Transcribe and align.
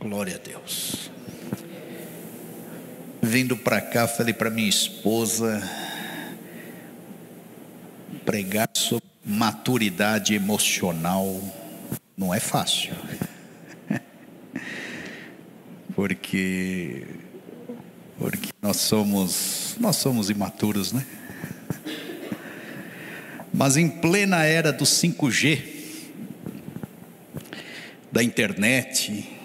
Glória 0.00 0.36
a 0.36 0.38
Deus. 0.38 1.10
Vindo 3.20 3.54
para 3.54 3.82
cá, 3.82 4.08
falei 4.08 4.32
para 4.32 4.48
minha 4.48 4.68
esposa 4.68 5.62
pregar 8.24 8.70
sobre 8.74 9.04
maturidade 9.22 10.34
emocional 10.34 11.38
não 12.16 12.34
é 12.34 12.40
fácil. 12.40 12.94
Porque 15.94 17.06
porque 18.18 18.50
nós 18.62 18.78
somos 18.78 19.76
nós 19.78 19.96
somos 19.96 20.30
imaturos, 20.30 20.92
né? 20.92 21.04
Mas 23.52 23.76
em 23.76 23.88
plena 23.88 24.44
era 24.44 24.72
do 24.72 24.84
5G, 24.84 25.62
da 28.10 28.22
internet, 28.22 29.39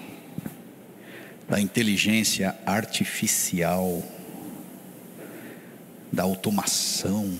da 1.55 1.61
inteligência 1.61 2.53
artificial, 2.65 4.03
da 6.11 6.23
automação, 6.23 7.33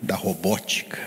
da 0.00 0.14
robótica, 0.14 0.98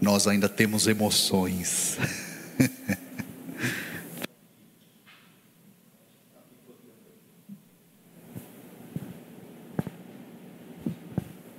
nós 0.00 0.26
ainda 0.26 0.48
temos 0.48 0.86
emoções. 0.86 1.98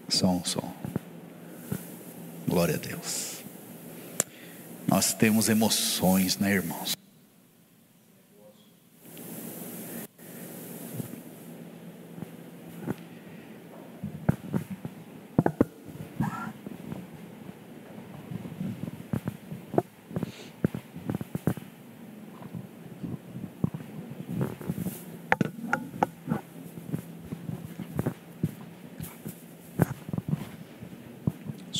som, 0.09 0.43
som. 0.43 0.73
Glória 2.47 2.73
a 2.73 2.79
Deus. 2.79 3.43
Nós 4.87 5.13
temos 5.13 5.49
emoções, 5.49 6.39
né, 6.39 6.51
irmãos? 6.51 6.99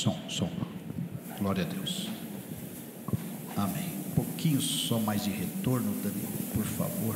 Som, 0.02 0.18
som. 0.30 0.50
Glória 1.38 1.64
a 1.64 1.68
Deus. 1.68 2.10
Amém. 3.56 3.94
Um 4.08 4.16
pouquinho 4.16 4.60
só 4.60 4.98
mais 4.98 5.24
de 5.24 5.30
retorno, 5.30 5.94
Dani, 6.02 6.24
por 6.56 6.66
favor. 6.66 7.16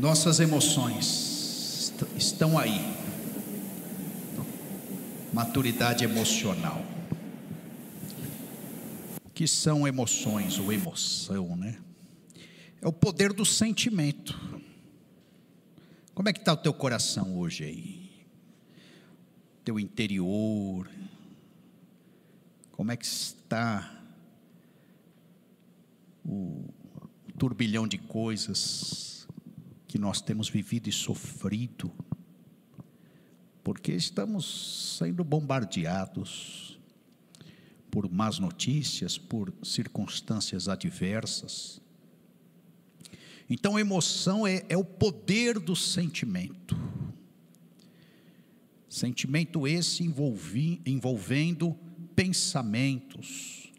Nossas 0.00 0.40
emoções 0.40 1.04
est- 1.78 2.06
estão 2.16 2.58
aí. 2.58 2.80
Maturidade 5.32 6.04
emocional. 6.04 6.82
Que 9.34 9.46
são 9.46 9.86
emoções 9.86 10.58
ou 10.58 10.72
emoção, 10.72 11.54
né? 11.56 11.78
É 12.80 12.88
o 12.88 12.92
poder 12.92 13.32
do 13.32 13.44
sentimento. 13.44 14.38
Como 16.14 16.28
é 16.28 16.32
que 16.32 16.40
está 16.40 16.52
o 16.52 16.56
teu 16.56 16.72
coração 16.72 17.38
hoje 17.38 17.64
aí? 17.64 18.00
teu 19.62 19.78
interior, 19.78 20.88
como 22.72 22.90
é 22.90 22.96
que 22.96 23.04
está 23.04 23.94
o 26.24 26.64
turbilhão 27.38 27.86
de 27.86 27.98
coisas 27.98 29.09
nós 30.00 30.20
temos 30.22 30.48
vivido 30.48 30.88
e 30.88 30.92
sofrido, 30.92 31.92
porque 33.62 33.92
estamos 33.92 34.96
sendo 34.98 35.22
bombardeados 35.22 36.80
por 37.90 38.10
más 38.10 38.38
notícias, 38.38 39.18
por 39.18 39.52
circunstâncias 39.62 40.68
adversas. 40.68 41.82
Então, 43.48 43.78
emoção 43.78 44.46
é, 44.46 44.64
é 44.68 44.76
o 44.76 44.84
poder 44.84 45.58
do 45.58 45.76
sentimento. 45.76 46.76
Sentimento 48.88 49.66
esse 49.68 50.02
envolvi, 50.02 50.80
envolvendo 50.86 51.76
pensamentos. 52.16 53.70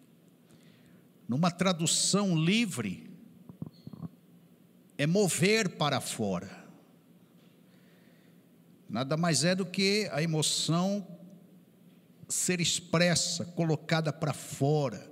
Numa 1.27 1.49
tradução 1.49 2.37
livre, 2.37 3.10
é 5.01 5.07
mover 5.07 5.67
para 5.67 5.99
fora. 5.99 6.63
Nada 8.87 9.17
mais 9.17 9.43
é 9.43 9.55
do 9.55 9.65
que 9.65 10.07
a 10.11 10.21
emoção 10.21 11.07
ser 12.29 12.61
expressa, 12.61 13.43
colocada 13.43 14.13
para 14.13 14.31
fora, 14.31 15.11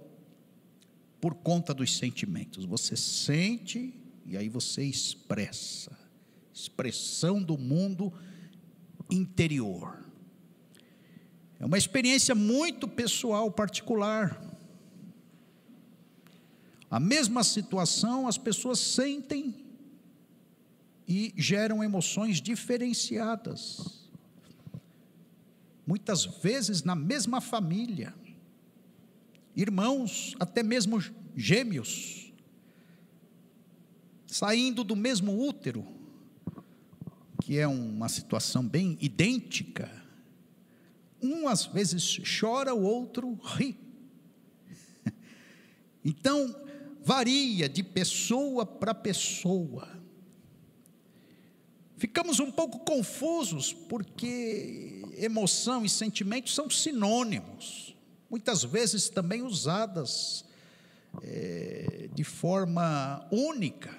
por 1.19 1.33
conta 1.33 1.73
dos 1.73 1.97
sentimentos. 1.97 2.65
Você 2.65 2.95
sente 2.95 3.91
e 4.27 4.37
aí 4.37 4.47
você 4.47 4.83
expressa. 4.83 5.97
Expressão 6.53 7.41
do 7.41 7.57
mundo 7.57 8.13
interior. 9.09 10.05
É 11.59 11.65
uma 11.65 11.79
experiência 11.79 12.35
muito 12.35 12.87
pessoal, 12.87 13.49
particular. 13.49 14.39
A 16.91 16.99
mesma 16.99 17.43
situação 17.43 18.27
as 18.27 18.37
pessoas 18.37 18.77
sentem 18.77 19.68
e 21.09 21.33
geram 21.35 21.83
emoções 21.83 22.39
diferenciadas. 22.39 24.07
Muitas 25.83 26.23
vezes 26.23 26.83
na 26.83 26.93
mesma 26.93 27.41
família, 27.41 28.13
irmãos, 29.55 30.35
até 30.39 30.61
mesmo 30.61 31.03
gêmeos, 31.35 32.31
saindo 34.27 34.83
do 34.83 34.95
mesmo 34.95 35.35
útero, 35.35 35.83
que 37.41 37.57
é 37.57 37.67
uma 37.67 38.07
situação 38.07 38.63
bem 38.63 38.95
idêntica. 39.01 39.91
Um 41.19 41.47
às 41.47 41.65
vezes 41.65 42.21
chora, 42.39 42.75
o 42.75 42.83
outro 42.83 43.33
ri. 43.33 43.75
Então, 46.05 46.55
varia 47.03 47.67
de 47.67 47.83
pessoa 47.83 48.65
para 48.65 48.93
pessoa. 48.93 49.98
Ficamos 51.99 52.39
um 52.39 52.49
pouco 52.49 52.79
confusos, 52.79 53.73
porque 53.73 55.01
emoção 55.17 55.83
e 55.83 55.89
sentimento 55.89 56.49
são 56.49 56.69
sinônimos, 56.69 57.93
muitas 58.29 58.63
vezes 58.63 59.09
também 59.09 59.41
usadas 59.41 60.45
é, 61.21 62.09
de 62.15 62.23
forma 62.23 63.27
única. 63.29 63.93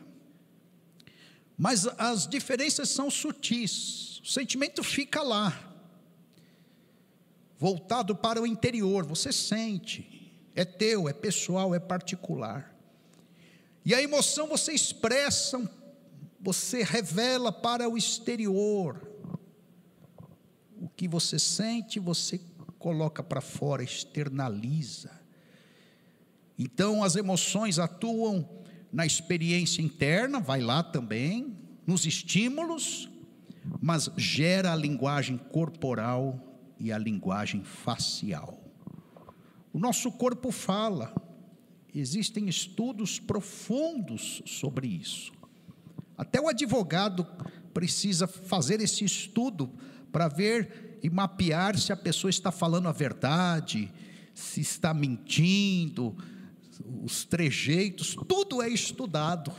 Mas 1.58 1.86
as 1.98 2.26
diferenças 2.26 2.88
são 2.88 3.10
sutis. 3.10 4.18
O 4.24 4.28
sentimento 4.28 4.82
fica 4.82 5.20
lá, 5.20 5.52
voltado 7.58 8.16
para 8.16 8.40
o 8.40 8.46
interior, 8.46 9.04
você 9.04 9.30
sente, 9.30 10.32
é 10.54 10.64
teu, 10.64 11.06
é 11.06 11.12
pessoal, 11.12 11.74
é 11.74 11.78
particular. 11.78 12.74
E 13.84 13.94
a 13.94 14.00
emoção 14.00 14.46
você 14.46 14.72
expressa, 14.72 15.70
você 16.40 16.82
revela 16.82 17.52
para 17.52 17.88
o 17.88 17.98
exterior. 17.98 19.06
O 20.80 20.88
que 20.88 21.06
você 21.06 21.38
sente, 21.38 22.00
você 22.00 22.40
coloca 22.78 23.22
para 23.22 23.42
fora, 23.42 23.82
externaliza. 23.82 25.20
Então 26.58 27.04
as 27.04 27.16
emoções 27.16 27.78
atuam 27.78 28.48
na 28.92 29.04
experiência 29.04 29.82
interna, 29.82 30.40
vai 30.40 30.60
lá 30.60 30.82
também, 30.82 31.56
nos 31.86 32.06
estímulos, 32.06 33.08
mas 33.80 34.10
gera 34.16 34.72
a 34.72 34.76
linguagem 34.76 35.36
corporal 35.36 36.58
e 36.78 36.90
a 36.90 36.98
linguagem 36.98 37.62
facial. 37.62 38.58
O 39.72 39.78
nosso 39.78 40.10
corpo 40.10 40.50
fala, 40.50 41.14
existem 41.94 42.48
estudos 42.48 43.20
profundos 43.20 44.42
sobre 44.46 44.88
isso. 44.88 45.39
Até 46.20 46.38
o 46.38 46.48
advogado 46.48 47.26
precisa 47.72 48.26
fazer 48.26 48.78
esse 48.82 49.02
estudo 49.06 49.72
para 50.12 50.28
ver 50.28 50.98
e 51.02 51.08
mapear 51.08 51.78
se 51.78 51.94
a 51.94 51.96
pessoa 51.96 52.28
está 52.28 52.52
falando 52.52 52.88
a 52.88 52.92
verdade, 52.92 53.90
se 54.34 54.60
está 54.60 54.92
mentindo, 54.92 56.14
os 57.02 57.24
trejeitos, 57.24 58.14
tudo 58.28 58.60
é 58.60 58.68
estudado. 58.68 59.50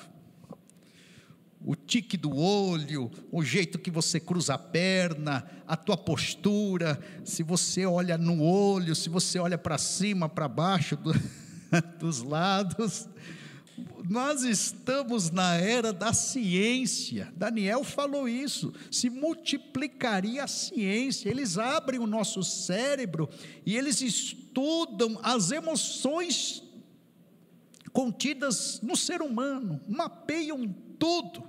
o 1.66 1.76
tique 1.76 2.16
do 2.16 2.38
olho, 2.38 3.10
o 3.32 3.44
jeito 3.44 3.80
que 3.80 3.90
você 3.90 4.20
cruza 4.20 4.54
a 4.54 4.60
perna, 4.60 5.44
a 5.68 5.76
tua 5.76 5.98
postura, 5.98 7.02
se 7.26 7.42
você 7.42 7.88
olha 7.88 8.20
no 8.20 8.40
olho, 8.44 8.94
se 8.94 9.10
você 9.10 9.40
olha 9.40 9.58
para 9.58 9.80
cima, 9.80 10.30
para 10.30 10.48
baixo, 10.48 10.96
do, 10.96 11.12
dos 11.98 12.22
lados. 12.22 13.10
Nós 14.10 14.44
estamos 14.44 15.32
na 15.32 15.56
era 15.56 15.94
da 15.94 16.14
ciência. 16.14 17.32
Daniel 17.36 17.84
falou 17.84 18.28
isso. 18.28 18.74
Se 18.90 19.10
multiplicaria 19.10 20.44
a 20.44 20.48
ciência. 20.48 21.30
Eles 21.30 21.58
abrem 21.58 22.00
o 22.00 22.08
nosso 22.08 22.44
cérebro 22.44 23.30
e 23.66 23.78
eles 23.78 24.02
estudam 24.02 25.20
as 25.24 25.52
emoções 25.52 26.64
contidas 27.94 28.80
no 28.82 28.96
ser 28.96 29.22
humano, 29.22 29.82
mapeiam 29.88 30.74
tudo. 30.98 31.44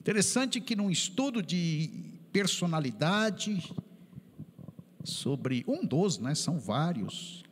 Interessante 0.00 0.60
que 0.60 0.74
num 0.74 0.90
estudo 0.90 1.42
de 1.42 1.90
personalidade, 2.32 3.72
sobre 5.04 5.64
um 5.66 5.84
dos, 5.84 6.18
né, 6.18 6.34
são 6.34 6.58
vários, 6.58 7.44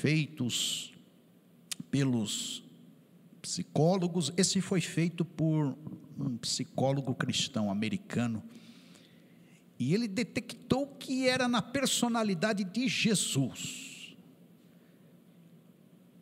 feitos 0.00 0.92
pelos 1.90 2.62
psicólogos, 3.40 4.32
esse 4.36 4.60
foi 4.60 4.80
feito 4.80 5.24
por 5.24 5.76
um 6.18 6.36
psicólogo 6.36 7.14
cristão 7.14 7.70
americano, 7.70 8.42
e 9.78 9.94
ele 9.94 10.08
detectou 10.08 10.86
que 10.86 11.28
era 11.28 11.46
na 11.46 11.60
personalidade 11.60 12.64
de 12.64 12.88
Jesus, 12.88 14.16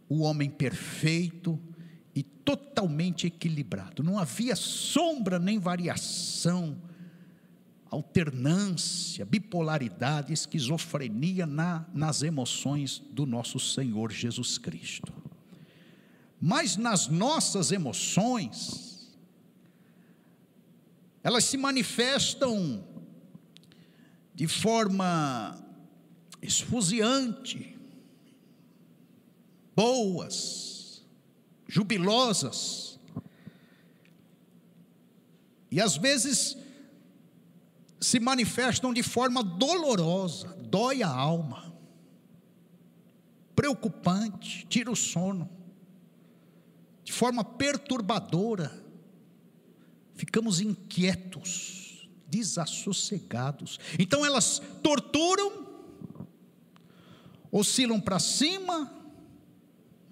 o 0.09 0.21
homem 0.21 0.51
perfeito, 0.51 1.59
e 2.15 2.23
totalmente 2.23 3.27
equilibrado. 3.27 4.03
Não 4.03 4.19
havia 4.19 4.55
sombra 4.55 5.39
nem 5.39 5.59
variação, 5.59 6.81
alternância, 7.95 9.25
bipolaridade, 9.25 10.33
esquizofrenia 10.33 11.47
na, 11.47 11.87
nas 11.95 12.23
emoções 12.23 13.01
do 13.11 13.25
nosso 13.25 13.61
Senhor 13.61 14.11
Jesus 14.11 14.59
Cristo. 14.59 15.13
Mas 16.41 16.77
nas 16.77 17.07
nossas 17.07 17.71
emoções, 17.71 19.15
elas 21.23 21.45
se 21.45 21.57
manifestam 21.57 22.85
de 24.35 24.49
forma 24.49 25.65
esfuziante, 26.43 27.79
boas, 29.75 31.03
jubilosas. 31.69 32.99
E 35.71 35.81
às 35.81 35.97
vezes 35.97 36.57
se 38.05 38.21
manifestam 38.21 38.93
de 38.93 39.03
forma 39.03 39.43
dolorosa, 39.43 40.55
dói 40.61 41.03
a 41.03 41.09
alma, 41.09 41.73
preocupante, 43.57 44.67
tira 44.69 44.91
o 44.91 44.97
sono, 44.97 45.49
de 47.03 47.13
forma 47.13 47.43
perturbadora, 47.43 48.71
ficamos 50.15 50.61
inquietos, 50.61 52.07
desassossegados. 52.29 53.81
Então 53.99 54.25
elas 54.25 54.61
torturam, 54.83 55.67
oscilam 57.51 57.99
para 57.99 58.19
cima, 58.19 58.93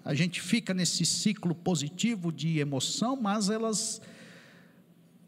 a 0.03 0.15
gente 0.15 0.41
fica 0.41 0.73
nesse 0.73 1.05
ciclo 1.05 1.53
positivo 1.53 2.31
de 2.31 2.57
emoção, 2.57 3.15
mas 3.15 3.51
elas 3.51 4.01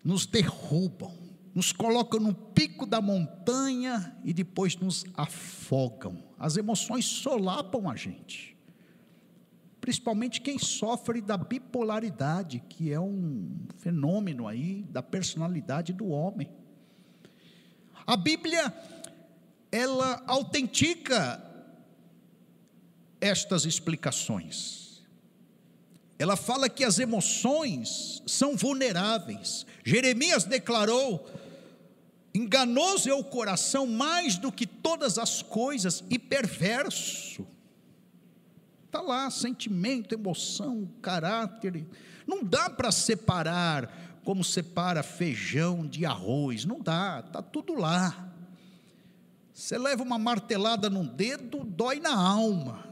nos 0.03 0.25
derrubam, 0.25 1.25
nos 1.56 1.72
colocam 1.72 2.19
no 2.19 2.34
pico 2.34 2.86
da 2.86 3.02
montanha 3.02 4.13
e 4.25 4.34
depois 4.34 4.75
nos 4.75 5.06
afogam. 5.13 6.22
As 6.38 6.57
emoções 6.57 7.06
solapam 7.06 7.90
a 7.90 7.96
gente, 7.96 8.57
principalmente 9.80 10.42
quem 10.42 10.60
sofre 10.60 11.22
da 11.22 11.38
bipolaridade, 11.38 12.62
que 12.68 12.92
é 12.92 13.00
um 13.00 13.50
fenômeno 13.78 14.50
aí 14.50 14.84
da 14.90 15.02
personalidade 15.02 15.94
do 15.94 16.10
homem. 16.10 16.52
A 18.06 18.18
Bíblia, 18.18 18.74
ela 19.72 20.22
autentica 20.28 21.42
estas 23.22 23.66
explicações. 23.66 25.02
Ela 26.19 26.36
fala 26.36 26.69
que 26.69 26.84
as 26.84 27.00
emoções 27.00 28.22
são 28.28 28.56
vulneráveis. 28.56 29.66
Jeremias 29.84 30.44
declarou: 30.44 31.25
enganoso 32.37 33.09
é 33.09 33.13
o 33.13 33.23
coração 33.23 33.87
mais 33.87 34.37
do 34.37 34.51
que 34.51 34.67
todas 34.67 35.17
as 35.17 35.41
coisas 35.41 36.03
e 36.09 36.19
perverso. 36.19 37.47
Está 38.85 39.01
lá, 39.01 39.29
sentimento, 39.29 40.13
emoção, 40.13 40.89
caráter. 41.01 41.85
Não 42.27 42.43
dá 42.43 42.69
para 42.69 42.91
separar 42.91 44.19
como 44.23 44.43
separa 44.43 45.03
feijão 45.03 45.85
de 45.85 46.05
arroz. 46.05 46.65
Não 46.65 46.79
dá, 46.79 47.23
está 47.25 47.41
tudo 47.41 47.73
lá. 47.73 48.33
Você 49.53 49.77
leva 49.77 50.03
uma 50.03 50.17
martelada 50.17 50.89
no 50.89 51.03
dedo, 51.03 51.63
dói 51.63 51.99
na 51.99 52.13
alma. 52.13 52.83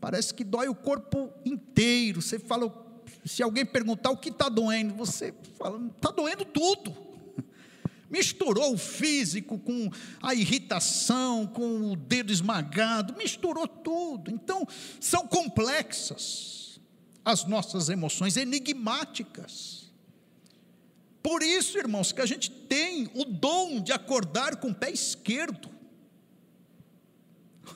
Parece 0.00 0.32
que 0.32 0.44
dói 0.44 0.68
o 0.68 0.74
corpo 0.74 1.32
inteiro. 1.44 2.22
Você 2.22 2.38
fala, 2.38 2.72
se 3.24 3.42
alguém 3.42 3.66
perguntar 3.66 4.10
o 4.10 4.16
que 4.16 4.28
está 4.28 4.48
doendo, 4.48 4.94
você 4.94 5.34
fala, 5.58 5.84
está 5.96 6.10
doendo 6.10 6.44
tudo. 6.44 7.05
Misturou 8.08 8.74
o 8.74 8.78
físico 8.78 9.58
com 9.58 9.90
a 10.22 10.34
irritação, 10.34 11.46
com 11.46 11.92
o 11.92 11.96
dedo 11.96 12.32
esmagado, 12.32 13.16
misturou 13.16 13.66
tudo. 13.66 14.30
Então, 14.30 14.66
são 15.00 15.26
complexas 15.26 16.80
as 17.24 17.44
nossas 17.44 17.88
emoções, 17.88 18.36
enigmáticas. 18.36 19.90
Por 21.20 21.42
isso, 21.42 21.76
irmãos, 21.76 22.12
que 22.12 22.20
a 22.20 22.26
gente 22.26 22.48
tem 22.48 23.10
o 23.12 23.24
dom 23.24 23.80
de 23.80 23.90
acordar 23.90 24.54
com 24.56 24.68
o 24.68 24.74
pé 24.74 24.92
esquerdo. 24.92 25.68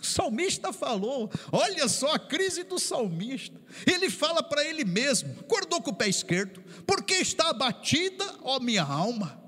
O 0.00 0.06
salmista 0.06 0.72
falou, 0.72 1.28
olha 1.50 1.88
só 1.88 2.14
a 2.14 2.18
crise 2.18 2.62
do 2.62 2.78
salmista. 2.78 3.60
Ele 3.84 4.08
fala 4.08 4.40
para 4.40 4.64
ele 4.64 4.84
mesmo, 4.84 5.34
acordou 5.40 5.82
com 5.82 5.90
o 5.90 5.96
pé 5.96 6.08
esquerdo, 6.08 6.62
porque 6.86 7.14
está 7.14 7.50
abatida, 7.50 8.24
ó 8.42 8.60
minha 8.60 8.84
alma. 8.84 9.39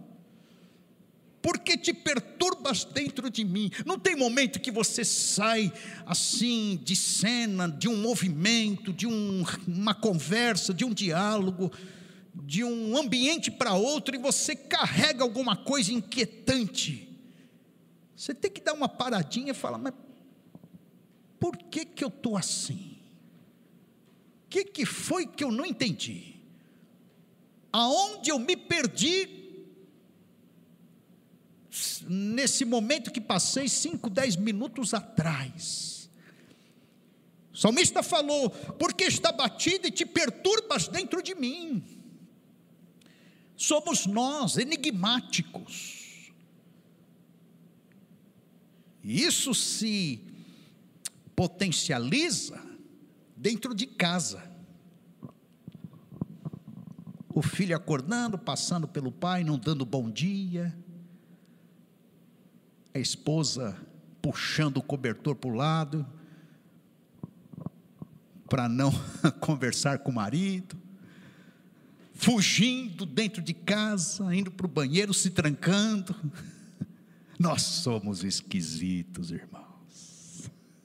Porque 1.42 1.76
te 1.76 1.92
perturbas 1.92 2.84
dentro 2.84 3.28
de 3.28 3.44
mim. 3.44 3.68
Não 3.84 3.98
tem 3.98 4.14
momento 4.14 4.60
que 4.60 4.70
você 4.70 5.04
sai 5.04 5.72
assim 6.06 6.80
de 6.84 6.94
cena, 6.94 7.68
de 7.68 7.88
um 7.88 7.96
movimento, 7.96 8.92
de 8.92 9.08
um, 9.08 9.44
uma 9.66 9.92
conversa, 9.92 10.72
de 10.72 10.84
um 10.84 10.94
diálogo, 10.94 11.72
de 12.32 12.62
um 12.64 12.96
ambiente 12.96 13.50
para 13.50 13.74
outro 13.74 14.14
e 14.14 14.18
você 14.18 14.54
carrega 14.54 15.22
alguma 15.22 15.56
coisa 15.56 15.92
inquietante. 15.92 17.08
Você 18.16 18.32
tem 18.32 18.50
que 18.50 18.60
dar 18.60 18.72
uma 18.72 18.88
paradinha 18.88 19.50
e 19.50 19.54
falar, 19.54 19.78
mas 19.78 19.92
por 21.40 21.56
que, 21.56 21.84
que 21.84 22.04
eu 22.04 22.08
estou 22.08 22.36
assim? 22.36 22.98
O 24.44 24.48
que, 24.48 24.64
que 24.64 24.86
foi 24.86 25.26
que 25.26 25.42
eu 25.42 25.50
não 25.50 25.66
entendi? 25.66 26.36
Aonde 27.72 28.30
eu 28.30 28.38
me 28.38 28.56
perdi 28.56 29.41
nesse 32.08 32.64
momento 32.64 33.10
que 33.10 33.20
passei 33.20 33.68
5, 33.68 34.08
10 34.10 34.36
minutos 34.36 34.94
atrás? 34.94 36.10
O 37.52 37.56
salmista 37.56 38.02
falou: 38.02 38.50
porque 38.50 39.04
está 39.04 39.30
batida 39.30 39.88
e 39.88 39.90
te 39.90 40.06
perturbas 40.06 40.88
dentro 40.88 41.22
de 41.22 41.34
mim. 41.34 41.82
Somos 43.56 44.06
nós, 44.06 44.56
enigmáticos. 44.56 46.32
Isso 49.04 49.54
se 49.54 50.24
potencializa 51.34 52.60
dentro 53.36 53.74
de 53.74 53.86
casa. 53.86 54.50
O 57.34 57.42
filho 57.42 57.74
acordando, 57.74 58.38
passando 58.38 58.86
pelo 58.86 59.10
pai, 59.10 59.42
não 59.42 59.58
dando 59.58 59.84
bom 59.84 60.10
dia. 60.10 60.76
A 62.94 62.98
esposa 62.98 63.76
puxando 64.22 64.76
o 64.76 64.82
cobertor 64.82 65.34
para 65.34 65.50
o 65.50 65.54
lado, 65.54 66.06
para 68.48 68.68
não 68.68 68.92
conversar 69.40 69.98
com 69.98 70.10
o 70.10 70.14
marido. 70.14 70.76
Fugindo 72.14 73.04
dentro 73.04 73.42
de 73.42 73.52
casa, 73.52 74.32
indo 74.34 74.50
para 74.50 74.66
o 74.66 74.68
banheiro, 74.68 75.12
se 75.12 75.30
trancando. 75.30 76.14
Nós 77.38 77.62
somos 77.62 78.22
esquisitos, 78.22 79.32
irmão. 79.32 79.66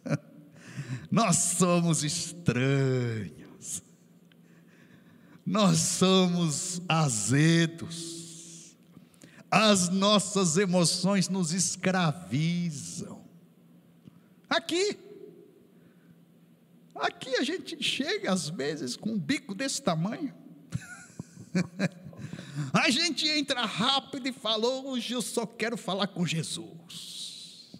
Nós 1.12 1.36
somos 1.36 2.04
estranhos. 2.04 3.84
nós 5.46 5.78
somos 5.78 6.82
azedos, 6.90 8.17
as 9.58 9.90
nossas 9.90 10.56
emoções 10.56 11.28
nos 11.30 11.52
escravizam. 11.52 13.26
Aqui, 14.48 14.98
aqui 16.94 17.36
a 17.36 17.44
gente 17.44 17.82
chega 17.82 18.32
às 18.32 18.50
vezes 18.50 18.96
com 18.96 19.14
um 19.14 19.20
bico 19.20 19.56
desse 19.56 19.82
tamanho. 19.82 20.32
a 22.72 22.90
gente 22.92 23.28
entra 23.28 23.66
rápido 23.66 24.28
e 24.28 24.32
fala: 24.32 24.68
hoje 24.68 25.14
eu 25.14 25.24
só 25.24 25.44
quero 25.44 25.76
falar 25.76 26.06
com 26.06 26.24
Jesus. 26.24 27.72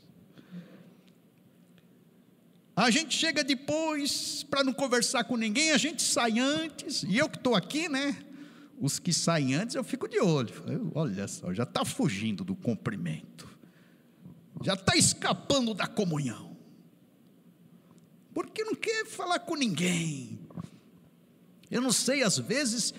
A 2.76 2.90
gente 2.90 3.16
chega 3.16 3.44
depois 3.44 4.44
para 4.44 4.64
não 4.64 4.74
conversar 4.74 5.26
com 5.26 5.38
ninguém, 5.38 5.72
a 5.72 5.78
gente 5.78 6.02
sai 6.02 6.40
antes, 6.40 7.04
e 7.04 7.18
eu 7.18 7.30
que 7.30 7.38
estou 7.38 7.56
aqui, 7.56 7.88
né? 7.88 8.27
Os 8.80 9.00
que 9.00 9.12
saem 9.12 9.56
antes, 9.56 9.76
eu 9.76 9.84
fico 9.84 10.08
de 10.08 10.20
olho. 10.20 10.92
Olha 10.94 11.28
só, 11.28 11.54
já 11.54 11.64
está 11.64 11.84
fugindo 11.84 12.44
do 12.44 12.56
cumprimento, 12.56 13.48
já 14.64 14.74
está 14.74 14.96
escapando 14.96 15.74
da 15.74 15.88
comunhão, 15.88 16.56
porque 18.34 18.64
não 18.64 18.76
quer 18.76 19.06
falar 19.06 19.40
com 19.40 19.56
ninguém. 19.56 20.40
Eu 21.72 21.82
não 21.82 21.92
sei, 21.92 22.22
às 22.22 22.38
vezes, 22.38 22.94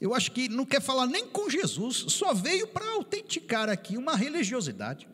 eu 0.00 0.14
acho 0.14 0.32
que 0.32 0.48
não 0.48 0.64
quer 0.64 0.80
falar 0.80 1.06
nem 1.06 1.28
com 1.28 1.50
Jesus, 1.50 2.06
só 2.08 2.32
veio 2.32 2.66
para 2.66 2.88
autenticar 2.92 3.68
aqui 3.68 3.96
uma 3.96 4.16
religiosidade. 4.16 5.08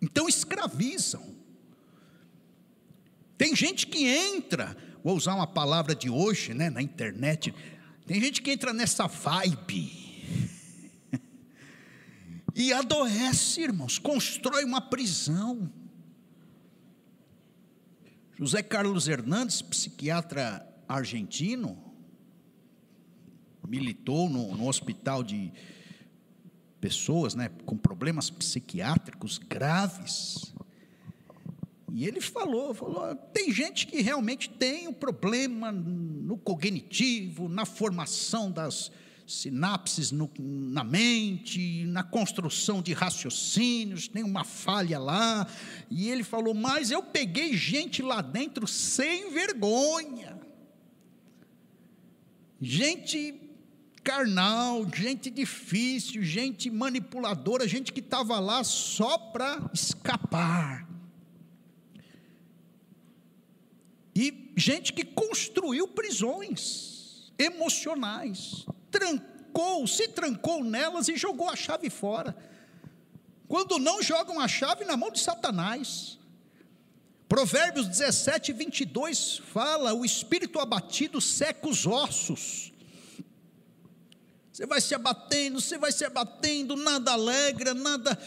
Então 0.00 0.28
escravizam. 0.28 1.34
Tem 3.38 3.56
gente 3.56 3.86
que 3.86 4.04
entra, 4.04 4.76
vou 5.02 5.16
usar 5.16 5.34
uma 5.34 5.46
palavra 5.46 5.94
de 5.94 6.08
hoje, 6.08 6.54
né, 6.54 6.70
na 6.70 6.80
internet, 6.80 7.54
tem 8.06 8.20
gente 8.20 8.42
que 8.42 8.50
entra 8.50 8.72
nessa 8.72 9.06
vibe 9.06 9.92
e 12.54 12.72
adoece, 12.72 13.62
irmãos, 13.62 13.98
constrói 13.98 14.64
uma 14.64 14.80
prisão. 14.80 15.70
José 18.38 18.62
Carlos 18.62 19.06
Hernandes, 19.06 19.62
psiquiatra 19.62 20.66
argentino, 20.88 21.92
militou 23.66 24.28
no, 24.28 24.54
no 24.56 24.68
hospital 24.68 25.22
de 25.22 25.52
pessoas 26.80 27.34
né, 27.34 27.48
com 27.64 27.76
problemas 27.76 28.28
psiquiátricos 28.28 29.38
graves. 29.38 30.51
E 31.94 32.06
ele 32.06 32.22
falou, 32.22 32.72
falou, 32.72 33.14
tem 33.34 33.52
gente 33.52 33.86
que 33.86 34.00
realmente 34.00 34.48
tem 34.48 34.88
um 34.88 34.94
problema 34.94 35.70
no 35.70 36.38
cognitivo, 36.38 37.50
na 37.50 37.66
formação 37.66 38.50
das 38.50 38.90
sinapses 39.26 40.10
no, 40.10 40.30
na 40.38 40.82
mente, 40.82 41.84
na 41.84 42.02
construção 42.02 42.80
de 42.80 42.94
raciocínios, 42.94 44.08
tem 44.08 44.22
uma 44.22 44.42
falha 44.42 44.98
lá. 44.98 45.46
E 45.90 46.08
ele 46.08 46.24
falou, 46.24 46.54
mas 46.54 46.90
eu 46.90 47.02
peguei 47.02 47.54
gente 47.54 48.00
lá 48.00 48.22
dentro 48.22 48.66
sem 48.66 49.30
vergonha. 49.30 50.40
Gente 52.58 53.38
carnal, 54.02 54.86
gente 54.94 55.30
difícil, 55.30 56.22
gente 56.22 56.70
manipuladora, 56.70 57.68
gente 57.68 57.92
que 57.92 58.00
estava 58.00 58.40
lá 58.40 58.64
só 58.64 59.18
para 59.18 59.70
escapar. 59.74 60.91
E 64.14 64.52
gente 64.56 64.92
que 64.92 65.04
construiu 65.04 65.88
prisões 65.88 67.32
emocionais, 67.38 68.66
trancou, 68.90 69.86
se 69.86 70.08
trancou 70.08 70.62
nelas 70.62 71.08
e 71.08 71.16
jogou 71.16 71.48
a 71.48 71.56
chave 71.56 71.88
fora. 71.88 72.36
Quando 73.48 73.78
não 73.78 74.02
jogam 74.02 74.38
a 74.40 74.48
chave 74.48 74.84
na 74.84 74.96
mão 74.96 75.10
de 75.10 75.20
Satanás. 75.20 76.18
Provérbios 77.28 77.86
17, 77.88 78.52
22 78.52 79.38
fala: 79.38 79.94
o 79.94 80.04
espírito 80.04 80.58
abatido 80.58 81.18
seca 81.18 81.66
os 81.66 81.86
ossos, 81.86 82.72
você 84.52 84.66
vai 84.66 84.82
se 84.82 84.94
abatendo, 84.94 85.58
você 85.58 85.78
vai 85.78 85.90
se 85.90 86.04
abatendo, 86.04 86.76
nada 86.76 87.12
alegra, 87.12 87.72
nada 87.72 88.18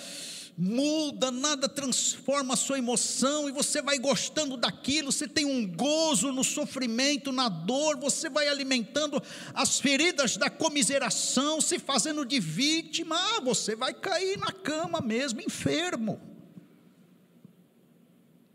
muda, 0.57 1.31
nada 1.31 1.67
transforma 1.67 2.53
a 2.53 2.57
sua 2.57 2.77
emoção, 2.77 3.50
e 3.50 3.51
você 3.51 3.81
vai 3.81 4.00
gostando 4.00 4.55
daquilo, 4.55 5.12
você 5.12 5.27
tem 5.27 5.45
um 5.45 5.67
gozo 5.67 6.31
no 6.31 6.43
sofrimento, 6.43 7.31
na 7.31 7.50
dor, 7.50 7.97
você 7.97 8.29
vai 8.29 8.47
alimentando 8.47 9.21
as 9.53 9.79
feridas 9.79 10.38
da 10.38 10.50
comiseração, 10.50 11.59
se 11.59 11.77
fazendo 11.77 12.25
de 12.25 12.39
vítima, 12.39 13.15
ah, 13.17 13.41
você 13.41 13.75
vai 13.75 13.93
cair 13.93 14.38
na 14.38 14.51
cama 14.51 15.01
mesmo, 15.01 15.41
enfermo. 15.41 16.21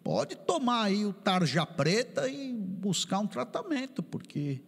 Pode 0.03 0.35
tomar 0.35 0.85
aí 0.85 1.05
o 1.05 1.13
tarja 1.13 1.67
preta 1.67 2.27
e 2.29 2.53
buscar 2.53 3.19
um 3.19 3.27
tratamento, 3.27 4.03
porque 4.03 4.63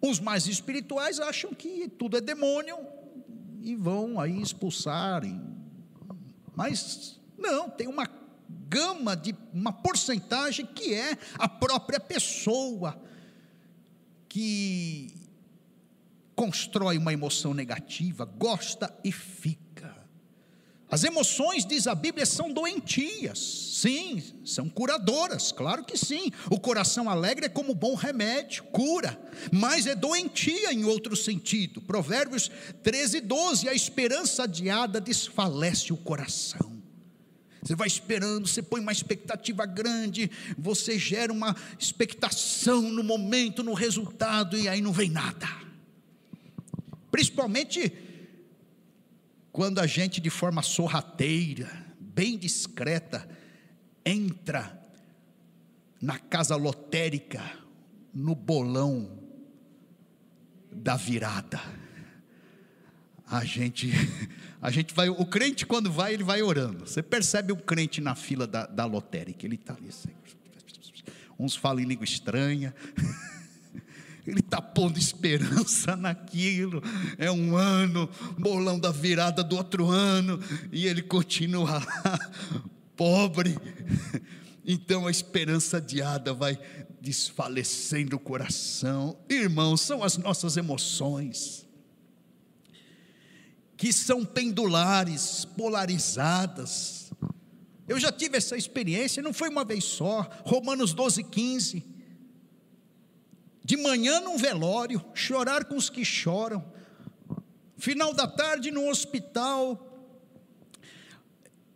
os 0.00 0.20
mais 0.20 0.46
espirituais 0.46 1.18
acham 1.18 1.52
que 1.52 1.88
tudo 1.88 2.16
é 2.16 2.20
demônio 2.20 2.78
e 3.60 3.74
vão 3.74 4.20
aí 4.20 4.40
expulsar. 4.40 5.22
Mas 6.54 7.20
não, 7.38 7.68
tem 7.70 7.86
uma 7.86 8.08
gama 8.68 9.16
de 9.16 9.34
uma 9.52 9.72
porcentagem 9.72 10.66
que 10.66 10.94
é 10.94 11.16
a 11.38 11.48
própria 11.48 11.98
pessoa 11.98 13.00
que 14.28 15.12
constrói 16.34 16.96
uma 16.96 17.12
emoção 17.12 17.52
negativa, 17.52 18.24
gosta 18.24 18.94
e 19.04 19.12
fica. 19.12 19.69
As 20.90 21.04
emoções, 21.04 21.64
diz 21.64 21.86
a 21.86 21.94
Bíblia, 21.94 22.26
são 22.26 22.52
doentias. 22.52 23.38
Sim, 23.38 24.22
são 24.44 24.68
curadoras, 24.68 25.52
claro 25.52 25.84
que 25.84 25.96
sim. 25.96 26.32
O 26.50 26.58
coração 26.58 27.08
alegre 27.08 27.46
é 27.46 27.48
como 27.48 27.74
bom 27.74 27.94
remédio, 27.94 28.64
cura, 28.64 29.18
mas 29.52 29.86
é 29.86 29.94
doentia 29.94 30.72
em 30.72 30.84
outro 30.84 31.14
sentido. 31.14 31.80
Provérbios 31.80 32.50
13, 32.82 33.20
12: 33.20 33.68
a 33.68 33.72
esperança 33.72 34.42
adiada 34.42 35.00
desfalece 35.00 35.92
o 35.92 35.96
coração. 35.96 36.82
Você 37.62 37.76
vai 37.76 37.86
esperando, 37.86 38.48
você 38.48 38.62
põe 38.62 38.80
uma 38.80 38.90
expectativa 38.90 39.64
grande, 39.66 40.30
você 40.58 40.98
gera 40.98 41.32
uma 41.32 41.54
expectação 41.78 42.82
no 42.82 43.04
momento, 43.04 43.62
no 43.62 43.74
resultado, 43.74 44.58
e 44.58 44.68
aí 44.68 44.80
não 44.80 44.92
vem 44.92 45.10
nada. 45.10 45.46
Principalmente 47.10 48.09
quando 49.52 49.78
a 49.80 49.86
gente, 49.86 50.20
de 50.20 50.30
forma 50.30 50.62
sorrateira, 50.62 51.70
bem 51.98 52.38
discreta, 52.38 53.28
entra 54.04 54.80
na 56.00 56.18
casa 56.18 56.56
lotérica, 56.56 57.42
no 58.14 58.34
bolão 58.34 59.18
da 60.72 60.96
virada. 60.96 61.60
A 63.26 63.44
gente, 63.44 63.90
a 64.62 64.70
gente 64.70 64.94
vai, 64.94 65.08
o 65.08 65.26
crente 65.26 65.66
quando 65.66 65.90
vai, 65.90 66.14
ele 66.14 66.24
vai 66.24 66.42
orando. 66.42 66.86
Você 66.86 67.02
percebe 67.02 67.52
o 67.52 67.56
crente 67.56 68.00
na 68.00 68.14
fila 68.14 68.46
da, 68.46 68.66
da 68.66 68.84
lotérica, 68.84 69.46
ele 69.46 69.56
está 69.56 69.74
ali. 69.74 69.90
Uns 71.38 71.56
falam 71.56 71.80
em 71.80 71.86
língua 71.86 72.04
estranha. 72.04 72.74
Ele 74.30 74.38
está 74.38 74.62
pondo 74.62 74.96
esperança 74.96 75.96
naquilo. 75.96 76.80
É 77.18 77.32
um 77.32 77.56
ano, 77.56 78.08
bolão 78.38 78.78
da 78.78 78.92
virada 78.92 79.42
do 79.42 79.56
outro 79.56 79.88
ano, 79.88 80.38
e 80.70 80.86
ele 80.86 81.02
continua 81.02 81.84
lá, 81.84 82.30
pobre. 82.96 83.58
Então 84.64 85.08
a 85.08 85.10
esperança 85.10 85.78
adiada 85.78 86.32
vai 86.32 86.56
desfalecendo 87.00 88.14
o 88.14 88.20
coração. 88.20 89.18
Irmãos, 89.28 89.80
são 89.80 90.04
as 90.04 90.16
nossas 90.16 90.56
emoções, 90.56 91.66
que 93.76 93.92
são 93.92 94.24
pendulares, 94.24 95.44
polarizadas. 95.56 97.10
Eu 97.88 97.98
já 97.98 98.12
tive 98.12 98.36
essa 98.36 98.56
experiência, 98.56 99.20
não 99.20 99.32
foi 99.32 99.48
uma 99.48 99.64
vez 99.64 99.82
só. 99.82 100.30
Romanos 100.44 100.94
12, 100.94 101.24
15 101.24 101.99
de 103.70 103.76
manhã 103.76 104.18
num 104.18 104.36
velório, 104.36 105.00
chorar 105.14 105.64
com 105.64 105.76
os 105.76 105.88
que 105.88 106.04
choram, 106.04 106.64
final 107.78 108.12
da 108.12 108.26
tarde 108.26 108.68
no 108.72 108.88
hospital, 108.88 110.10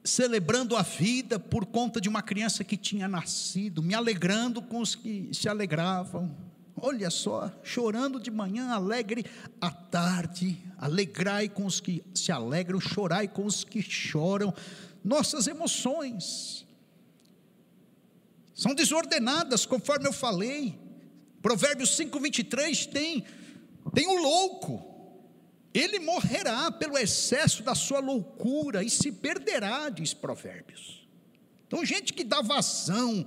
celebrando 0.02 0.76
a 0.76 0.82
vida 0.82 1.38
por 1.38 1.64
conta 1.64 2.00
de 2.00 2.08
uma 2.08 2.20
criança 2.20 2.64
que 2.64 2.76
tinha 2.76 3.06
nascido, 3.06 3.80
me 3.80 3.94
alegrando 3.94 4.60
com 4.60 4.80
os 4.80 4.96
que 4.96 5.30
se 5.32 5.48
alegravam. 5.48 6.36
Olha 6.76 7.10
só, 7.10 7.48
chorando 7.62 8.18
de 8.18 8.28
manhã, 8.28 8.70
alegre 8.70 9.24
à 9.60 9.70
tarde, 9.70 10.60
alegrai 10.76 11.48
com 11.48 11.64
os 11.64 11.78
que 11.78 12.02
se 12.12 12.32
alegram, 12.32 12.80
chorai 12.80 13.28
com 13.28 13.46
os 13.46 13.62
que 13.62 13.80
choram. 13.80 14.52
Nossas 15.04 15.46
emoções 15.46 16.66
são 18.52 18.74
desordenadas, 18.74 19.64
conforme 19.64 20.08
eu 20.08 20.12
falei 20.12 20.82
Provérbios 21.44 21.94
5, 21.98 22.18
23 22.18 22.86
tem, 22.86 23.22
tem 23.92 24.06
o 24.06 24.16
louco. 24.16 24.82
Ele 25.74 25.98
morrerá 25.98 26.70
pelo 26.70 26.96
excesso 26.96 27.62
da 27.62 27.74
sua 27.74 28.00
loucura 28.00 28.82
e 28.82 28.88
se 28.88 29.12
perderá, 29.12 29.90
diz 29.90 30.14
Provérbios. 30.14 31.06
Então, 31.66 31.84
gente 31.84 32.14
que 32.14 32.24
dá 32.24 32.40
vazão, 32.40 33.26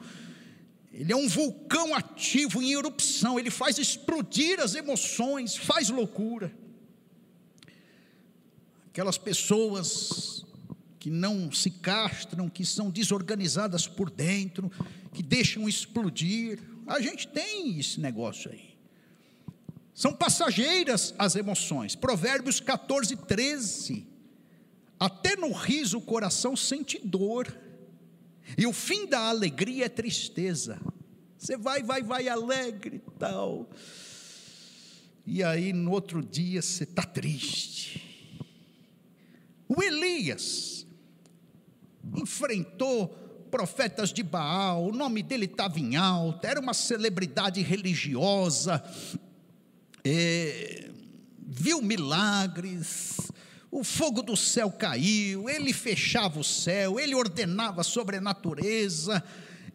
ele 0.91 1.13
é 1.13 1.15
um 1.15 1.27
vulcão 1.27 1.93
ativo 1.93 2.59
em 2.59 2.73
erupção, 2.73 3.37
ele 3.39 3.51
faz 3.51 3.77
explodir 3.77 4.59
as 4.59 4.73
emoções, 4.73 5.55
faz 5.55 5.91
loucura. 5.91 6.51
Aquelas 8.87 9.19
pessoas 9.19 10.43
que 10.97 11.11
não 11.11 11.51
se 11.51 11.69
castram, 11.69 12.49
que 12.49 12.65
são 12.65 12.89
desorganizadas 12.89 13.87
por 13.87 14.09
dentro, 14.09 14.71
que 15.13 15.21
deixam 15.21 15.69
explodir. 15.69 16.76
A 16.87 17.01
gente 17.01 17.27
tem 17.27 17.77
esse 17.79 17.99
negócio 17.99 18.49
aí. 18.49 18.77
São 19.93 20.13
passageiras 20.13 21.13
as 21.17 21.35
emoções. 21.35 21.95
Provérbios 21.95 22.59
14, 22.59 23.15
13. 23.15 24.07
Até 24.99 25.35
no 25.35 25.51
riso 25.51 25.97
o 25.97 26.01
coração 26.01 26.55
sente 26.55 26.99
dor, 27.03 27.55
e 28.57 28.65
o 28.65 28.73
fim 28.73 29.05
da 29.05 29.27
alegria 29.27 29.85
é 29.85 29.89
tristeza. 29.89 30.79
Você 31.37 31.57
vai, 31.57 31.83
vai, 31.83 32.01
vai 32.01 32.27
alegre 32.29 33.01
e 33.05 33.11
tal. 33.19 33.69
E 35.25 35.43
aí 35.43 35.73
no 35.73 35.91
outro 35.91 36.23
dia 36.23 36.61
você 36.61 36.83
está 36.83 37.03
triste. 37.03 38.39
O 39.67 39.83
Elias 39.83 40.87
enfrentou 42.15 43.26
profetas 43.47 44.13
de 44.13 44.23
Baal, 44.23 44.85
o 44.85 44.91
nome 44.91 45.23
dele 45.23 45.45
estava 45.45 45.79
em 45.79 45.95
alta, 45.95 46.47
era 46.47 46.59
uma 46.59 46.73
celebridade 46.73 47.61
religiosa, 47.61 48.83
é, 50.03 50.89
viu 51.39 51.81
milagres, 51.81 53.17
o 53.71 53.83
fogo 53.83 54.21
do 54.21 54.35
céu 54.35 54.71
caiu, 54.71 55.49
ele 55.49 55.73
fechava 55.73 56.39
o 56.39 56.43
céu, 56.43 56.99
ele 56.99 57.15
ordenava 57.15 57.83
sobre 57.83 58.17
a 58.17 58.21
natureza, 58.21 59.23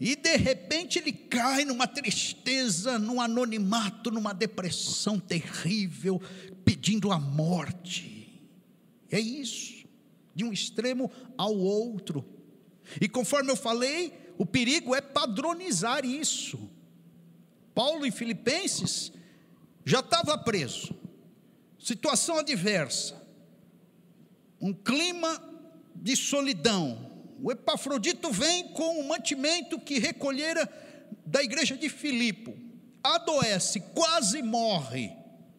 e 0.01 0.17
de 0.17 0.37
repente 0.37 0.99
ele 0.99 1.13
cai 1.13 1.65
numa 1.65 1.87
tristeza, 1.87 2.99
num 2.99 3.21
anonimato, 3.21 4.11
numa 4.11 4.33
depressão 4.33 5.19
terrível, 5.21 6.21
pedindo 6.65 7.13
a 7.13 7.19
morte. 7.19 8.43
É 9.11 9.21
isso, 9.21 9.85
de 10.35 10.43
um 10.45 10.53
extremo 10.53 11.11
ao 11.37 11.57
outro. 11.57 12.25
E 13.01 13.09
conforme 13.09 13.51
eu 13.51 13.57
falei, 13.57 14.13
o 14.39 14.47
perigo 14.47 14.95
é 14.95 15.01
padronizar 15.01 16.05
isso. 16.05 16.71
Paulo 17.75 18.05
em 18.05 18.11
Filipenses 18.11 19.13
já 19.85 20.01
estava 20.01 20.37
preso, 20.39 20.95
situação 21.79 22.39
adversa, 22.39 23.21
um 24.61 24.73
clima 24.73 25.43
de 25.95 26.15
solidão, 26.15 27.11
o 27.43 27.51
Epafrodito 27.51 28.31
vem 28.31 28.69
com 28.69 29.01
o 29.01 29.09
mantimento 29.09 29.81
que 29.81 29.99
recolhera 29.99 30.71
da 31.27 31.43
igreja 31.43 31.77
de 31.77 31.89
Filipo, 31.89 32.57
adoece, 33.03 33.81
quase 33.93 34.43
morre. 34.43 35.13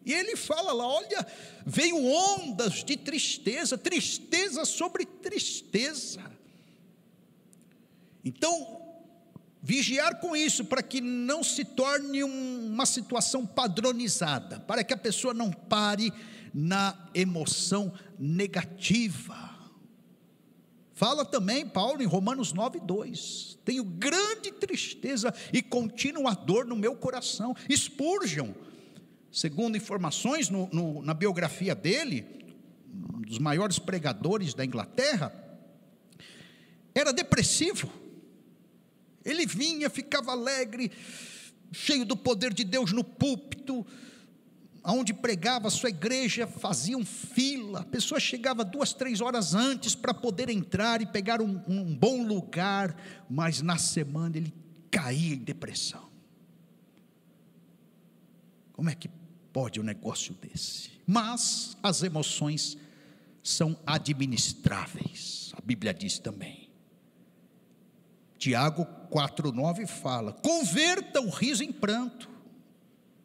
E 0.04 0.12
ele 0.12 0.36
fala 0.36 0.72
lá: 0.72 0.86
olha, 0.86 1.26
veio 1.66 2.02
ondas 2.02 2.84
de 2.84 2.96
tristeza, 2.96 3.76
tristeza 3.76 4.64
sobre 4.64 5.04
tristeza. 5.04 6.33
Então, 8.24 8.80
vigiar 9.62 10.20
com 10.20 10.36
isso, 10.36 10.64
para 10.64 10.82
que 10.82 11.00
não 11.00 11.42
se 11.42 11.64
torne 11.64 12.22
uma 12.22 12.86
situação 12.86 13.46
padronizada, 13.46 14.60
para 14.60 14.82
que 14.82 14.92
a 14.92 14.96
pessoa 14.96 15.34
não 15.34 15.50
pare 15.50 16.12
na 16.52 17.08
emoção 17.14 17.92
negativa. 18.18 19.52
Fala 20.94 21.24
também 21.24 21.66
Paulo 21.66 22.02
em 22.02 22.06
Romanos 22.06 22.52
9, 22.52 22.78
2: 22.80 23.58
Tenho 23.64 23.82
grande 23.82 24.52
tristeza 24.52 25.34
e 25.52 25.60
contínua 25.60 26.34
dor 26.34 26.64
no 26.64 26.76
meu 26.76 26.94
coração. 26.94 27.54
Spurgeon, 27.68 28.52
segundo 29.32 29.76
informações 29.76 30.48
no, 30.48 30.68
no, 30.72 31.02
na 31.02 31.12
biografia 31.12 31.74
dele, 31.74 32.24
um 32.86 33.22
dos 33.22 33.40
maiores 33.40 33.78
pregadores 33.78 34.54
da 34.54 34.64
Inglaterra, 34.64 35.34
era 36.94 37.12
depressivo. 37.12 38.03
Ele 39.24 39.46
vinha, 39.46 39.88
ficava 39.88 40.32
alegre, 40.32 40.90
cheio 41.72 42.04
do 42.04 42.16
poder 42.16 42.52
de 42.52 42.64
Deus 42.64 42.92
no 42.92 43.02
púlpito, 43.02 43.86
aonde 44.82 45.14
pregava 45.14 45.70
sua 45.70 45.88
igreja, 45.88 46.46
faziam 46.46 47.04
fila, 47.04 47.80
a 47.80 47.84
pessoa 47.84 48.20
chegava 48.20 48.62
duas, 48.62 48.92
três 48.92 49.22
horas 49.22 49.54
antes 49.54 49.94
para 49.94 50.12
poder 50.12 50.50
entrar 50.50 51.00
e 51.00 51.06
pegar 51.06 51.40
um, 51.40 51.62
um 51.66 51.96
bom 51.96 52.22
lugar, 52.22 52.94
mas 53.28 53.62
na 53.62 53.78
semana 53.78 54.36
ele 54.36 54.52
caía 54.90 55.34
em 55.34 55.38
depressão. 55.38 56.12
Como 58.74 58.90
é 58.90 58.94
que 58.94 59.08
pode 59.52 59.80
um 59.80 59.84
negócio 59.84 60.34
desse? 60.34 60.90
Mas 61.06 61.78
as 61.82 62.02
emoções 62.02 62.76
são 63.42 63.78
administráveis, 63.86 65.52
a 65.56 65.62
Bíblia 65.62 65.94
diz 65.94 66.18
também. 66.18 66.63
Tiago 68.44 68.86
4,9 69.10 69.86
fala: 69.86 70.34
converta 70.34 71.18
o 71.18 71.30
riso 71.30 71.64
em 71.64 71.72
pranto. 71.72 72.28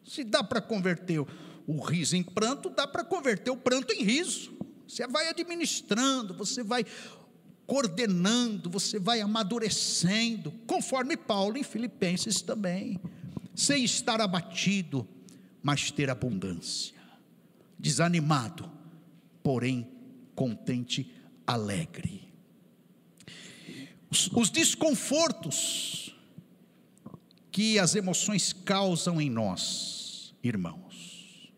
Se 0.02 0.24
dá 0.24 0.42
para 0.42 0.62
converter 0.62 1.20
o 1.66 1.78
riso 1.78 2.16
em 2.16 2.22
pranto, 2.22 2.70
dá 2.70 2.86
para 2.86 3.04
converter 3.04 3.50
o 3.50 3.56
pranto 3.56 3.92
em 3.92 4.02
riso. 4.02 4.50
Você 4.88 5.06
vai 5.06 5.28
administrando, 5.28 6.32
você 6.32 6.62
vai 6.62 6.86
coordenando, 7.66 8.70
você 8.70 8.98
vai 8.98 9.20
amadurecendo, 9.20 10.52
conforme 10.66 11.18
Paulo 11.18 11.58
em 11.58 11.62
Filipenses 11.62 12.40
também, 12.40 12.98
sem 13.54 13.84
estar 13.84 14.22
abatido, 14.22 15.06
mas 15.62 15.90
ter 15.90 16.08
abundância, 16.08 16.96
desanimado, 17.78 18.72
porém 19.42 19.86
contente, 20.34 21.14
alegre. 21.46 22.29
Os, 24.10 24.28
os 24.32 24.50
desconfortos 24.50 26.16
que 27.52 27.78
as 27.78 27.94
emoções 27.94 28.52
causam 28.52 29.20
em 29.20 29.30
nós, 29.30 30.34
irmãos, 30.42 31.52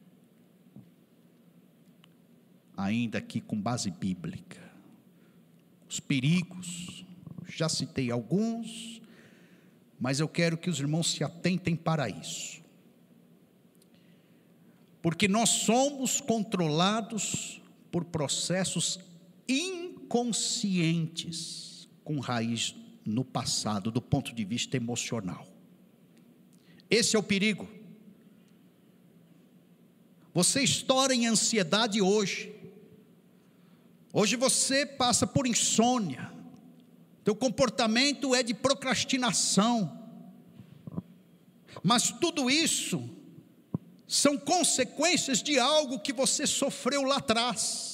ainda 2.76 3.16
aqui 3.18 3.40
com 3.40 3.60
base 3.60 3.90
bíblica. 3.90 4.60
Os 5.88 5.98
perigos, 5.98 7.04
já 7.48 7.68
citei 7.68 8.10
alguns, 8.10 9.00
mas 9.98 10.20
eu 10.20 10.28
quero 10.28 10.58
que 10.58 10.68
os 10.68 10.78
irmãos 10.78 11.10
se 11.10 11.24
atentem 11.24 11.74
para 11.74 12.08
isso. 12.08 12.60
Porque 15.00 15.26
nós 15.26 15.48
somos 15.48 16.20
controlados 16.20 17.62
por 17.90 18.04
processos 18.04 19.00
inconscientes 19.48 21.71
com 22.12 22.20
raiz 22.20 22.74
no 23.04 23.24
passado, 23.24 23.90
do 23.90 24.02
ponto 24.02 24.34
de 24.34 24.44
vista 24.44 24.76
emocional. 24.76 25.46
Esse 26.90 27.16
é 27.16 27.18
o 27.18 27.22
perigo. 27.22 27.66
Você 30.34 30.62
estoura 30.62 31.14
em 31.14 31.26
ansiedade 31.26 32.00
hoje, 32.02 32.52
Hoje 34.14 34.36
você 34.36 34.84
passa 34.84 35.26
por 35.26 35.46
insônia, 35.46 36.30
teu 37.24 37.34
comportamento 37.34 38.34
é 38.34 38.42
de 38.42 38.52
procrastinação, 38.52 40.06
mas 41.82 42.10
tudo 42.20 42.50
isso 42.50 43.08
são 44.06 44.36
consequências 44.36 45.42
de 45.42 45.58
algo 45.58 45.98
que 45.98 46.12
você 46.12 46.46
sofreu 46.46 47.04
lá 47.04 47.16
atrás. 47.16 47.91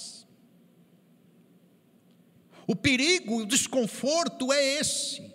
O 2.69 2.77
perigo, 2.77 3.39
o 3.39 3.47
desconforto 3.47 4.53
é 4.53 4.63
esse. 4.79 5.33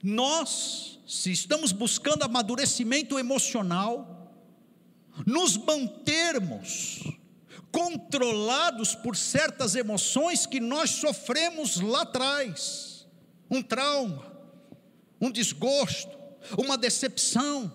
Nós, 0.00 1.00
se 1.04 1.32
estamos 1.32 1.72
buscando 1.72 2.22
amadurecimento 2.22 3.18
emocional, 3.18 4.32
nos 5.26 5.56
mantermos 5.56 7.02
controlados 7.72 8.94
por 8.94 9.16
certas 9.16 9.74
emoções 9.74 10.46
que 10.46 10.60
nós 10.60 10.90
sofremos 10.90 11.80
lá 11.80 12.02
atrás 12.02 13.08
um 13.50 13.60
trauma, 13.60 14.30
um 15.20 15.28
desgosto, 15.28 16.16
uma 16.56 16.78
decepção. 16.78 17.70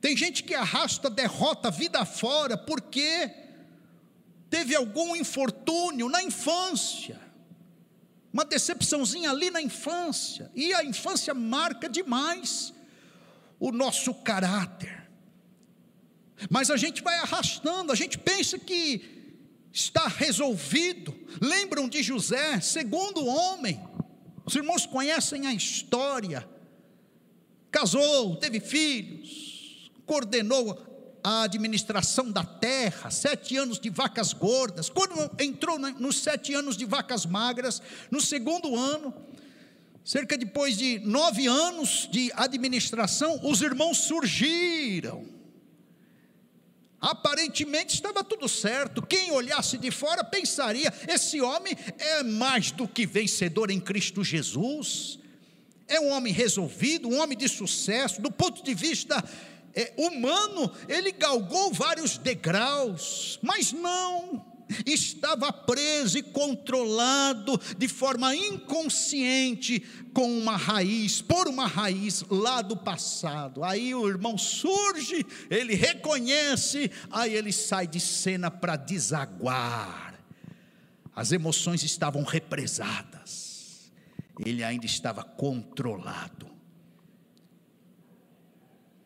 Tem 0.00 0.16
gente 0.16 0.44
que 0.44 0.54
arrasta 0.54 1.10
derrota 1.10 1.66
a 1.66 1.72
vida 1.72 2.04
fora 2.04 2.56
porque 2.56 3.47
teve 4.50 4.74
algum 4.74 5.14
infortúnio 5.14 6.08
na 6.08 6.22
infância, 6.22 7.20
uma 8.32 8.44
decepçãozinha 8.44 9.30
ali 9.30 9.50
na 9.50 9.60
infância, 9.60 10.50
e 10.54 10.72
a 10.74 10.84
infância 10.84 11.34
marca 11.34 11.88
demais 11.88 12.72
o 13.58 13.72
nosso 13.72 14.14
caráter. 14.14 15.08
Mas 16.48 16.70
a 16.70 16.76
gente 16.76 17.02
vai 17.02 17.18
arrastando, 17.18 17.92
a 17.92 17.96
gente 17.96 18.16
pensa 18.16 18.58
que 18.58 19.18
está 19.72 20.06
resolvido. 20.06 21.14
Lembram 21.40 21.88
de 21.88 22.02
José, 22.02 22.60
segundo 22.60 23.26
homem. 23.26 23.80
Os 24.44 24.54
irmãos 24.54 24.86
conhecem 24.86 25.46
a 25.46 25.52
história. 25.52 26.48
Casou, 27.70 28.36
teve 28.36 28.60
filhos, 28.60 29.90
coordenou 30.06 30.87
a 31.22 31.42
administração 31.42 32.30
da 32.30 32.44
terra, 32.44 33.10
sete 33.10 33.56
anos 33.56 33.78
de 33.78 33.90
vacas 33.90 34.32
gordas. 34.32 34.88
Quando 34.88 35.30
entrou 35.38 35.78
nos 35.78 36.22
sete 36.22 36.54
anos 36.54 36.76
de 36.76 36.84
vacas 36.84 37.26
magras, 37.26 37.82
no 38.10 38.20
segundo 38.20 38.74
ano, 38.74 39.14
cerca 40.04 40.36
depois 40.36 40.76
de 40.76 40.98
nove 41.00 41.46
anos 41.46 42.08
de 42.10 42.32
administração, 42.34 43.40
os 43.42 43.60
irmãos 43.62 43.98
surgiram. 43.98 45.38
Aparentemente 47.00 47.94
estava 47.94 48.24
tudo 48.24 48.48
certo. 48.48 49.00
Quem 49.02 49.30
olhasse 49.30 49.78
de 49.78 49.90
fora 49.90 50.24
pensaria: 50.24 50.92
esse 51.06 51.40
homem 51.40 51.76
é 51.98 52.22
mais 52.22 52.72
do 52.72 52.88
que 52.88 53.06
vencedor 53.06 53.70
em 53.70 53.78
Cristo 53.78 54.24
Jesus. 54.24 55.18
É 55.86 56.00
um 56.00 56.10
homem 56.10 56.32
resolvido, 56.32 57.08
um 57.08 57.18
homem 57.20 57.38
de 57.38 57.48
sucesso, 57.48 58.20
do 58.20 58.30
ponto 58.30 58.62
de 58.62 58.74
vista 58.74 59.24
é, 59.78 59.92
humano, 59.96 60.72
ele 60.88 61.12
galgou 61.12 61.72
vários 61.72 62.18
degraus, 62.18 63.38
mas 63.40 63.70
não, 63.70 64.44
estava 64.84 65.52
preso 65.52 66.18
e 66.18 66.22
controlado 66.22 67.56
de 67.76 67.86
forma 67.86 68.34
inconsciente 68.34 69.78
com 70.12 70.36
uma 70.36 70.56
raiz, 70.56 71.22
por 71.22 71.46
uma 71.46 71.68
raiz 71.68 72.24
lá 72.28 72.60
do 72.60 72.76
passado. 72.76 73.62
Aí 73.62 73.94
o 73.94 74.08
irmão 74.08 74.36
surge, 74.36 75.24
ele 75.48 75.76
reconhece, 75.76 76.90
aí 77.08 77.32
ele 77.32 77.52
sai 77.52 77.86
de 77.86 78.00
cena 78.00 78.50
para 78.50 78.74
desaguar. 78.74 80.18
As 81.14 81.30
emoções 81.30 81.84
estavam 81.84 82.24
represadas, 82.24 83.92
ele 84.44 84.64
ainda 84.64 84.86
estava 84.86 85.22
controlado 85.22 86.57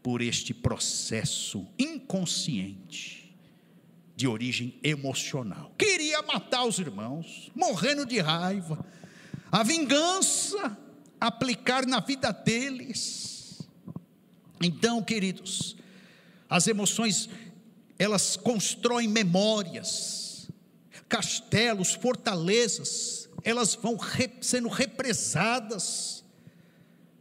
por 0.03 0.21
este 0.21 0.53
processo 0.53 1.67
inconsciente 1.79 3.35
de 4.17 4.27
origem 4.27 4.79
emocional. 4.83 5.73
Queria 5.79 6.23
matar 6.23 6.65
os 6.65 6.79
irmãos, 6.79 7.51
morrendo 7.55 8.05
de 8.05 8.19
raiva, 8.21 8.85
a 9.51 9.63
vingança 9.63 10.79
aplicar 11.21 11.87
na 11.87 12.01
vida 12.01 12.33
deles. 12.33 13.61
Então, 14.61 15.03
queridos, 15.03 15.77
as 16.49 16.67
emoções 16.67 17.29
elas 17.99 18.37
constroem 18.37 19.07
memórias, 19.07 20.49
castelos, 21.09 21.95
fortalezas, 21.95 23.29
elas 23.45 23.75
vão 23.75 23.97
sendo 24.41 24.69
represadas 24.69 26.25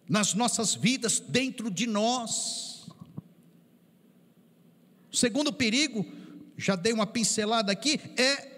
nas 0.10 0.34
nossas 0.34 0.74
vidas, 0.74 1.20
dentro 1.20 1.70
de 1.70 1.86
nós. 1.88 2.71
O 5.12 5.16
segundo 5.16 5.52
perigo, 5.52 6.06
já 6.58 6.76
dei 6.76 6.94
uma 6.94 7.06
pincelada 7.06 7.72
aqui, 7.72 8.00
é 8.18 8.50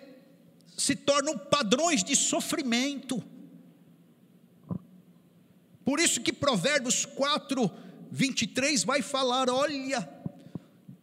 se 0.78 0.96
tornam 0.96 1.38
padrões 1.38 2.04
de 2.04 2.16
sofrimento. 2.16 3.24
Por 5.84 6.00
isso 6.00 6.22
que 6.22 6.32
Provérbios 6.32 7.06
4, 7.06 7.72
23 8.12 8.84
vai 8.84 9.02
falar: 9.02 9.50
olha, 9.50 10.08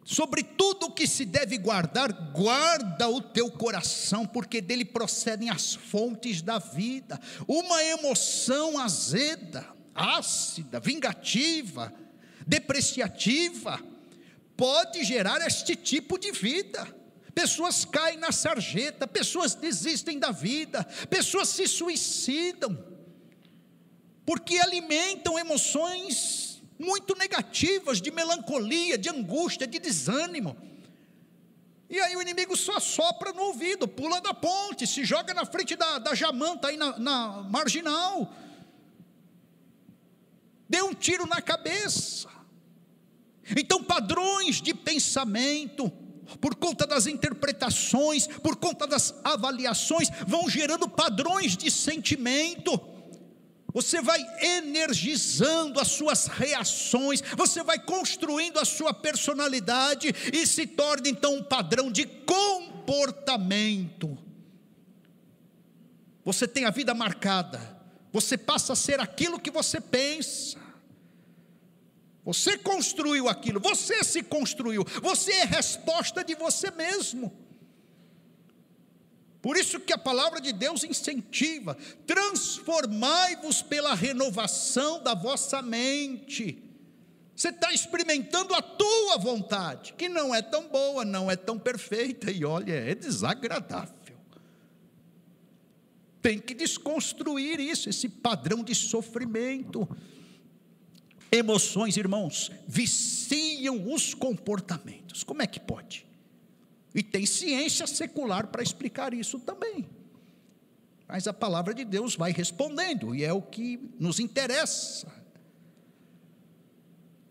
sobre 0.03 0.43
tudo 0.43 0.87
o 0.87 0.91
que 0.91 1.05
se 1.05 1.25
deve 1.25 1.57
guardar, 1.57 2.11
guarda 2.31 3.07
o 3.07 3.21
teu 3.21 3.51
coração, 3.51 4.25
porque 4.25 4.61
dele 4.61 4.85
procedem 4.85 5.49
as 5.49 5.75
fontes 5.75 6.41
da 6.41 6.59
vida. 6.59 7.19
Uma 7.47 7.83
emoção 7.83 8.79
azeda, 8.79 9.65
ácida, 9.93 10.79
vingativa, 10.79 11.93
depreciativa, 12.47 13.90
pode 14.57 15.03
gerar 15.03 15.45
este 15.45 15.75
tipo 15.75 16.17
de 16.17 16.31
vida. 16.31 16.87
Pessoas 17.33 17.85
caem 17.85 18.17
na 18.17 18.31
sarjeta, 18.31 19.07
pessoas 19.07 19.55
desistem 19.55 20.19
da 20.19 20.31
vida, 20.31 20.83
pessoas 21.09 21.47
se 21.49 21.67
suicidam, 21.67 22.77
porque 24.25 24.57
alimentam 24.57 25.39
emoções 25.39 26.61
muito 26.77 27.15
negativas, 27.15 28.01
de 28.01 28.11
melancolia, 28.11 28.97
de 28.97 29.09
angústia, 29.09 29.67
de 29.67 29.79
desânimo. 29.79 30.57
E 31.89 31.99
aí 31.99 32.15
o 32.15 32.21
inimigo 32.21 32.55
só 32.55 32.79
sopra 32.79 33.33
no 33.33 33.43
ouvido, 33.43 33.87
pula 33.87 34.21
da 34.21 34.33
ponte, 34.33 34.87
se 34.87 35.03
joga 35.03 35.33
na 35.33 35.45
frente 35.45 35.75
da, 35.75 35.99
da 35.99 36.15
jamanta 36.15 36.69
aí 36.69 36.77
na, 36.77 36.97
na 36.97 37.43
marginal, 37.43 38.33
deu 40.69 40.87
um 40.87 40.93
tiro 40.93 41.25
na 41.27 41.41
cabeça. 41.41 42.29
Então, 43.57 43.83
padrões 43.83 44.61
de 44.61 44.73
pensamento, 44.73 45.91
por 46.39 46.55
conta 46.55 46.87
das 46.87 47.07
interpretações, 47.07 48.27
por 48.27 48.55
conta 48.55 48.87
das 48.87 49.13
avaliações, 49.23 50.09
vão 50.27 50.47
gerando 50.49 50.87
padrões 50.87 51.57
de 51.57 51.71
sentimento. 51.71 52.79
Você 53.73 54.01
vai 54.01 54.21
energizando 54.41 55.79
as 55.79 55.87
suas 55.87 56.27
reações, 56.27 57.23
você 57.37 57.63
vai 57.63 57.79
construindo 57.79 58.59
a 58.59 58.65
sua 58.65 58.93
personalidade 58.93 60.13
e 60.31 60.45
se 60.45 60.67
torna 60.67 61.07
então 61.07 61.35
um 61.35 61.43
padrão 61.43 61.89
de 61.91 62.05
comportamento. 62.05 64.17
Você 66.23 66.47
tem 66.47 66.65
a 66.65 66.69
vida 66.69 66.93
marcada, 66.93 67.59
você 68.11 68.37
passa 68.37 68.73
a 68.73 68.75
ser 68.75 68.99
aquilo 68.99 69.39
que 69.39 69.49
você 69.49 69.79
pensa. 69.79 70.59
Você 72.23 72.57
construiu 72.57 73.27
aquilo, 73.27 73.59
você 73.59 74.03
se 74.03 74.21
construiu, 74.21 74.85
você 75.01 75.31
é 75.31 75.45
resposta 75.45 76.23
de 76.23 76.35
você 76.35 76.69
mesmo. 76.71 77.31
Por 79.41 79.57
isso 79.57 79.79
que 79.79 79.91
a 79.91 79.97
palavra 79.97 80.39
de 80.39 80.53
Deus 80.53 80.83
incentiva: 80.83 81.75
transformai-vos 82.05 83.61
pela 83.63 83.95
renovação 83.95 85.01
da 85.01 85.15
vossa 85.15 85.61
mente. 85.61 86.63
Você 87.35 87.49
está 87.49 87.73
experimentando 87.73 88.53
a 88.53 88.61
tua 88.61 89.17
vontade, 89.17 89.93
que 89.93 90.07
não 90.07 90.35
é 90.35 90.43
tão 90.43 90.67
boa, 90.67 91.03
não 91.03 91.31
é 91.31 91.35
tão 91.35 91.57
perfeita, 91.57 92.29
e 92.29 92.45
olha, 92.45 92.73
é 92.73 92.93
desagradável. 92.93 93.95
Tem 96.21 96.37
que 96.37 96.53
desconstruir 96.53 97.59
isso, 97.59 97.89
esse 97.89 98.07
padrão 98.07 98.63
de 98.63 98.75
sofrimento. 98.75 99.89
Emoções, 101.31 101.95
irmãos, 101.95 102.51
viciam 102.67 103.93
os 103.93 104.13
comportamentos. 104.13 105.23
Como 105.23 105.41
é 105.41 105.47
que 105.47 105.59
pode? 105.59 106.05
E 106.93 107.01
tem 107.01 107.25
ciência 107.25 107.87
secular 107.87 108.47
para 108.47 108.61
explicar 108.61 109.13
isso 109.13 109.39
também. 109.39 109.89
Mas 111.07 111.27
a 111.27 111.33
palavra 111.33 111.73
de 111.73 111.85
Deus 111.85 112.15
vai 112.15 112.31
respondendo, 112.33 113.15
e 113.15 113.23
é 113.23 113.31
o 113.31 113.41
que 113.41 113.79
nos 113.97 114.19
interessa. 114.19 115.07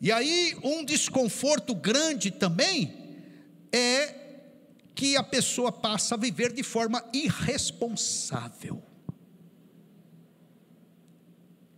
E 0.01 0.11
aí, 0.11 0.57
um 0.65 0.83
desconforto 0.83 1.75
grande 1.75 2.31
também 2.31 2.95
é 3.71 4.15
que 4.95 5.15
a 5.15 5.23
pessoa 5.23 5.71
passa 5.71 6.15
a 6.15 6.19
viver 6.19 6.53
de 6.53 6.63
forma 6.63 7.05
irresponsável. 7.13 8.83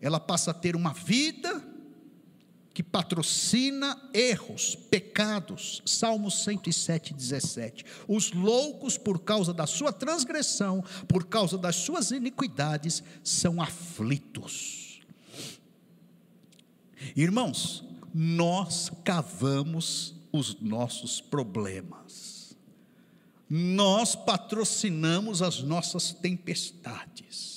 Ela 0.00 0.20
passa 0.20 0.52
a 0.52 0.54
ter 0.54 0.76
uma 0.76 0.92
vida 0.92 1.71
que 2.72 2.82
patrocina 2.82 4.11
erros, 4.14 4.74
pecados. 4.74 5.82
Salmos 5.85 6.42
107, 6.44 7.14
17. 7.14 7.85
Os 8.08 8.32
loucos, 8.32 8.96
por 8.96 9.20
causa 9.20 9.52
da 9.52 9.66
sua 9.66 9.92
transgressão, 9.92 10.82
por 11.06 11.26
causa 11.26 11.58
das 11.58 11.76
suas 11.76 12.11
iniquidades, 12.11 13.02
são 13.22 13.61
aflitos. 13.61 15.00
Irmãos, 17.16 17.85
nós 18.14 18.90
cavamos 19.04 20.14
os 20.32 20.61
nossos 20.61 21.20
problemas, 21.20 22.56
nós 23.48 24.14
patrocinamos 24.14 25.42
as 25.42 25.62
nossas 25.62 26.12
tempestades. 26.12 27.51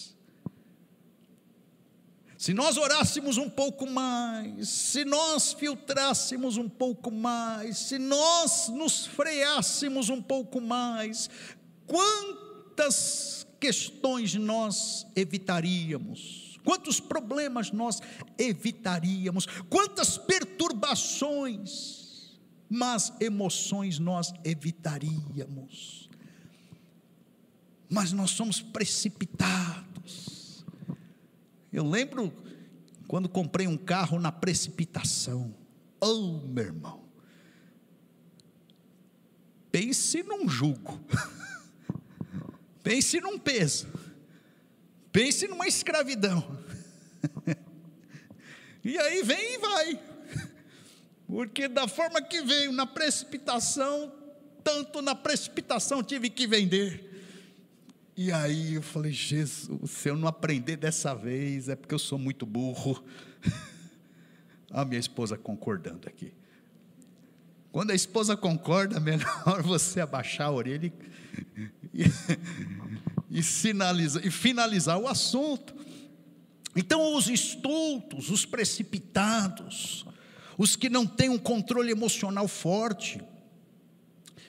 Se 2.45 2.53
nós 2.53 2.77
orássemos 2.77 3.37
um 3.37 3.49
pouco 3.49 3.89
mais, 3.89 4.69
se 4.69 5.03
nós 5.03 5.53
filtrássemos 5.53 6.57
um 6.57 6.69
pouco 6.69 7.09
mais, 7.09 7.75
se 7.75 7.97
nós 7.97 8.69
nos 8.69 9.07
freássemos 9.07 10.09
um 10.09 10.21
pouco 10.21 10.61
mais, 10.61 11.27
quantas 11.87 13.47
questões 13.59 14.35
nós 14.35 15.07
evitaríamos? 15.15 16.59
quantos 16.63 16.99
problemas 16.99 17.71
nós 17.71 17.99
evitaríamos, 18.37 19.47
quantas 19.67 20.15
perturbações, 20.15 22.37
mas 22.69 23.11
emoções 23.19 23.97
nós 23.97 24.31
evitaríamos. 24.43 26.11
Mas 27.89 28.11
nós 28.11 28.29
somos 28.29 28.61
precipitados. 28.61 30.34
Eu 31.75 31.85
lembro 31.85 32.33
quando 33.05 33.27
comprei 33.27 33.67
um 33.67 33.75
carro 33.75 34.17
na 34.17 34.31
precipitação. 34.31 35.53
Oh, 35.99 36.39
meu 36.47 36.63
irmão. 36.63 37.03
Pense 39.73 40.23
num 40.23 40.47
jugo. 40.47 40.97
Pense 42.81 43.19
num 43.19 43.37
peso. 43.37 43.87
Pense 45.11 45.49
numa 45.49 45.67
escravidão. 45.67 46.57
e 48.81 48.97
aí 48.97 49.21
vem 49.21 49.55
e 49.55 49.57
vai. 49.57 49.99
Porque 51.27 51.67
da 51.67 51.89
forma 51.89 52.21
que 52.21 52.41
veio, 52.41 52.71
na 52.71 52.87
precipitação, 52.87 54.13
tanto 54.63 55.01
na 55.01 55.13
precipitação 55.13 56.01
tive 56.01 56.29
que 56.29 56.47
vender. 56.47 57.14
E 58.17 58.31
aí 58.31 58.75
eu 58.75 58.81
falei, 58.81 59.11
Jesus, 59.11 59.91
se 59.91 60.09
eu 60.09 60.15
não 60.15 60.27
aprender 60.27 60.77
dessa 60.77 61.13
vez, 61.13 61.67
é 61.67 61.75
porque 61.75 61.93
eu 61.93 61.99
sou 61.99 62.17
muito 62.17 62.45
burro. 62.45 63.03
A 64.71 64.85
minha 64.85 64.99
esposa 64.99 65.37
concordando 65.37 66.07
aqui. 66.07 66.33
Quando 67.71 67.91
a 67.91 67.95
esposa 67.95 68.37
concorda, 68.37 68.99
melhor 69.01 69.61
você 69.61 69.99
abaixar 69.99 70.47
a 70.47 70.51
orelha 70.51 70.93
e, 71.93 72.05
e, 73.29 73.43
sinaliza, 73.43 74.25
e 74.25 74.31
finalizar 74.31 74.97
o 74.97 75.07
assunto. 75.07 75.75
Então, 76.73 77.15
os 77.15 77.29
estultos, 77.29 78.29
os 78.29 78.45
precipitados, 78.45 80.05
os 80.57 80.77
que 80.77 80.89
não 80.89 81.05
têm 81.05 81.27
um 81.27 81.37
controle 81.37 81.91
emocional 81.91 82.47
forte, 82.47 83.21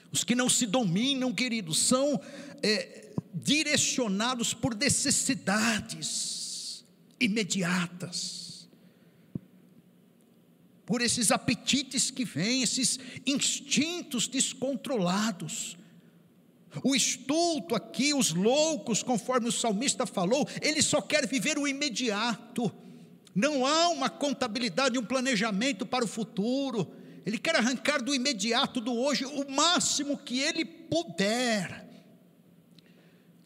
os 0.09 0.23
que 0.23 0.33
não 0.33 0.49
se 0.49 0.65
dominam, 0.65 1.33
queridos, 1.33 1.79
são 1.79 2.19
é, 2.63 3.11
direcionados 3.43 4.53
por 4.53 4.75
necessidades 4.75 6.85
imediatas 7.19 8.37
por 10.87 11.01
esses 11.01 11.31
apetites 11.31 12.09
que 12.09 12.23
vêm, 12.23 12.63
esses 12.63 12.97
instintos 13.25 14.25
descontrolados. 14.25 15.77
O 16.81 16.95
estulto 16.95 17.75
aqui, 17.75 18.13
os 18.13 18.33
loucos, 18.33 19.03
conforme 19.03 19.49
o 19.49 19.51
salmista 19.51 20.05
falou, 20.05 20.47
ele 20.61 20.81
só 20.81 21.01
quer 21.01 21.27
viver 21.27 21.57
o 21.57 21.67
imediato. 21.67 22.71
Não 23.35 23.65
há 23.65 23.89
uma 23.89 24.09
contabilidade, 24.09 24.97
um 24.97 25.03
planejamento 25.03 25.85
para 25.85 26.05
o 26.05 26.07
futuro. 26.07 26.89
Ele 27.25 27.37
quer 27.37 27.57
arrancar 27.57 28.01
do 28.01 28.15
imediato, 28.15 28.79
do 28.79 28.93
hoje, 28.93 29.25
o 29.25 29.51
máximo 29.51 30.17
que 30.17 30.39
ele 30.39 30.63
puder. 30.63 31.85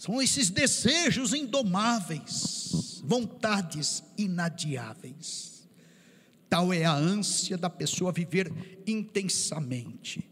São 0.01 0.19
esses 0.19 0.49
desejos 0.49 1.31
indomáveis, 1.31 3.03
vontades 3.05 4.03
inadiáveis. 4.17 5.69
Tal 6.49 6.73
é 6.73 6.83
a 6.85 6.91
ânsia 6.91 7.55
da 7.55 7.69
pessoa 7.69 8.11
viver 8.11 8.51
intensamente. 8.87 10.27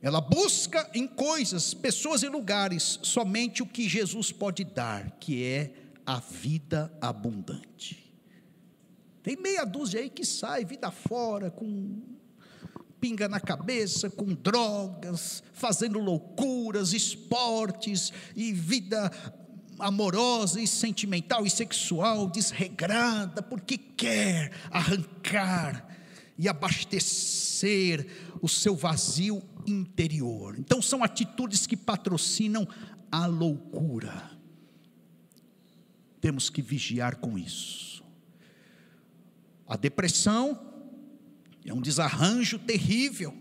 Ela 0.00 0.22
busca 0.22 0.90
em 0.94 1.06
coisas, 1.06 1.74
pessoas 1.74 2.22
e 2.22 2.30
lugares 2.30 2.98
somente 3.02 3.62
o 3.62 3.66
que 3.66 3.86
Jesus 3.86 4.32
pode 4.32 4.64
dar, 4.64 5.18
que 5.20 5.44
é 5.44 5.70
a 6.06 6.18
vida 6.18 6.90
abundante. 6.98 8.10
Tem 9.22 9.36
meia 9.36 9.66
dúzia 9.66 10.00
aí 10.00 10.08
que 10.08 10.24
sai 10.24 10.64
vida 10.64 10.90
fora 10.90 11.50
com 11.50 12.17
pinga 13.00 13.28
na 13.28 13.40
cabeça, 13.40 14.10
com 14.10 14.34
drogas, 14.34 15.42
fazendo 15.52 15.98
loucuras, 15.98 16.92
esportes 16.92 18.12
e 18.34 18.52
vida 18.52 19.10
amorosa 19.78 20.60
e 20.60 20.66
sentimental 20.66 21.46
e 21.46 21.50
sexual 21.50 22.28
desregrada, 22.28 23.42
porque 23.42 23.78
quer 23.78 24.52
arrancar 24.70 25.86
e 26.36 26.48
abastecer 26.48 28.06
o 28.40 28.48
seu 28.48 28.74
vazio 28.74 29.42
interior. 29.66 30.56
Então 30.58 30.80
são 30.82 31.02
atitudes 31.02 31.66
que 31.66 31.76
patrocinam 31.76 32.66
a 33.10 33.26
loucura. 33.26 34.30
Temos 36.20 36.50
que 36.50 36.60
vigiar 36.60 37.16
com 37.16 37.38
isso. 37.38 38.02
A 39.66 39.76
depressão 39.76 40.67
é 41.70 41.74
um 41.74 41.80
desarranjo 41.80 42.58
terrível 42.58 43.34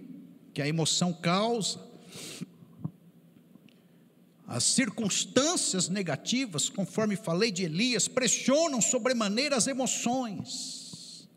que 0.53 0.61
a 0.61 0.67
emoção 0.67 1.13
causa 1.13 1.87
as 4.47 4.63
circunstâncias 4.63 5.89
negativas, 5.89 6.69
conforme 6.69 7.17
falei 7.17 7.51
de 7.51 7.65
Elias, 7.65 8.07
pressionam 8.07 8.79
sobremaneira 8.79 9.57
as 9.57 9.67
emoções. 9.67 11.27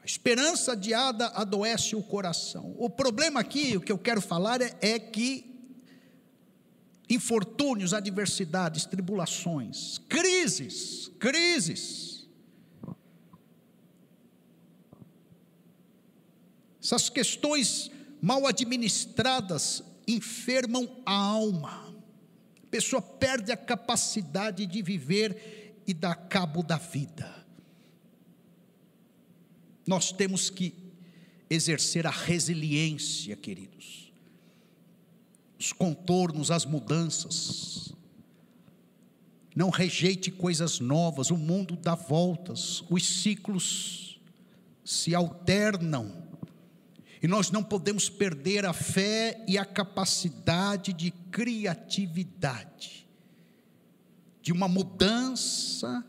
A 0.00 0.06
esperança 0.06 0.72
adiada 0.72 1.26
adoece 1.28 1.96
o 1.96 2.02
coração. 2.02 2.76
O 2.78 2.88
problema 2.88 3.40
aqui, 3.40 3.76
o 3.76 3.80
que 3.80 3.90
eu 3.90 3.98
quero 3.98 4.20
falar 4.20 4.62
é, 4.62 4.72
é 4.80 5.00
que 5.00 5.50
infortúnios, 7.10 7.92
adversidades, 7.92 8.84
tribulações, 8.86 9.98
crises, 10.08 11.10
crises, 11.18 12.11
essas 16.94 17.08
questões 17.08 17.90
mal 18.20 18.46
administradas 18.46 19.82
enfermam 20.06 21.02
a 21.06 21.14
alma 21.14 21.92
pessoa 22.72 23.02
perde 23.02 23.52
a 23.52 23.56
capacidade 23.56 24.64
de 24.64 24.80
viver 24.80 25.82
e 25.86 25.92
dar 25.92 26.14
cabo 26.14 26.62
da 26.62 26.78
vida. 26.78 27.30
Nós 29.86 30.10
temos 30.10 30.48
que 30.48 30.72
exercer 31.50 32.06
a 32.06 32.10
resiliência, 32.10 33.36
queridos. 33.36 34.10
Os 35.58 35.70
contornos, 35.70 36.50
as 36.50 36.64
mudanças. 36.64 37.92
Não 39.54 39.68
rejeite 39.68 40.30
coisas 40.30 40.80
novas, 40.80 41.30
o 41.30 41.36
mundo 41.36 41.76
dá 41.76 41.94
voltas, 41.94 42.82
os 42.88 43.06
ciclos 43.06 44.18
se 44.82 45.14
alternam. 45.14 46.21
E 47.22 47.28
nós 47.28 47.52
não 47.52 47.62
podemos 47.62 48.08
perder 48.08 48.66
a 48.66 48.72
fé 48.72 49.44
e 49.46 49.56
a 49.56 49.64
capacidade 49.64 50.92
de 50.92 51.12
criatividade, 51.30 53.08
de 54.40 54.50
uma 54.50 54.66
mudança 54.66 56.04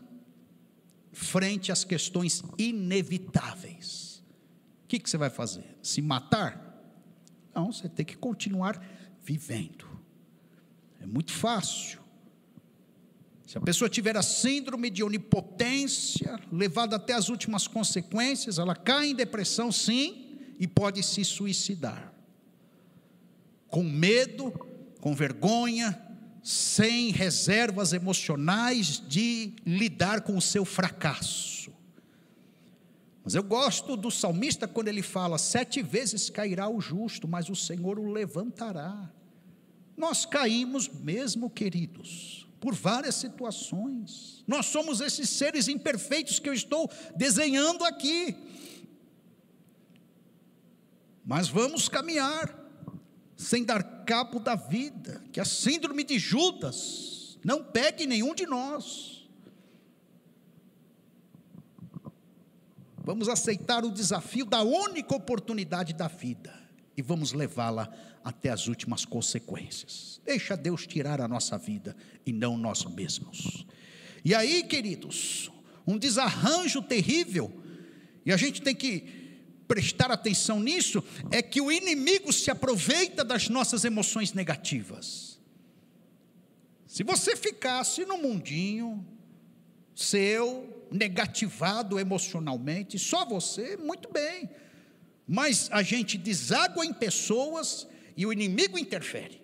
frente 1.12 1.70
às 1.70 1.84
questões 1.84 2.42
inevitáveis. 2.58 4.24
O 4.82 4.88
que, 4.88 4.98
que 4.98 5.08
você 5.08 5.16
vai 5.16 5.30
fazer? 5.30 5.78
Se 5.80 6.02
matar? 6.02 6.82
Não, 7.54 7.72
você 7.72 7.88
tem 7.88 8.04
que 8.04 8.16
continuar 8.16 8.84
vivendo. 9.22 9.86
É 11.00 11.06
muito 11.06 11.32
fácil. 11.32 12.00
Se 13.46 13.56
a 13.56 13.60
pessoa 13.60 13.88
tiver 13.88 14.16
a 14.16 14.22
síndrome 14.22 14.90
de 14.90 15.04
onipotência, 15.04 16.40
levada 16.50 16.96
até 16.96 17.12
as 17.12 17.28
últimas 17.28 17.68
consequências, 17.68 18.58
ela 18.58 18.74
cai 18.74 19.10
em 19.10 19.14
depressão, 19.14 19.70
sim, 19.70 20.23
e 20.58 20.66
pode 20.66 21.02
se 21.02 21.24
suicidar. 21.24 22.12
Com 23.68 23.82
medo, 23.82 24.52
com 25.00 25.14
vergonha, 25.14 26.00
sem 26.42 27.10
reservas 27.10 27.92
emocionais 27.92 29.02
de 29.08 29.54
lidar 29.64 30.20
com 30.20 30.36
o 30.36 30.42
seu 30.42 30.64
fracasso. 30.64 31.72
Mas 33.24 33.34
eu 33.34 33.42
gosto 33.42 33.96
do 33.96 34.10
salmista 34.10 34.68
quando 34.68 34.88
ele 34.88 35.02
fala: 35.02 35.38
sete 35.38 35.80
vezes 35.82 36.28
cairá 36.28 36.68
o 36.68 36.80
justo, 36.80 37.26
mas 37.26 37.48
o 37.48 37.56
Senhor 37.56 37.98
o 37.98 38.12
levantará. 38.12 39.10
Nós 39.96 40.26
caímos 40.26 40.88
mesmo, 40.88 41.48
queridos, 41.48 42.46
por 42.60 42.74
várias 42.74 43.14
situações. 43.14 44.44
Nós 44.46 44.66
somos 44.66 45.00
esses 45.00 45.30
seres 45.30 45.68
imperfeitos 45.68 46.38
que 46.38 46.48
eu 46.48 46.52
estou 46.52 46.90
desenhando 47.16 47.84
aqui. 47.84 48.36
Mas 51.24 51.48
vamos 51.48 51.88
caminhar, 51.88 52.54
sem 53.36 53.64
dar 53.64 54.04
cabo 54.04 54.38
da 54.38 54.54
vida, 54.54 55.24
que 55.32 55.40
a 55.40 55.44
síndrome 55.44 56.04
de 56.04 56.18
Judas 56.18 57.38
não 57.44 57.64
pegue 57.64 58.06
nenhum 58.06 58.34
de 58.34 58.46
nós. 58.46 59.28
Vamos 62.98 63.28
aceitar 63.28 63.84
o 63.84 63.90
desafio 63.90 64.44
da 64.44 64.62
única 64.62 65.14
oportunidade 65.14 65.92
da 65.92 66.08
vida 66.08 66.54
e 66.96 67.02
vamos 67.02 67.32
levá-la 67.32 67.92
até 68.22 68.50
as 68.50 68.66
últimas 68.66 69.04
consequências. 69.04 70.20
Deixa 70.24 70.56
Deus 70.56 70.86
tirar 70.86 71.20
a 71.20 71.28
nossa 71.28 71.58
vida 71.58 71.96
e 72.24 72.32
não 72.32 72.56
nós 72.56 72.84
mesmos. 72.84 73.66
E 74.24 74.34
aí, 74.34 74.62
queridos, 74.62 75.50
um 75.86 75.98
desarranjo 75.98 76.80
terrível, 76.80 77.52
e 78.24 78.32
a 78.32 78.36
gente 78.38 78.62
tem 78.62 78.74
que 78.74 79.23
prestar 79.66 80.10
atenção 80.10 80.60
nisso, 80.60 81.02
é 81.30 81.42
que 81.42 81.60
o 81.60 81.72
inimigo 81.72 82.32
se 82.32 82.50
aproveita 82.50 83.24
das 83.24 83.48
nossas 83.48 83.84
emoções 83.84 84.32
negativas. 84.32 85.40
Se 86.86 87.02
você 87.02 87.34
ficasse 87.34 88.04
no 88.04 88.18
mundinho 88.18 89.04
seu, 89.94 90.86
negativado 90.90 91.98
emocionalmente, 91.98 92.98
só 92.98 93.24
você, 93.24 93.76
muito 93.76 94.12
bem. 94.12 94.48
Mas 95.26 95.68
a 95.72 95.82
gente 95.82 96.18
deságua 96.18 96.84
em 96.84 96.92
pessoas 96.92 97.86
e 98.16 98.26
o 98.26 98.32
inimigo 98.32 98.78
interfere. 98.78 99.42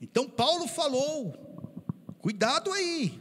Então 0.00 0.28
Paulo 0.28 0.66
falou: 0.66 1.34
cuidado 2.18 2.72
aí, 2.72 3.20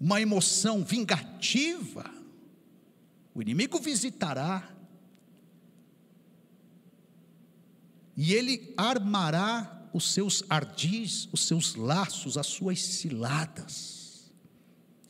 uma 0.00 0.20
emoção 0.20 0.84
vingativa, 0.84 2.10
o 3.34 3.42
inimigo 3.42 3.80
visitará, 3.80 4.70
e 8.16 8.32
ele 8.32 8.72
armará 8.76 9.88
os 9.92 10.12
seus 10.12 10.44
ardis, 10.48 11.28
os 11.32 11.46
seus 11.46 11.74
laços, 11.74 12.38
as 12.38 12.46
suas 12.46 12.80
ciladas. 12.80 14.32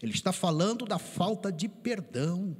Ele 0.02 0.12
está 0.12 0.32
falando 0.32 0.86
da 0.86 0.98
falta 0.98 1.52
de 1.52 1.68
perdão. 1.68 2.56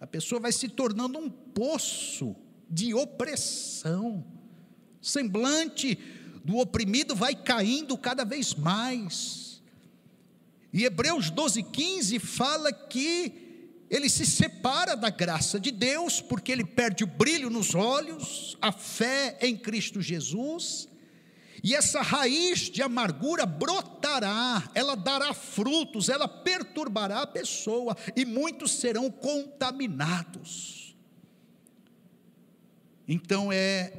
A 0.00 0.06
pessoa 0.06 0.40
vai 0.40 0.52
se 0.52 0.68
tornando 0.68 1.18
um 1.18 1.30
poço 1.30 2.36
de 2.70 2.92
opressão. 2.92 4.24
Semblante 5.00 5.98
do 6.44 6.58
oprimido 6.58 7.14
vai 7.14 7.34
caindo 7.34 7.96
cada 7.96 8.24
vez 8.24 8.54
mais. 8.54 9.62
E 10.72 10.84
Hebreus 10.84 11.30
12, 11.30 11.62
15 11.62 12.18
fala 12.18 12.72
que 12.72 13.43
ele 13.90 14.08
se 14.08 14.24
separa 14.24 14.96
da 14.96 15.10
graça 15.10 15.60
de 15.60 15.70
Deus, 15.70 16.20
porque 16.20 16.50
ele 16.50 16.64
perde 16.64 17.04
o 17.04 17.06
brilho 17.06 17.50
nos 17.50 17.74
olhos, 17.74 18.56
a 18.60 18.72
fé 18.72 19.38
em 19.40 19.56
Cristo 19.56 20.00
Jesus, 20.00 20.88
e 21.62 21.74
essa 21.74 22.02
raiz 22.02 22.70
de 22.70 22.82
amargura 22.82 23.46
brotará, 23.46 24.70
ela 24.74 24.94
dará 24.94 25.32
frutos, 25.32 26.08
ela 26.08 26.28
perturbará 26.28 27.22
a 27.22 27.26
pessoa, 27.26 27.96
e 28.14 28.24
muitos 28.24 28.72
serão 28.72 29.10
contaminados. 29.10 30.94
Então 33.08 33.50
é 33.52 33.92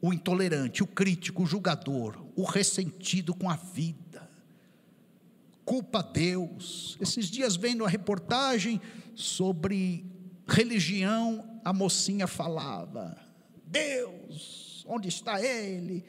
o 0.00 0.12
intolerante, 0.12 0.82
o 0.82 0.86
crítico, 0.86 1.42
o 1.42 1.46
julgador, 1.46 2.24
o 2.36 2.44
ressentido 2.44 3.34
com 3.34 3.48
a 3.48 3.56
vida, 3.56 4.28
culpa 5.64 6.02
Deus. 6.02 6.96
Esses 7.00 7.26
dias 7.28 7.56
vendo 7.56 7.84
a 7.84 7.88
reportagem 7.88 8.80
sobre 9.14 10.04
religião, 10.46 11.60
a 11.64 11.72
mocinha 11.72 12.26
falava: 12.26 13.16
Deus, 13.66 14.84
onde 14.88 15.08
está 15.08 15.40
Ele? 15.40 16.04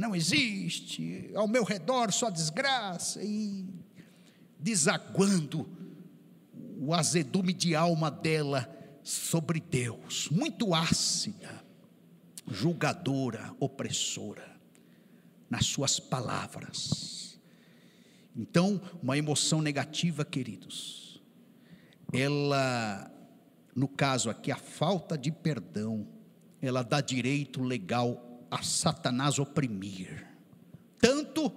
não 0.00 0.16
existe, 0.16 1.30
ao 1.34 1.46
meu 1.46 1.62
redor 1.62 2.10
só 2.10 2.30
desgraça, 2.30 3.22
e 3.22 3.66
desaguando 4.58 5.68
o 6.78 6.94
azedume 6.94 7.52
de 7.52 7.74
alma 7.74 8.10
dela 8.10 8.68
sobre 9.02 9.60
Deus, 9.60 10.28
muito 10.30 10.74
ácida, 10.74 11.62
julgadora, 12.50 13.54
opressora, 13.60 14.58
nas 15.50 15.66
suas 15.66 16.00
palavras. 16.00 17.38
Então, 18.34 18.80
uma 19.02 19.18
emoção 19.18 19.60
negativa, 19.60 20.24
queridos, 20.24 21.09
ela, 22.12 23.10
no 23.74 23.88
caso 23.88 24.30
aqui, 24.30 24.50
a 24.50 24.56
falta 24.56 25.16
de 25.16 25.30
perdão, 25.30 26.06
ela 26.60 26.82
dá 26.82 27.00
direito 27.00 27.62
legal 27.62 28.46
a 28.50 28.62
Satanás 28.62 29.38
oprimir, 29.38 30.26
tanto 30.98 31.52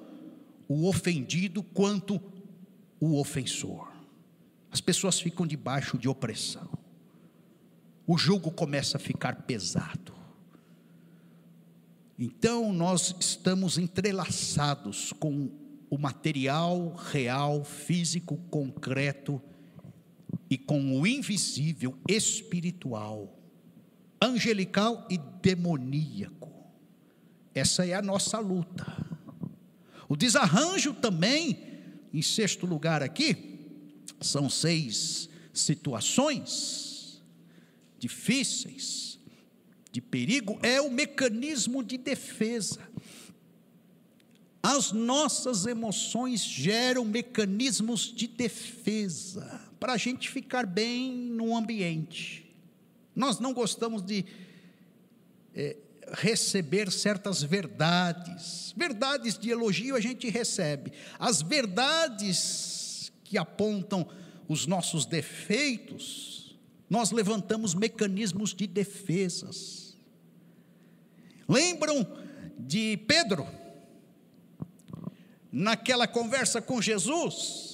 o 0.68 0.88
ofendido 0.88 1.64
quanto 1.64 2.22
o 3.00 3.20
ofensor. 3.20 3.92
As 4.72 4.80
pessoas 4.80 5.20
ficam 5.20 5.46
debaixo 5.46 5.98
de 5.98 6.08
opressão, 6.08 6.70
o 8.06 8.18
jugo 8.18 8.52
começa 8.52 8.98
a 8.98 9.00
ficar 9.00 9.44
pesado. 9.44 10.14
Então 12.18 12.72
nós 12.72 13.16
estamos 13.20 13.78
entrelaçados 13.78 15.12
com 15.14 15.50
o 15.90 15.98
material 15.98 16.94
real, 16.96 17.64
físico, 17.64 18.38
concreto 18.50 19.42
e 20.54 20.58
com 20.60 21.00
o 21.00 21.08
invisível 21.08 21.98
espiritual, 22.08 23.40
angelical 24.22 25.08
e 25.10 25.18
demoníaco. 25.42 26.48
Essa 27.56 27.88
é 27.88 27.96
a 27.96 28.04
nossa 28.04 28.38
luta. 28.38 28.86
O 30.08 30.16
desarranjo 30.16 30.94
também, 30.94 31.58
em 32.14 32.22
sexto 32.22 32.68
lugar 32.68 33.02
aqui, 33.02 33.66
são 34.22 34.48
seis 34.48 35.28
situações 35.52 37.20
difíceis, 37.98 39.18
de 39.92 40.02
perigo, 40.02 40.60
é 40.62 40.80
o 40.80 40.92
mecanismo 40.92 41.84
de 41.84 41.98
defesa. 41.98 42.88
As 44.62 44.92
nossas 44.92 45.66
emoções 45.66 46.42
geram 46.42 47.04
mecanismos 47.04 48.14
de 48.16 48.28
defesa 48.28 49.73
para 49.84 49.92
a 49.92 49.98
gente 49.98 50.30
ficar 50.30 50.66
bem 50.66 51.12
no 51.12 51.58
ambiente. 51.58 52.50
Nós 53.14 53.38
não 53.42 53.54
gostamos 53.54 54.02
de 54.02 54.24
é, 55.54 55.76
receber 56.14 56.90
certas 56.90 57.44
verdades. 57.44 58.74
Verdades 58.78 59.38
de 59.38 59.50
elogio 59.50 59.98
a 59.98 60.00
gente 60.00 60.30
recebe. 60.30 60.94
As 61.20 61.42
verdades 61.42 63.12
que 63.26 63.38
apontam 63.38 64.08
os 64.48 64.66
nossos 64.66 65.06
defeitos, 65.06 66.58
nós 66.90 67.12
levantamos 67.12 67.76
mecanismos 67.76 68.54
de 68.54 68.66
defesas. 68.68 69.98
Lembram 71.46 72.08
de 72.58 72.96
Pedro? 73.06 73.46
Naquela 75.52 76.08
conversa 76.08 76.62
com 76.62 76.82
Jesus, 76.82 77.73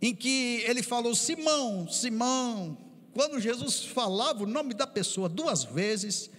em 0.00 0.14
que 0.14 0.62
ele 0.66 0.82
falou: 0.82 1.14
Simão, 1.14 1.88
Simão, 1.88 2.76
quando 3.12 3.40
Jesus 3.40 3.84
falava 3.84 4.42
o 4.42 4.46
nome 4.46 4.74
da 4.74 4.86
pessoa 4.86 5.28
duas 5.28 5.64
vezes, 5.64 6.30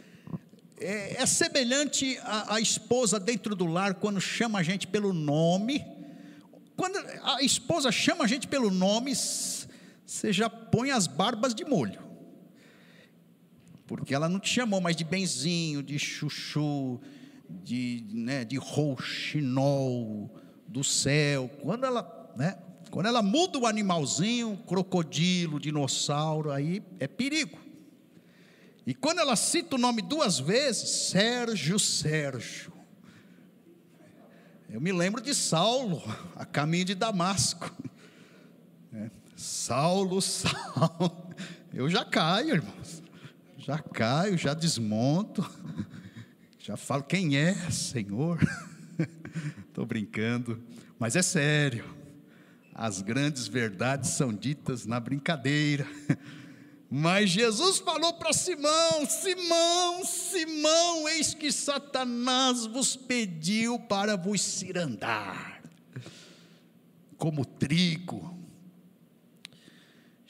é, 0.80 1.22
é 1.22 1.26
semelhante 1.26 2.20
à, 2.22 2.60
esposa 2.62 3.20
dentro 3.20 3.56
do 3.56 3.66
lar, 3.66 3.96
quando 3.96 4.22
chama 4.22 4.60
a 4.60 4.64
gente 4.64 4.88
pelo 4.88 5.12
nome. 5.12 5.84
Quando 6.76 6.98
a 7.24 7.42
esposa 7.42 7.92
chama 7.92 8.26
a 8.26 8.28
gente 8.28 8.48
pelo 8.48 8.70
nome, 8.70 9.16
você 9.16 10.32
já 10.32 10.48
põe 10.50 10.92
as 10.92 11.08
barbas 11.08 11.56
de 11.56 11.66
molho. 11.66 12.00
Porque 13.88 14.14
ela 14.14 14.30
não 14.30 14.40
te 14.40 14.50
chamou 14.50 14.80
mais 14.80 14.96
de 14.96 15.04
benzinho, 15.04 15.82
de 15.82 15.98
chuchu, 15.98 17.00
de, 17.50 18.04
né, 18.10 18.46
de 18.46 18.58
rouxinol, 18.58 20.30
do 20.68 20.84
céu. 20.84 21.50
Quando 21.62 21.86
ela, 21.86 22.32
né, 22.36 22.58
quando 22.90 23.08
ela 23.08 23.22
muda 23.22 23.58
o 23.58 23.66
animalzinho, 23.66 24.58
crocodilo, 24.68 25.60
dinossauro, 25.60 26.52
aí 26.52 26.82
é 27.00 27.08
perigo. 27.08 27.58
E 28.86 28.94
quando 28.94 29.20
ela 29.20 29.36
cita 29.36 29.76
o 29.76 29.80
nome 29.80 30.02
duas 30.02 30.40
vezes, 30.40 31.10
Sérgio, 31.10 31.78
Sérgio. 31.78 32.72
Eu 34.70 34.80
me 34.80 34.92
lembro 34.92 35.22
de 35.22 35.34
Saulo, 35.34 36.02
a 36.36 36.46
caminho 36.46 36.86
de 36.86 36.96
Damasco. 36.96 37.72
É, 38.94 39.10
Saulo, 39.36 40.22
Saulo. 40.22 41.36
Eu 41.74 41.90
já 41.90 42.06
caio, 42.06 42.56
irmãos. 42.56 43.04
Já 43.58 43.80
caio, 43.80 44.38
já 44.38 44.54
desmonto. 44.54 45.50
Já 46.60 46.78
falo, 46.78 47.04
quem 47.04 47.38
é, 47.38 47.54
Senhor? 47.72 48.40
Estou 49.68 49.86
brincando, 49.86 50.64
mas 50.98 51.16
é 51.16 51.22
sério. 51.22 51.97
As 52.78 53.02
grandes 53.02 53.48
verdades 53.48 54.12
são 54.12 54.32
ditas 54.32 54.86
na 54.86 55.00
brincadeira. 55.00 55.88
Mas 56.88 57.32
Jesus 57.32 57.80
falou 57.80 58.14
para 58.14 58.32
Simão: 58.32 59.04
Simão, 59.08 60.06
Simão, 60.06 61.10
eis 61.10 61.34
que 61.34 61.52
Satanás 61.52 62.68
vos 62.68 62.96
pediu 62.96 63.80
para 63.80 64.16
vos 64.16 64.40
cirandar, 64.42 65.64
como 67.18 67.44
trigo. 67.44 68.37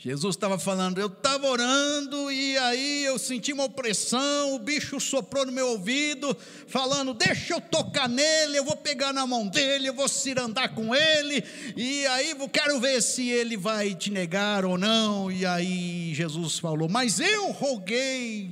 Jesus 0.08 0.38
estava 0.38 0.58
falando, 0.58 0.99
eu 0.99 1.08
estava 1.08 1.45
orando 1.49 2.32
e 2.32 2.58
aí 2.60 3.03
eu 3.03 3.20
senti 3.20 3.51
uma 3.51 3.66
opressão, 3.66 4.55
o 4.55 4.60
bicho 4.60 5.01
soprou 5.01 5.45
no 5.45 5.51
meu 5.51 5.68
ouvido, 5.68 6.34
falando: 6.66 7.14
Deixa 7.14 7.55
eu 7.55 7.60
tocar 7.60 8.08
nele, 8.08 8.58
eu 8.58 8.64
vou 8.64 8.78
pegar 8.78 9.12
na 9.12 9.28
mão 9.28 9.45
dele, 9.45 9.89
eu 9.89 9.93
vou 9.93 10.08
cirandar 10.08 10.74
com 10.74 10.95
ele, 10.95 11.43
e 11.76 12.08
aí 12.08 12.32
eu 12.32 12.47
quero 12.47 12.80
ver 12.80 13.01
se 13.01 13.28
ele 13.28 13.58
vai 13.58 13.93
te 13.93 14.10
negar 14.10 14.64
ou 14.64 14.78
não. 14.78 15.30
E 15.30 15.45
aí 15.45 16.14
Jesus 16.14 16.58
falou: 16.58 16.88
Mas 16.88 17.20
eu 17.20 17.51
roguei 17.51 18.49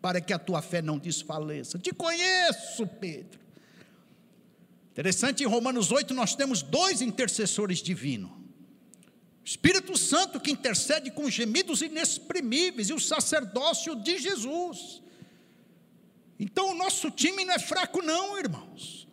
para 0.00 0.22
que 0.22 0.32
a 0.32 0.38
tua 0.38 0.62
fé 0.62 0.80
não 0.80 0.96
desfaleça. 0.96 1.78
Te 1.78 1.92
conheço, 1.92 2.86
Pedro. 2.98 3.38
Interessante, 4.92 5.44
em 5.44 5.46
Romanos 5.46 5.92
8 5.92 6.14
nós 6.14 6.34
temos 6.34 6.62
dois 6.62 7.02
intercessores 7.02 7.82
divinos. 7.82 8.37
Espírito 9.48 9.96
Santo 9.96 10.38
que 10.38 10.50
intercede 10.50 11.10
com 11.10 11.30
gemidos 11.30 11.80
inexprimíveis 11.80 12.90
e 12.90 12.92
o 12.92 13.00
sacerdócio 13.00 13.96
de 13.96 14.18
Jesus. 14.18 15.00
Então 16.38 16.72
o 16.72 16.74
nosso 16.74 17.10
time 17.10 17.46
não 17.46 17.54
é 17.54 17.58
fraco, 17.58 18.02
não, 18.02 18.38
irmãos. 18.38 19.08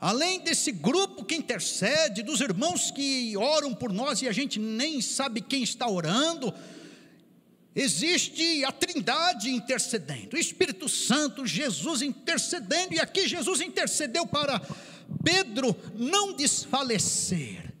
Além 0.00 0.40
desse 0.40 0.72
grupo 0.72 1.24
que 1.24 1.36
intercede, 1.36 2.24
dos 2.24 2.40
irmãos 2.40 2.90
que 2.90 3.36
oram 3.36 3.72
por 3.72 3.92
nós 3.92 4.20
e 4.20 4.26
a 4.26 4.32
gente 4.32 4.58
nem 4.58 5.00
sabe 5.00 5.40
quem 5.40 5.62
está 5.62 5.88
orando, 5.88 6.52
existe 7.72 8.64
a 8.64 8.72
Trindade 8.72 9.48
intercedendo, 9.48 10.34
o 10.34 10.40
Espírito 10.40 10.88
Santo, 10.88 11.46
Jesus 11.46 12.02
intercedendo, 12.02 12.94
e 12.94 12.98
aqui 12.98 13.28
Jesus 13.28 13.60
intercedeu 13.60 14.26
para 14.26 14.60
Pedro 15.22 15.76
não 15.94 16.32
desfalecer. 16.32 17.73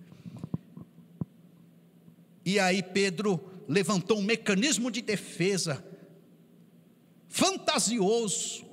E 2.44 2.58
aí 2.58 2.82
Pedro 2.82 3.64
levantou 3.68 4.18
um 4.18 4.22
mecanismo 4.22 4.90
de 4.90 5.00
defesa 5.00 5.84
fantasioso, 7.28 8.64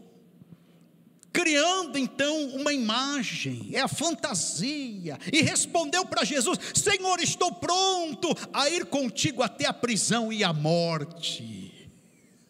criando 1.34 1.98
então 1.98 2.50
uma 2.50 2.74
imagem, 2.74 3.70
é 3.74 3.80
a 3.80 3.88
fantasia, 3.88 5.18
e 5.32 5.42
respondeu 5.42 6.06
para 6.06 6.24
Jesus: 6.24 6.60
Senhor, 6.76 7.20
estou 7.22 7.54
pronto 7.54 8.30
a 8.54 8.70
ir 8.70 8.86
contigo 8.86 9.42
até 9.42 9.66
a 9.66 9.74
prisão 9.74 10.32
e 10.32 10.44
a 10.44 10.54
morte. 10.54 11.90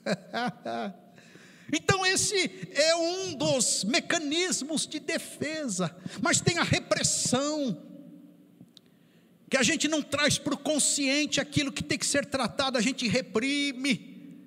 Então, 1.73 2.05
esse 2.05 2.51
é 2.73 2.93
um 2.97 3.33
dos 3.33 3.85
mecanismos 3.85 4.85
de 4.85 4.99
defesa, 4.99 5.95
mas 6.21 6.41
tem 6.41 6.57
a 6.57 6.63
repressão, 6.63 7.81
que 9.51 9.57
a 9.57 9.63
gente 9.63 9.89
não 9.89 10.01
traz 10.01 10.37
para 10.37 10.53
o 10.53 10.57
consciente 10.57 11.41
aquilo 11.41 11.73
que 11.73 11.83
tem 11.83 11.97
que 11.97 12.05
ser 12.05 12.25
tratado, 12.25 12.77
a 12.77 12.81
gente 12.81 13.05
reprime, 13.05 14.39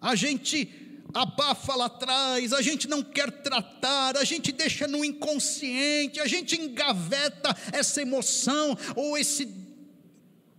a 0.00 0.16
gente 0.16 0.68
abafa 1.14 1.76
lá 1.76 1.84
atrás, 1.86 2.52
a 2.52 2.60
gente 2.60 2.88
não 2.88 3.04
quer 3.04 3.30
tratar, 3.30 4.16
a 4.16 4.24
gente 4.24 4.50
deixa 4.50 4.88
no 4.88 5.04
inconsciente, 5.04 6.18
a 6.18 6.26
gente 6.26 6.60
engaveta 6.60 7.56
essa 7.72 8.02
emoção 8.02 8.76
ou 8.96 9.16
esse 9.16 9.48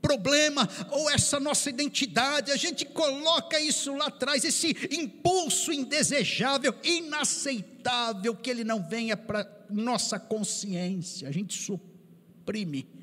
problema 0.02 0.66
ou 0.90 1.10
essa 1.10 1.42
nossa 1.42 1.70
identidade, 1.70 2.54
a 2.54 2.56
gente 2.56 2.86
coloca 2.86 3.60
isso 3.60 3.94
lá 3.98 4.06
atrás, 4.06 4.46
esse 4.46 4.70
impulso 4.90 5.74
indesejável, 5.74 6.74
inaceitável, 6.86 8.34
que 8.34 8.50
ele 8.50 8.64
não 8.64 8.82
venha 8.82 9.18
para 9.18 9.46
nossa 9.70 10.18
consciência, 10.18 11.28
a 11.28 11.34
gente 11.34 11.62
suprime 11.62 12.99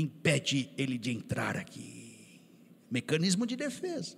impede 0.00 0.70
ele 0.78 0.96
de 0.96 1.10
entrar 1.10 1.56
aqui. 1.56 2.40
Mecanismo 2.90 3.46
de 3.46 3.56
defesa. 3.56 4.16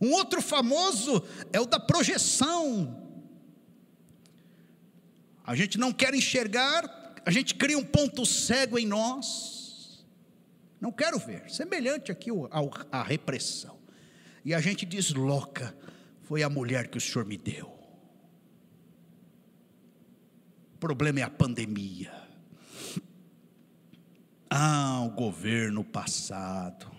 Um 0.00 0.12
outro 0.12 0.42
famoso 0.42 1.22
é 1.52 1.60
o 1.60 1.66
da 1.66 1.80
projeção. 1.80 3.02
A 5.44 5.54
gente 5.54 5.78
não 5.78 5.92
quer 5.92 6.14
enxergar, 6.14 7.14
a 7.24 7.30
gente 7.30 7.54
cria 7.54 7.78
um 7.78 7.84
ponto 7.84 8.26
cego 8.26 8.78
em 8.78 8.86
nós. 8.86 10.04
Não 10.80 10.92
quero 10.92 11.18
ver. 11.18 11.50
Semelhante 11.50 12.12
aqui 12.12 12.30
à 12.92 13.02
repressão. 13.02 13.78
E 14.44 14.52
a 14.52 14.60
gente 14.60 14.84
desloca. 14.84 15.74
Foi 16.22 16.42
a 16.42 16.50
mulher 16.50 16.88
que 16.88 16.98
o 16.98 17.00
Senhor 17.00 17.24
me 17.24 17.36
deu. 17.36 17.72
O 20.74 20.78
problema 20.78 21.20
é 21.20 21.22
a 21.22 21.30
pandemia. 21.30 22.25
Ah, 24.58 25.02
o 25.04 25.10
governo 25.10 25.84
passado. 25.84 26.90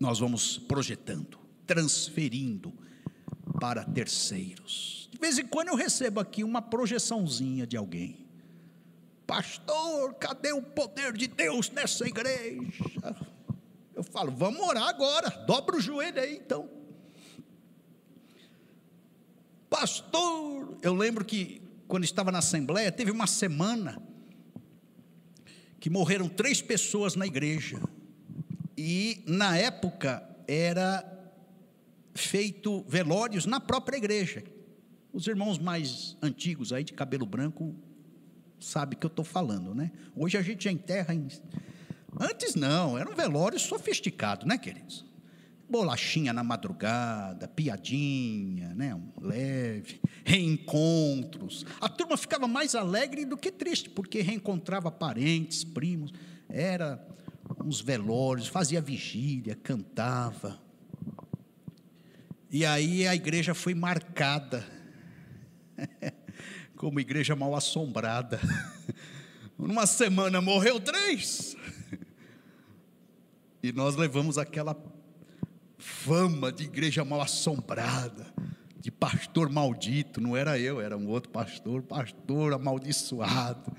Nós 0.00 0.18
vamos 0.18 0.56
projetando, 0.56 1.38
transferindo 1.66 2.72
para 3.60 3.84
terceiros. 3.84 5.10
De 5.12 5.18
vez 5.18 5.38
em 5.38 5.46
quando 5.46 5.68
eu 5.68 5.74
recebo 5.74 6.18
aqui 6.18 6.42
uma 6.42 6.62
projeçãozinha 6.62 7.66
de 7.66 7.76
alguém. 7.76 8.26
Pastor, 9.26 10.14
cadê 10.14 10.52
o 10.52 10.62
poder 10.62 11.12
de 11.12 11.26
Deus 11.26 11.68
nessa 11.68 12.08
igreja? 12.08 12.72
Eu 13.94 14.02
falo, 14.02 14.32
vamos 14.32 14.66
orar 14.66 14.88
agora, 14.88 15.28
dobra 15.46 15.76
o 15.76 15.80
joelho 15.80 16.22
aí 16.22 16.36
então. 16.36 16.70
Pastor, 19.68 20.78
eu 20.80 20.94
lembro 20.94 21.22
que 21.22 21.63
quando 21.94 22.02
estava 22.02 22.32
na 22.32 22.38
Assembleia, 22.38 22.90
teve 22.90 23.12
uma 23.12 23.24
semana 23.24 24.02
que 25.78 25.88
morreram 25.88 26.28
três 26.28 26.60
pessoas 26.60 27.14
na 27.14 27.24
igreja. 27.24 27.80
E 28.76 29.22
na 29.28 29.56
época 29.56 30.20
era 30.48 31.08
feito 32.12 32.84
velórios 32.88 33.46
na 33.46 33.60
própria 33.60 33.96
igreja. 33.96 34.42
Os 35.12 35.28
irmãos 35.28 35.56
mais 35.56 36.16
antigos 36.20 36.72
aí 36.72 36.82
de 36.82 36.92
cabelo 36.92 37.24
branco 37.24 37.76
sabem 38.58 38.98
que 38.98 39.06
eu 39.06 39.08
estou 39.08 39.24
falando, 39.24 39.72
né? 39.72 39.92
Hoje 40.16 40.36
a 40.36 40.42
gente 40.42 40.64
já 40.64 40.72
enterra 40.72 41.14
em... 41.14 41.28
Antes 42.18 42.56
não, 42.56 42.98
era 42.98 43.08
um 43.08 43.14
velório 43.14 43.56
sofisticado, 43.56 44.44
né, 44.46 44.58
queridos? 44.58 45.04
Bolachinha 45.68 46.32
na 46.32 46.44
madrugada, 46.44 47.48
piadinha, 47.48 48.74
né, 48.74 48.94
um 48.94 49.10
leve, 49.20 50.00
reencontros. 50.24 51.64
A 51.80 51.88
turma 51.88 52.16
ficava 52.16 52.46
mais 52.46 52.74
alegre 52.74 53.24
do 53.24 53.36
que 53.36 53.50
triste, 53.50 53.90
porque 53.90 54.20
reencontrava 54.20 54.90
parentes, 54.90 55.64
primos, 55.64 56.12
era 56.48 57.04
uns 57.64 57.80
velórios, 57.80 58.46
fazia 58.46 58.80
vigília, 58.80 59.54
cantava. 59.54 60.60
E 62.50 62.64
aí 62.64 63.06
a 63.06 63.14
igreja 63.14 63.54
foi 63.54 63.74
marcada 63.74 64.64
como 66.76 67.00
igreja 67.00 67.34
mal 67.34 67.54
assombrada. 67.54 68.40
Numa 69.58 69.86
semana 69.86 70.40
morreu 70.40 70.78
três. 70.80 71.56
E 73.62 73.72
nós 73.72 73.96
levamos 73.96 74.36
aquela 74.36 74.74
fama 75.84 76.50
de 76.50 76.64
igreja 76.64 77.04
mal 77.04 77.20
assombrada, 77.20 78.26
de 78.80 78.90
pastor 78.90 79.50
maldito, 79.50 80.18
não 80.18 80.34
era 80.34 80.58
eu, 80.58 80.80
era 80.80 80.96
um 80.96 81.06
outro 81.08 81.30
pastor, 81.30 81.82
pastor 81.82 82.54
amaldiçoado. 82.54 83.70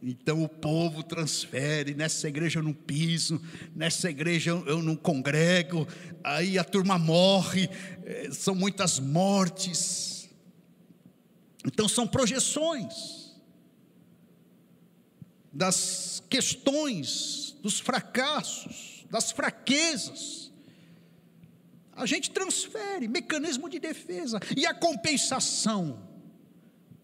Então 0.00 0.44
o 0.44 0.48
povo 0.48 1.02
transfere, 1.02 1.94
nessa 1.94 2.28
igreja 2.28 2.60
eu 2.60 2.62
não 2.62 2.72
piso, 2.72 3.42
nessa 3.74 4.08
igreja 4.08 4.52
eu 4.66 4.80
não 4.80 4.94
congrego, 4.94 5.86
aí 6.22 6.56
a 6.56 6.62
turma 6.62 6.96
morre, 6.96 7.68
eh, 8.04 8.28
são 8.30 8.54
muitas 8.54 9.00
mortes. 9.00 10.30
Então 11.66 11.88
são 11.88 12.06
projeções 12.06 13.36
das 15.52 16.22
questões, 16.30 17.56
dos 17.60 17.80
fracassos, 17.80 19.04
das 19.10 19.32
fraquezas 19.32 20.47
a 21.98 22.06
gente 22.06 22.30
transfere, 22.30 23.08
mecanismo 23.08 23.68
de 23.68 23.78
defesa. 23.78 24.40
E 24.56 24.64
a 24.64 24.72
compensação? 24.72 26.08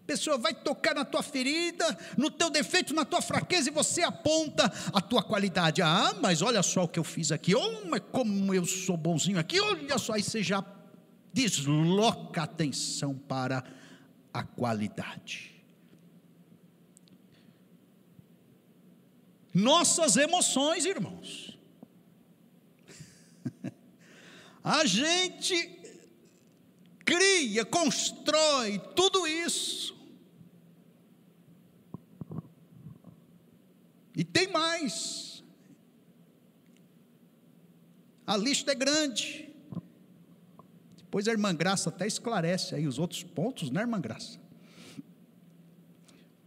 A 0.03 0.05
pessoa 0.05 0.37
vai 0.37 0.53
tocar 0.53 0.95
na 0.95 1.03
tua 1.03 1.21
ferida, 1.21 1.97
no 2.17 2.31
teu 2.31 2.49
defeito, 2.49 2.93
na 2.93 3.03
tua 3.03 3.21
fraqueza, 3.21 3.69
e 3.69 3.73
você 3.73 4.03
aponta 4.03 4.71
a 4.93 5.01
tua 5.01 5.21
qualidade. 5.21 5.81
Ah, 5.81 6.15
mas 6.21 6.41
olha 6.41 6.63
só 6.63 6.83
o 6.83 6.87
que 6.87 6.99
eu 6.99 7.03
fiz 7.03 7.31
aqui. 7.31 7.55
Oh, 7.55 7.85
mas 7.89 8.01
como 8.11 8.53
eu 8.53 8.65
sou 8.65 8.95
bonzinho 8.95 9.39
aqui. 9.39 9.59
Olha 9.59 9.97
só, 9.97 10.13
aí 10.13 10.23
você 10.23 10.41
já 10.41 10.63
desloca 11.33 12.41
a 12.41 12.43
atenção 12.45 13.15
para 13.15 13.63
a 14.33 14.43
qualidade. 14.43 15.55
Nossas 19.53 20.15
emoções, 20.17 20.85
irmãos. 20.85 21.44
A 24.65 24.85
gente 24.85 25.55
cria, 27.05 27.63
constrói 27.63 28.79
tudo 28.95 29.27
isso. 29.27 29.95
mais. 34.55 35.43
A 38.25 38.37
lista 38.37 38.71
é 38.71 38.75
grande. 38.75 39.49
Depois 40.97 41.27
a 41.27 41.31
irmã 41.31 41.53
Graça 41.53 41.89
até 41.89 42.07
esclarece 42.07 42.73
aí 42.73 42.87
os 42.87 42.97
outros 42.97 43.21
pontos, 43.23 43.69
né, 43.69 43.81
irmã 43.81 43.99
Graça? 43.99 44.39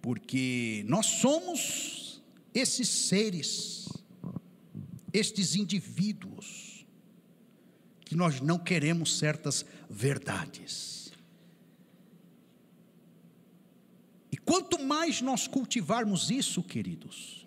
Porque 0.00 0.84
nós 0.88 1.06
somos 1.06 2.22
esses 2.54 2.88
seres, 2.88 3.88
estes 5.12 5.54
indivíduos, 5.54 6.57
que 8.08 8.16
nós 8.16 8.40
não 8.40 8.58
queremos 8.58 9.18
certas 9.18 9.66
verdades. 9.88 11.12
E 14.32 14.36
quanto 14.38 14.82
mais 14.82 15.20
nós 15.20 15.46
cultivarmos 15.46 16.30
isso, 16.30 16.62
queridos, 16.62 17.46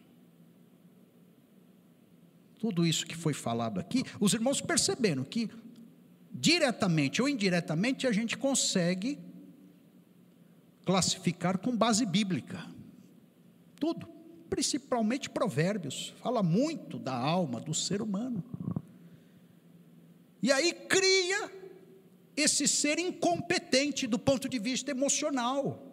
tudo 2.59 2.85
isso 2.85 3.07
que 3.07 3.15
foi 3.15 3.33
falado 3.33 3.79
aqui, 3.79 4.03
os 4.19 4.35
irmãos 4.35 4.61
perceberam 4.61 5.23
que, 5.23 5.49
diretamente 6.31 7.23
ou 7.23 7.27
indiretamente, 7.27 8.05
a 8.05 8.11
gente 8.11 8.37
consegue 8.37 9.17
classificar 10.85 11.57
com 11.57 11.75
base 11.75 12.05
bíblica. 12.05 12.63
Tudo, 13.79 14.07
principalmente 14.47 15.27
Provérbios, 15.27 16.13
fala 16.21 16.43
muito 16.43 16.99
da 16.99 17.15
alma 17.15 17.59
do 17.59 17.73
ser 17.73 17.99
humano. 17.99 18.43
E 20.41 20.51
aí 20.51 20.73
cria 20.73 21.51
esse 22.35 22.67
ser 22.67 22.97
incompetente 22.97 24.07
do 24.07 24.17
ponto 24.17 24.49
de 24.49 24.57
vista 24.57 24.91
emocional. 24.91 25.87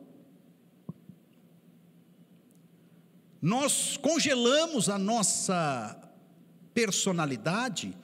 Nós 3.41 3.97
congelamos 3.97 4.89
a 4.89 4.99
nossa 4.99 5.97
personalidade 6.75 7.97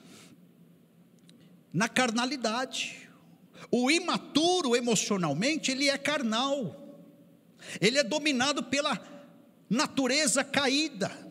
na 1.73 1.89
carnalidade. 1.89 3.09
O 3.71 3.91
imaturo 3.91 4.75
emocionalmente, 4.75 5.71
ele 5.71 5.89
é 5.89 5.97
carnal. 5.97 6.83
Ele 7.81 7.97
é 7.97 8.03
dominado 8.03 8.63
pela 8.63 9.01
natureza 9.69 10.43
caída. 10.43 11.24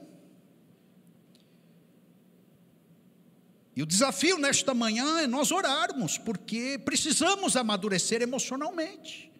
E 3.77 3.83
o 3.83 3.87
desafio 3.87 4.39
nesta 4.39 4.73
manhã 4.73 5.21
é 5.21 5.27
nós 5.27 5.51
orarmos, 5.51 6.17
porque 6.17 6.81
precisamos 6.85 7.57
amadurecer 7.57 8.23
emocionalmente. 8.23 9.33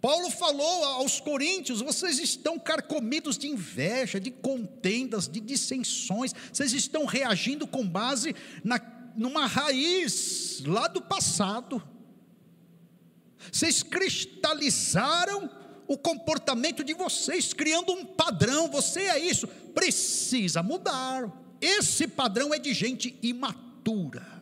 Paulo 0.00 0.30
falou 0.30 0.84
aos 0.84 1.20
coríntios: 1.20 1.80
vocês 1.80 2.18
estão 2.18 2.58
carcomidos 2.58 3.38
de 3.38 3.48
inveja, 3.48 4.20
de 4.20 4.30
contendas, 4.30 5.28
de 5.28 5.40
dissensões, 5.40 6.34
vocês 6.52 6.72
estão 6.72 7.04
reagindo 7.04 7.66
com 7.66 7.86
base 7.86 8.34
na, 8.62 8.80
numa 9.16 9.46
raiz 9.46 10.62
lá 10.66 10.86
do 10.86 11.00
passado. 11.00 11.82
Vocês 13.50 13.82
cristalizaram 13.82 15.50
o 15.86 15.96
comportamento 15.96 16.84
de 16.84 16.92
vocês, 16.92 17.54
criando 17.54 17.92
um 17.92 18.04
padrão. 18.04 18.70
Você 18.70 19.00
é 19.00 19.18
isso, 19.18 19.46
precisa 19.48 20.62
mudar. 20.62 21.30
Esse 21.60 22.08
padrão 22.08 22.54
é 22.54 22.58
de 22.58 22.72
gente 22.72 23.18
imatura. 23.22 24.40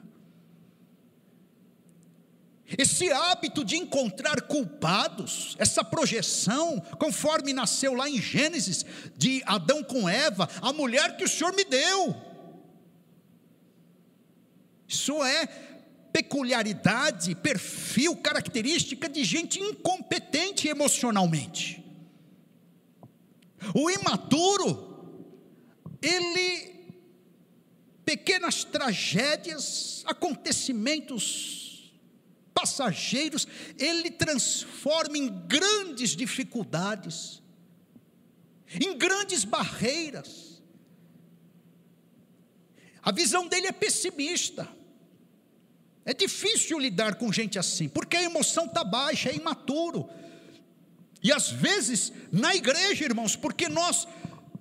Esse 2.77 3.11
hábito 3.11 3.65
de 3.65 3.77
encontrar 3.77 4.43
culpados, 4.43 5.57
essa 5.59 5.83
projeção, 5.83 6.79
conforme 6.99 7.55
nasceu 7.55 7.95
lá 7.95 8.11
em 8.11 8.21
Gênesis, 8.21 8.85
de 9.17 9.43
Adão 9.47 9.83
com 9.83 10.07
Eva, 10.07 10.47
a 10.61 10.71
mulher 10.73 11.17
que 11.17 11.25
o 11.25 11.29
Senhor 11.29 11.55
me 11.55 11.65
deu. 11.65 12.15
Isso 14.87 15.23
é 15.25 15.47
peculiaridade, 16.13 17.35
perfil, 17.35 18.17
característica 18.17 19.09
de 19.09 19.25
gente 19.25 19.61
incompetente 19.61 20.69
emocionalmente. 20.69 21.83
O 23.75 23.91
imaturo, 23.91 25.25
ele, 26.03 26.78
pequenas 28.09 28.65
tragédias, 28.65 30.03
acontecimentos 30.07 31.93
passageiros, 32.55 33.47
ele 33.79 34.11
transforma 34.11 35.19
em 35.19 35.29
grandes 35.47 36.17
dificuldades, 36.17 37.43
em 38.81 38.97
grandes 38.97 39.45
barreiras. 39.45 40.63
A 43.03 43.13
visão 43.13 43.47
dele 43.47 43.67
é 43.67 43.73
pessimista. 43.73 44.67
É 46.03 46.15
difícil 46.15 46.79
lidar 46.79 47.17
com 47.17 47.31
gente 47.31 47.59
assim, 47.59 47.91
porque 47.91 48.17
a 48.17 48.23
emoção 48.23 48.65
está 48.65 48.85
baixa, 48.85 49.29
é 49.29 49.35
imaturo. 49.35 50.09
E 51.23 51.31
às 51.31 51.51
vezes, 51.51 52.11
na 52.33 52.57
igreja, 52.57 53.05
irmãos, 53.05 53.37
porque 53.37 53.69
nós 53.69 54.09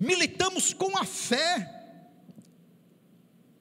militamos 0.02 0.74
com 0.74 0.98
a 0.98 1.06
fé, 1.06 1.77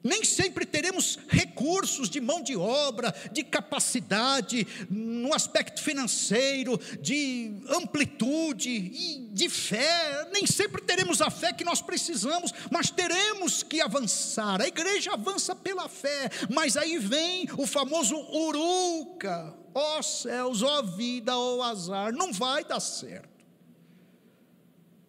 nem 0.07 0.23
sempre 0.23 0.65
teremos 0.65 1.19
recursos 1.27 2.09
de 2.09 2.21
mão 2.21 2.41
de 2.41 2.55
obra, 2.55 3.13
de 3.31 3.43
capacidade, 3.43 4.65
no 4.89 5.33
aspecto 5.33 5.83
financeiro, 5.83 6.79
de 7.01 7.51
amplitude 7.69 8.69
e 8.69 9.27
de 9.31 9.49
fé. 9.49 10.29
Nem 10.33 10.47
sempre 10.47 10.81
teremos 10.81 11.21
a 11.21 11.29
fé 11.29 11.51
que 11.51 11.65
nós 11.65 11.81
precisamos, 11.81 12.53
mas 12.71 12.89
teremos 12.89 13.61
que 13.61 13.81
avançar. 13.81 14.61
A 14.61 14.67
igreja 14.67 15.13
avança 15.13 15.53
pela 15.53 15.89
fé, 15.89 16.29
mas 16.49 16.77
aí 16.77 16.97
vem 16.97 17.49
o 17.57 17.67
famoso 17.67 18.15
uruca. 18.15 19.53
Ó 19.73 19.99
oh 19.99 20.03
céus, 20.03 20.63
ó 20.63 20.79
oh 20.79 20.83
vida, 20.83 21.37
ó 21.37 21.57
oh 21.57 21.63
azar, 21.63 22.13
não 22.13 22.31
vai 22.31 22.63
dar 22.63 22.79
certo. 22.79 23.45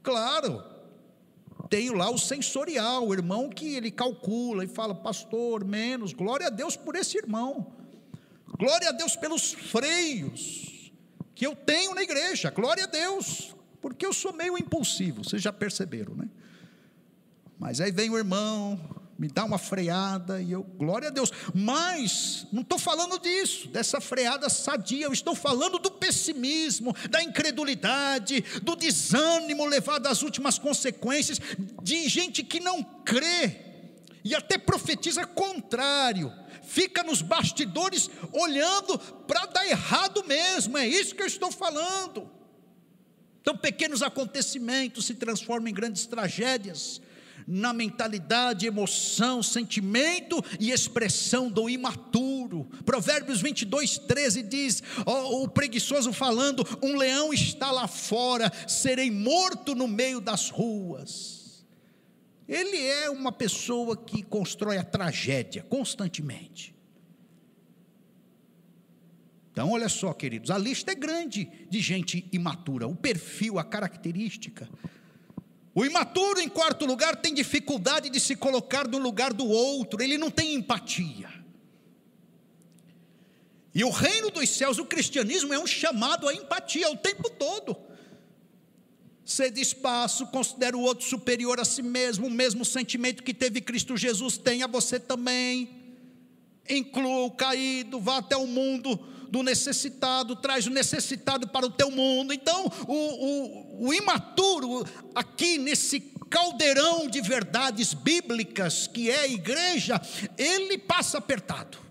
Claro, 0.02 0.62
tenho 1.68 1.94
lá 1.94 2.10
o 2.10 2.18
sensorial, 2.18 3.06
o 3.06 3.12
irmão 3.12 3.48
que 3.48 3.74
ele 3.74 3.90
calcula 3.90 4.64
e 4.64 4.68
fala, 4.68 4.94
pastor, 4.94 5.64
menos, 5.64 6.12
glória 6.12 6.46
a 6.46 6.50
Deus 6.50 6.76
por 6.76 6.96
esse 6.96 7.18
irmão, 7.18 7.72
glória 8.58 8.88
a 8.88 8.92
Deus 8.92 9.16
pelos 9.16 9.52
freios 9.52 10.92
que 11.34 11.46
eu 11.46 11.54
tenho 11.54 11.94
na 11.94 12.02
igreja, 12.02 12.50
glória 12.50 12.84
a 12.84 12.86
Deus, 12.86 13.54
porque 13.80 14.04
eu 14.04 14.12
sou 14.12 14.32
meio 14.32 14.58
impulsivo, 14.58 15.22
vocês 15.22 15.40
já 15.40 15.52
perceberam, 15.52 16.14
né? 16.14 16.28
Mas 17.58 17.80
aí 17.80 17.92
vem 17.92 18.10
o 18.10 18.18
irmão, 18.18 18.80
me 19.18 19.26
dá 19.26 19.44
uma 19.44 19.58
freada 19.58 20.40
e 20.40 20.52
eu, 20.52 20.62
glória 20.62 21.08
a 21.08 21.10
Deus. 21.10 21.32
Mas 21.52 22.46
não 22.52 22.62
estou 22.62 22.78
falando 22.78 23.18
disso, 23.18 23.66
dessa 23.66 24.00
freada 24.00 24.48
sadia, 24.48 25.06
eu 25.06 25.12
estou 25.12 25.34
falando 25.34 25.78
do 25.80 25.90
pessimismo, 25.90 26.94
da 27.10 27.20
incredulidade, 27.20 28.42
do 28.62 28.76
desânimo 28.76 29.66
levado 29.66 30.06
às 30.06 30.22
últimas 30.22 30.56
consequências, 30.56 31.40
de 31.82 32.08
gente 32.08 32.44
que 32.44 32.60
não 32.60 32.82
crê 32.82 33.56
e 34.24 34.36
até 34.36 34.56
profetiza 34.56 35.26
contrário. 35.26 36.32
Fica 36.62 37.02
nos 37.02 37.20
bastidores 37.20 38.08
olhando 38.32 38.98
para 39.26 39.46
dar 39.46 39.66
errado 39.66 40.22
mesmo, 40.28 40.78
é 40.78 40.86
isso 40.86 41.16
que 41.16 41.22
eu 41.22 41.26
estou 41.26 41.50
falando. 41.50 42.30
Então, 43.40 43.56
pequenos 43.56 44.02
acontecimentos 44.02 45.06
se 45.06 45.14
transformam 45.14 45.68
em 45.68 45.74
grandes 45.74 46.06
tragédias 46.06 47.00
na 47.48 47.72
mentalidade, 47.72 48.66
emoção, 48.66 49.42
sentimento 49.42 50.44
e 50.60 50.70
expressão 50.70 51.48
do 51.48 51.66
imaturo. 51.66 52.66
Provérbios 52.84 53.40
22, 53.40 53.96
13 53.96 54.42
diz: 54.42 54.82
oh, 55.06 55.44
o 55.44 55.48
preguiçoso 55.48 56.12
falando, 56.12 56.62
um 56.82 56.96
leão 56.98 57.32
está 57.32 57.70
lá 57.70 57.88
fora, 57.88 58.52
serei 58.68 59.10
morto 59.10 59.74
no 59.74 59.88
meio 59.88 60.20
das 60.20 60.50
ruas. 60.50 61.64
Ele 62.46 62.78
é 62.78 63.08
uma 63.08 63.32
pessoa 63.32 63.96
que 63.96 64.22
constrói 64.22 64.76
a 64.76 64.84
tragédia 64.84 65.62
constantemente. 65.62 66.74
Então, 69.52 69.72
olha 69.72 69.88
só, 69.88 70.12
queridos, 70.12 70.50
a 70.50 70.56
lista 70.56 70.92
é 70.92 70.94
grande 70.94 71.50
de 71.68 71.80
gente 71.80 72.28
imatura, 72.30 72.86
o 72.86 72.94
perfil, 72.94 73.58
a 73.58 73.64
característica. 73.64 74.68
O 75.78 75.86
imaturo, 75.86 76.40
em 76.40 76.48
quarto 76.48 76.84
lugar, 76.84 77.14
tem 77.14 77.32
dificuldade 77.32 78.10
de 78.10 78.18
se 78.18 78.34
colocar 78.34 78.88
no 78.88 78.98
lugar 78.98 79.32
do 79.32 79.46
outro, 79.46 80.02
ele 80.02 80.18
não 80.18 80.28
tem 80.28 80.54
empatia. 80.54 81.30
E 83.72 83.84
o 83.84 83.90
reino 83.90 84.28
dos 84.28 84.48
céus, 84.48 84.78
o 84.78 84.84
cristianismo, 84.84 85.54
é 85.54 85.58
um 85.60 85.68
chamado 85.68 86.28
à 86.28 86.34
empatia 86.34 86.90
o 86.90 86.96
tempo 86.96 87.30
todo. 87.30 87.76
Cede 89.24 89.60
espaço, 89.60 90.26
considera 90.26 90.76
o 90.76 90.80
outro 90.80 91.06
superior 91.06 91.60
a 91.60 91.64
si 91.64 91.80
mesmo, 91.80 92.26
o 92.26 92.30
mesmo 92.30 92.64
sentimento 92.64 93.22
que 93.22 93.32
teve 93.32 93.60
Cristo 93.60 93.96
Jesus, 93.96 94.36
tenha 94.36 94.66
você 94.66 94.98
também. 94.98 95.70
Inclua 96.68 97.24
o 97.24 97.30
caído, 97.30 98.00
vá 98.00 98.16
até 98.16 98.36
o 98.36 98.48
mundo 98.48 98.98
do 99.28 99.42
necessitado, 99.42 100.36
traz 100.36 100.66
o 100.66 100.70
necessitado 100.70 101.48
para 101.48 101.66
o 101.66 101.70
teu 101.70 101.90
mundo. 101.90 102.32
Então, 102.32 102.70
o, 102.86 103.86
o, 103.86 103.88
o 103.88 103.94
imaturo, 103.94 104.84
aqui 105.14 105.58
nesse 105.58 106.00
caldeirão 106.30 107.08
de 107.08 107.20
verdades 107.20 107.94
bíblicas 107.94 108.86
que 108.86 109.10
é 109.10 109.20
a 109.20 109.28
igreja, 109.28 110.00
ele 110.36 110.78
passa 110.78 111.18
apertado. 111.18 111.87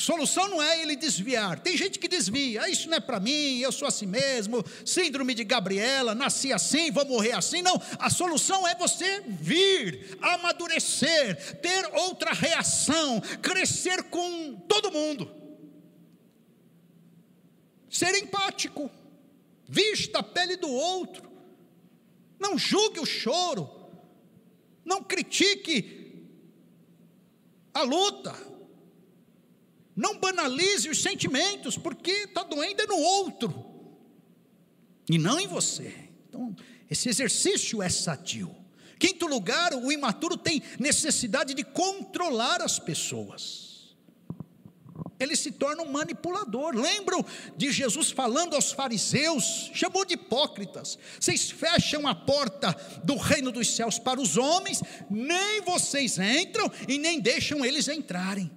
Solução 0.00 0.48
não 0.48 0.62
é 0.62 0.80
ele 0.80 0.96
desviar. 0.96 1.60
Tem 1.60 1.76
gente 1.76 1.98
que 1.98 2.08
desvia, 2.08 2.62
ah, 2.62 2.68
isso 2.70 2.88
não 2.88 2.96
é 2.96 3.00
para 3.00 3.20
mim, 3.20 3.58
eu 3.58 3.70
sou 3.70 3.86
assim 3.86 4.06
mesmo, 4.06 4.64
síndrome 4.84 5.34
de 5.34 5.44
Gabriela, 5.44 6.14
nasci 6.14 6.52
assim, 6.52 6.90
vou 6.90 7.04
morrer 7.04 7.32
assim. 7.32 7.60
Não, 7.60 7.80
a 7.98 8.08
solução 8.08 8.66
é 8.66 8.74
você 8.74 9.20
vir, 9.20 10.16
amadurecer, 10.22 11.60
ter 11.60 11.86
outra 11.92 12.32
reação, 12.32 13.20
crescer 13.42 14.04
com 14.04 14.56
todo 14.66 14.90
mundo. 14.90 15.30
Ser 17.90 18.14
empático, 18.14 18.90
vista 19.68 20.20
a 20.20 20.22
pele 20.22 20.56
do 20.56 20.70
outro, 20.70 21.30
não 22.38 22.56
julgue 22.56 23.00
o 23.00 23.06
choro, 23.06 23.68
não 24.82 25.04
critique 25.04 26.24
a 27.74 27.82
luta, 27.82 28.49
não 30.00 30.18
banalize 30.18 30.88
os 30.88 31.02
sentimentos, 31.02 31.76
porque 31.76 32.10
está 32.10 32.42
doendo 32.42 32.80
é 32.80 32.86
no 32.86 32.96
outro, 32.96 33.66
e 35.08 35.18
não 35.18 35.38
em 35.38 35.46
você. 35.46 35.92
Então, 36.28 36.56
esse 36.90 37.08
exercício 37.08 37.82
é 37.82 37.88
sadio. 37.88 38.56
Quinto 38.98 39.26
lugar, 39.26 39.74
o 39.74 39.92
imaturo 39.92 40.36
tem 40.36 40.62
necessidade 40.78 41.54
de 41.54 41.64
controlar 41.64 42.62
as 42.62 42.78
pessoas 42.78 43.70
ele 45.20 45.36
se 45.36 45.52
torna 45.52 45.82
um 45.82 45.92
manipulador. 45.92 46.74
Lembram 46.74 47.22
de 47.54 47.70
Jesus 47.70 48.10
falando 48.10 48.54
aos 48.54 48.72
fariseus, 48.72 49.70
chamou 49.74 50.04
de 50.06 50.14
hipócritas: 50.14 50.98
vocês 51.20 51.50
fecham 51.50 52.08
a 52.08 52.14
porta 52.14 52.74
do 53.04 53.16
reino 53.16 53.52
dos 53.52 53.68
céus 53.76 53.98
para 53.98 54.18
os 54.18 54.38
homens, 54.38 54.82
nem 55.10 55.60
vocês 55.60 56.18
entram 56.18 56.72
e 56.88 56.98
nem 56.98 57.20
deixam 57.20 57.62
eles 57.62 57.86
entrarem. 57.86 58.50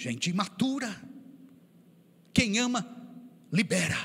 Gente 0.00 0.30
imatura. 0.30 0.98
Quem 2.32 2.58
ama, 2.58 2.86
libera. 3.52 3.98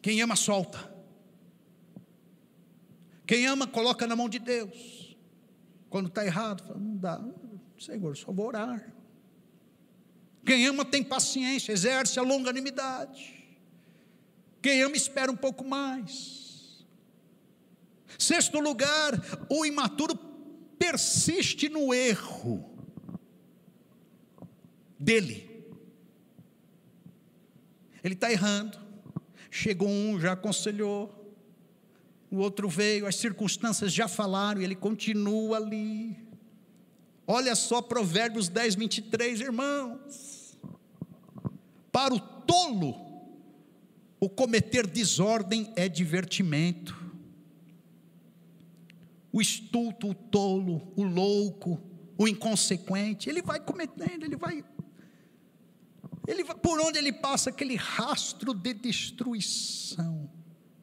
Quem 0.00 0.22
ama, 0.22 0.36
solta. 0.36 0.78
Quem 3.26 3.48
ama, 3.48 3.66
coloca 3.66 4.06
na 4.06 4.14
mão 4.14 4.28
de 4.28 4.38
Deus. 4.38 5.16
Quando 5.88 6.06
está 6.06 6.24
errado, 6.24 6.62
fala, 6.62 6.78
não 6.78 6.96
dá. 6.96 7.20
Senhor, 7.76 8.16
só 8.16 8.30
vou 8.30 8.46
orar. 8.46 8.94
Quem 10.46 10.64
ama 10.68 10.84
tem 10.84 11.02
paciência, 11.02 11.72
exerce 11.72 12.20
a 12.20 12.22
longanimidade. 12.22 13.34
Quem 14.62 14.80
ama 14.80 14.94
espera 14.94 15.28
um 15.32 15.36
pouco 15.36 15.64
mais. 15.64 16.86
Sexto 18.16 18.60
lugar, 18.60 19.14
o 19.48 19.66
imaturo 19.66 20.16
persiste 20.78 21.68
no 21.68 21.92
erro 21.92 22.69
dele. 25.00 25.64
Ele 28.04 28.14
está 28.14 28.30
errando. 28.30 28.78
Chegou 29.50 29.88
um, 29.88 30.20
já 30.20 30.32
aconselhou. 30.32 31.16
O 32.30 32.36
outro 32.36 32.68
veio, 32.68 33.06
as 33.06 33.16
circunstâncias 33.16 33.92
já 33.92 34.06
falaram 34.06 34.60
e 34.60 34.64
ele 34.64 34.76
continua 34.76 35.56
ali. 35.56 36.16
Olha 37.26 37.54
só 37.56 37.82
Provérbios 37.82 38.48
10, 38.48 38.76
23, 38.76 39.40
irmãos. 39.40 40.56
Para 41.90 42.14
o 42.14 42.20
tolo, 42.20 42.94
o 44.20 44.28
cometer 44.28 44.86
desordem 44.86 45.72
é 45.74 45.88
divertimento. 45.88 46.96
O 49.32 49.40
estulto, 49.40 50.10
o 50.10 50.14
tolo, 50.14 50.92
o 50.94 51.02
louco, 51.02 51.80
o 52.16 52.28
inconsequente, 52.28 53.28
ele 53.28 53.42
vai 53.42 53.58
cometendo, 53.60 54.24
ele 54.24 54.36
vai 54.36 54.64
ele, 56.30 56.44
por 56.44 56.80
onde 56.80 56.98
ele 56.98 57.12
passa, 57.12 57.50
aquele 57.50 57.76
rastro 57.76 58.54
de 58.54 58.72
destruição. 58.72 60.30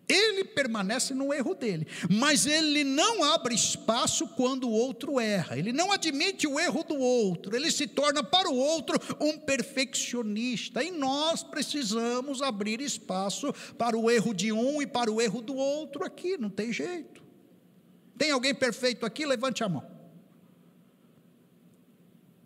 Ele 0.10 0.46
permanece 0.46 1.14
no 1.14 1.34
erro 1.34 1.54
dele, 1.54 1.86
mas 2.10 2.46
ele 2.46 2.86
não 2.86 3.26
abre 3.26 3.54
espaço 3.54 4.26
quando 4.26 4.64
o 4.70 4.72
outro 4.72 5.20
erra, 5.20 5.58
ele 5.58 5.74
não 5.74 5.92
admite 5.92 6.48
o 6.48 6.58
erro 6.58 6.82
do 6.82 6.98
outro, 6.98 7.54
ele 7.54 7.70
se 7.70 7.86
torna 7.88 8.24
para 8.24 8.50
o 8.50 8.56
outro 8.56 8.98
um 9.20 9.38
perfeccionista, 9.38 10.82
e 10.82 10.92
nós 10.92 11.44
precisamos 11.44 12.42
abrir 12.42 12.80
espaço 12.80 13.52
para 13.78 13.98
o 13.98 14.10
erro 14.10 14.34
de 14.34 14.54
um 14.54 14.82
e 14.82 14.88
para 14.88 15.12
o 15.12 15.22
erro 15.22 15.42
do 15.42 15.56
outro 15.56 16.06
aqui, 16.06 16.38
não 16.38 16.50
tem 16.50 16.72
jeito. 16.72 17.22
Tem 18.18 18.32
alguém 18.32 18.56
perfeito 18.56 19.06
aqui? 19.06 19.26
Levante 19.26 19.62
a 19.62 19.68
mão. 19.68 19.97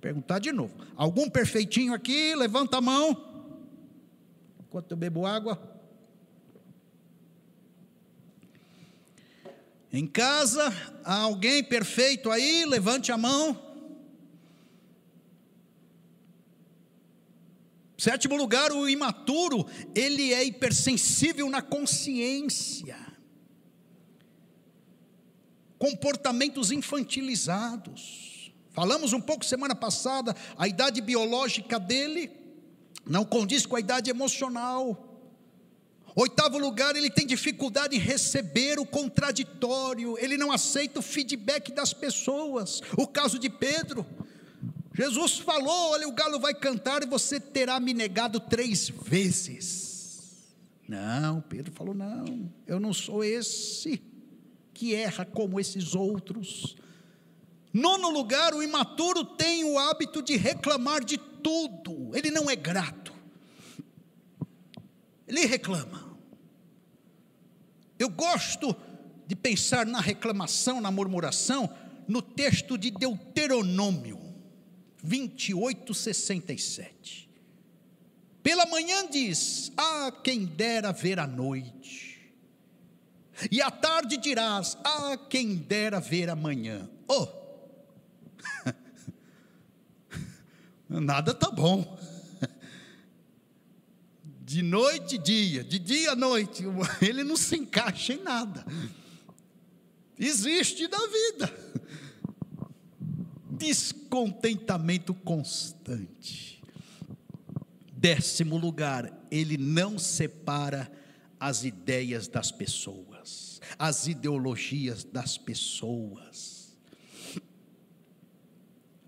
Perguntar 0.01 0.39
de 0.39 0.51
novo. 0.51 0.75
Algum 0.95 1.29
perfeitinho 1.29 1.93
aqui? 1.93 2.33
Levanta 2.35 2.77
a 2.77 2.81
mão. 2.81 3.15
Enquanto 4.59 4.91
eu 4.91 4.97
bebo 4.97 5.27
água. 5.27 5.61
Em 9.93 10.07
casa, 10.07 10.73
há 11.03 11.19
alguém 11.19 11.63
perfeito 11.63 12.31
aí? 12.31 12.65
Levante 12.65 13.11
a 13.11 13.17
mão. 13.17 13.69
Sétimo 17.95 18.35
lugar, 18.35 18.71
o 18.71 18.89
imaturo, 18.89 19.67
ele 19.93 20.33
é 20.33 20.43
hipersensível 20.43 21.47
na 21.47 21.61
consciência. 21.61 22.97
Comportamentos 25.77 26.71
infantilizados 26.71 28.30
Falamos 28.73 29.11
um 29.11 29.19
pouco 29.19 29.43
semana 29.43 29.75
passada, 29.75 30.35
a 30.57 30.67
idade 30.67 31.01
biológica 31.01 31.77
dele 31.77 32.31
não 33.05 33.25
condiz 33.25 33.65
com 33.65 33.75
a 33.75 33.79
idade 33.79 34.09
emocional. 34.09 35.07
Oitavo 36.15 36.57
lugar, 36.57 36.95
ele 36.95 37.09
tem 37.09 37.25
dificuldade 37.25 37.95
em 37.95 37.99
receber 37.99 38.79
o 38.79 38.85
contraditório, 38.85 40.17
ele 40.19 40.37
não 40.37 40.51
aceita 40.51 40.99
o 40.99 41.03
feedback 41.03 41.71
das 41.71 41.93
pessoas. 41.93 42.81
O 42.97 43.07
caso 43.07 43.39
de 43.39 43.49
Pedro, 43.49 44.05
Jesus 44.93 45.37
falou: 45.37 45.91
Olha, 45.91 46.07
o 46.07 46.11
galo 46.11 46.39
vai 46.39 46.53
cantar 46.53 47.01
e 47.03 47.05
você 47.05 47.39
terá 47.39 47.79
me 47.79 47.93
negado 47.93 48.39
três 48.39 48.89
vezes. 48.89 50.53
Não, 50.87 51.41
Pedro 51.41 51.71
falou: 51.71 51.93
Não, 51.93 52.51
eu 52.67 52.79
não 52.79 52.93
sou 52.93 53.23
esse 53.23 54.01
que 54.73 54.93
erra 54.93 55.25
como 55.25 55.59
esses 55.59 55.95
outros. 55.95 56.75
Nono 57.73 58.09
lugar, 58.09 58.53
o 58.53 58.61
imaturo 58.61 59.23
tem 59.23 59.63
o 59.63 59.79
hábito 59.79 60.21
de 60.21 60.35
reclamar 60.35 61.03
de 61.03 61.17
tudo, 61.17 62.11
ele 62.15 62.29
não 62.29 62.49
é 62.49 62.55
grato, 62.55 63.13
ele 65.27 65.45
reclama. 65.45 66.11
Eu 67.97 68.09
gosto 68.09 68.75
de 69.27 69.35
pensar 69.35 69.85
na 69.85 70.01
reclamação, 70.01 70.81
na 70.81 70.91
murmuração, 70.91 71.69
no 72.07 72.21
texto 72.21 72.77
de 72.77 72.91
Deuteronômio 72.91 74.19
28, 75.03 75.93
67. 75.93 77.29
Pela 78.43 78.65
manhã 78.65 79.07
diz: 79.07 79.71
Ah, 79.77 80.11
quem 80.23 80.45
dera 80.45 80.91
ver 80.91 81.19
a 81.19 81.27
noite. 81.27 82.33
E 83.51 83.61
à 83.61 83.71
tarde 83.71 84.17
dirás: 84.17 84.77
Ah, 84.83 85.17
quem 85.29 85.55
dera 85.55 85.99
ver 85.99 86.29
a 86.29 86.35
manhã. 86.35 86.89
Oh, 87.07 87.27
Nada 90.89 91.31
está 91.31 91.49
bom. 91.49 91.97
De 94.41 94.61
noite, 94.61 95.17
dia, 95.17 95.63
de 95.63 95.79
dia, 95.79 96.13
noite, 96.13 96.65
ele 97.01 97.23
não 97.23 97.37
se 97.37 97.55
encaixa 97.55 98.13
em 98.13 98.21
nada. 98.21 98.65
Existe 100.19 100.89
na 100.89 100.97
vida. 101.07 101.53
Descontentamento 103.49 105.13
constante. 105.13 106.61
Décimo 107.93 108.57
lugar, 108.57 109.25
ele 109.31 109.57
não 109.57 109.97
separa 109.97 110.91
as 111.39 111.63
ideias 111.63 112.27
das 112.27 112.51
pessoas, 112.51 113.61
as 113.79 114.07
ideologias 114.07 115.05
das 115.05 115.37
pessoas 115.37 116.50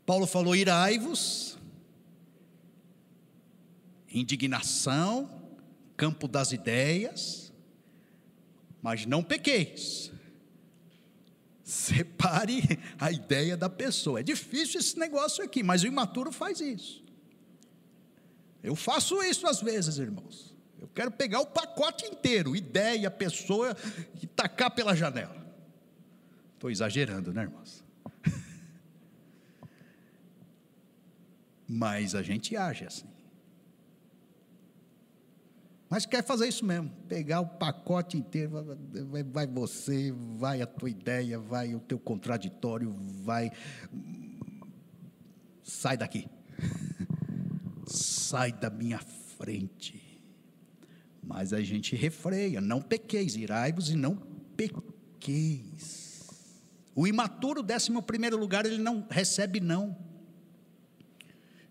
Paulo 0.05 0.27
falou: 0.27 0.55
irai-vos, 0.55 1.57
indignação, 4.11 5.29
campo 5.95 6.27
das 6.27 6.51
ideias, 6.51 7.53
mas 8.81 9.05
não 9.05 9.23
pequeis. 9.23 10.11
Separe 11.63 12.61
a 12.99 13.11
ideia 13.11 13.55
da 13.55 13.69
pessoa. 13.69 14.19
É 14.19 14.23
difícil 14.23 14.79
esse 14.79 14.99
negócio 14.99 15.43
aqui, 15.43 15.63
mas 15.63 15.83
o 15.83 15.87
imaturo 15.87 16.31
faz 16.31 16.59
isso. 16.59 17.03
Eu 18.61 18.75
faço 18.75 19.21
isso 19.23 19.47
às 19.47 19.61
vezes, 19.61 19.97
irmãos. 19.97 20.53
Eu 20.79 20.87
quero 20.89 21.11
pegar 21.11 21.39
o 21.39 21.45
pacote 21.45 22.05
inteiro, 22.05 22.55
ideia, 22.55 23.09
pessoa, 23.09 23.75
e 24.21 24.27
tacar 24.27 24.71
pela 24.71 24.95
janela. 24.95 25.43
Estou 26.53 26.69
exagerando, 26.69 27.33
né, 27.33 27.43
irmãos? 27.43 27.82
Mas 31.73 32.13
a 32.13 32.21
gente 32.21 32.55
age 32.55 32.85
assim. 32.85 33.07
Mas 35.89 36.05
quer 36.05 36.23
fazer 36.23 36.47
isso 36.47 36.63
mesmo, 36.63 36.89
pegar 37.07 37.41
o 37.41 37.47
pacote 37.47 38.17
inteiro, 38.17 38.63
vai, 39.31 39.47
você, 39.47 40.11
vai 40.37 40.61
a 40.61 40.67
tua 40.67 40.89
ideia, 40.89 41.39
vai 41.39 41.73
o 41.73 41.79
teu 41.79 41.99
contraditório, 41.99 42.91
vai. 43.23 43.51
Sai 45.63 45.97
daqui. 45.97 46.27
Sai 47.85 48.51
da 48.51 48.69
minha 48.69 48.99
frente. 49.37 50.21
Mas 51.21 51.53
a 51.53 51.61
gente 51.61 51.95
refreia, 51.95 52.61
não 52.61 52.81
pequeis, 52.81 53.35
irai-vos 53.35 53.89
e 53.89 53.95
não 53.95 54.15
pequeis. 54.55 56.21
O 56.95 57.07
imaturo, 57.07 57.63
décimo 57.63 58.01
primeiro 58.01 58.37
lugar, 58.37 58.65
ele 58.65 58.77
não 58.77 59.05
recebe 59.09 59.59
não. 59.59 60.12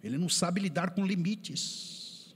Ele 0.03 0.19
não 0.19 0.29
sabe 0.29 0.61
lidar 0.61 0.91
com 0.91 1.07
limites. 1.07 2.35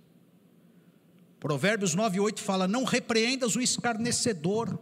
Provérbios 1.40 1.94
9, 1.94 2.20
8 2.20 2.40
fala: 2.40 2.68
Não 2.68 2.84
repreendas 2.84 3.56
o 3.56 3.60
escarnecedor. 3.60 4.78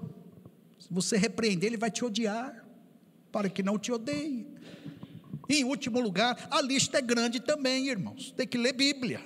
Se 0.79 0.89
você 0.91 1.17
repreender, 1.17 1.69
ele 1.69 1.77
vai 1.79 1.91
te 1.91 2.05
odiar, 2.05 2.65
para 3.33 3.49
que 3.49 3.63
não 3.63 3.79
te 3.79 3.91
odeie. 3.91 4.47
E, 5.49 5.61
em 5.61 5.65
último 5.65 6.01
lugar, 6.01 6.47
a 6.51 6.61
lista 6.61 6.99
é 6.99 7.03
grande 7.03 7.41
também, 7.41 7.89
irmãos. 7.89 8.33
Tem 8.37 8.47
que 8.47 8.59
ler 8.59 8.73
Bíblia. 8.73 9.21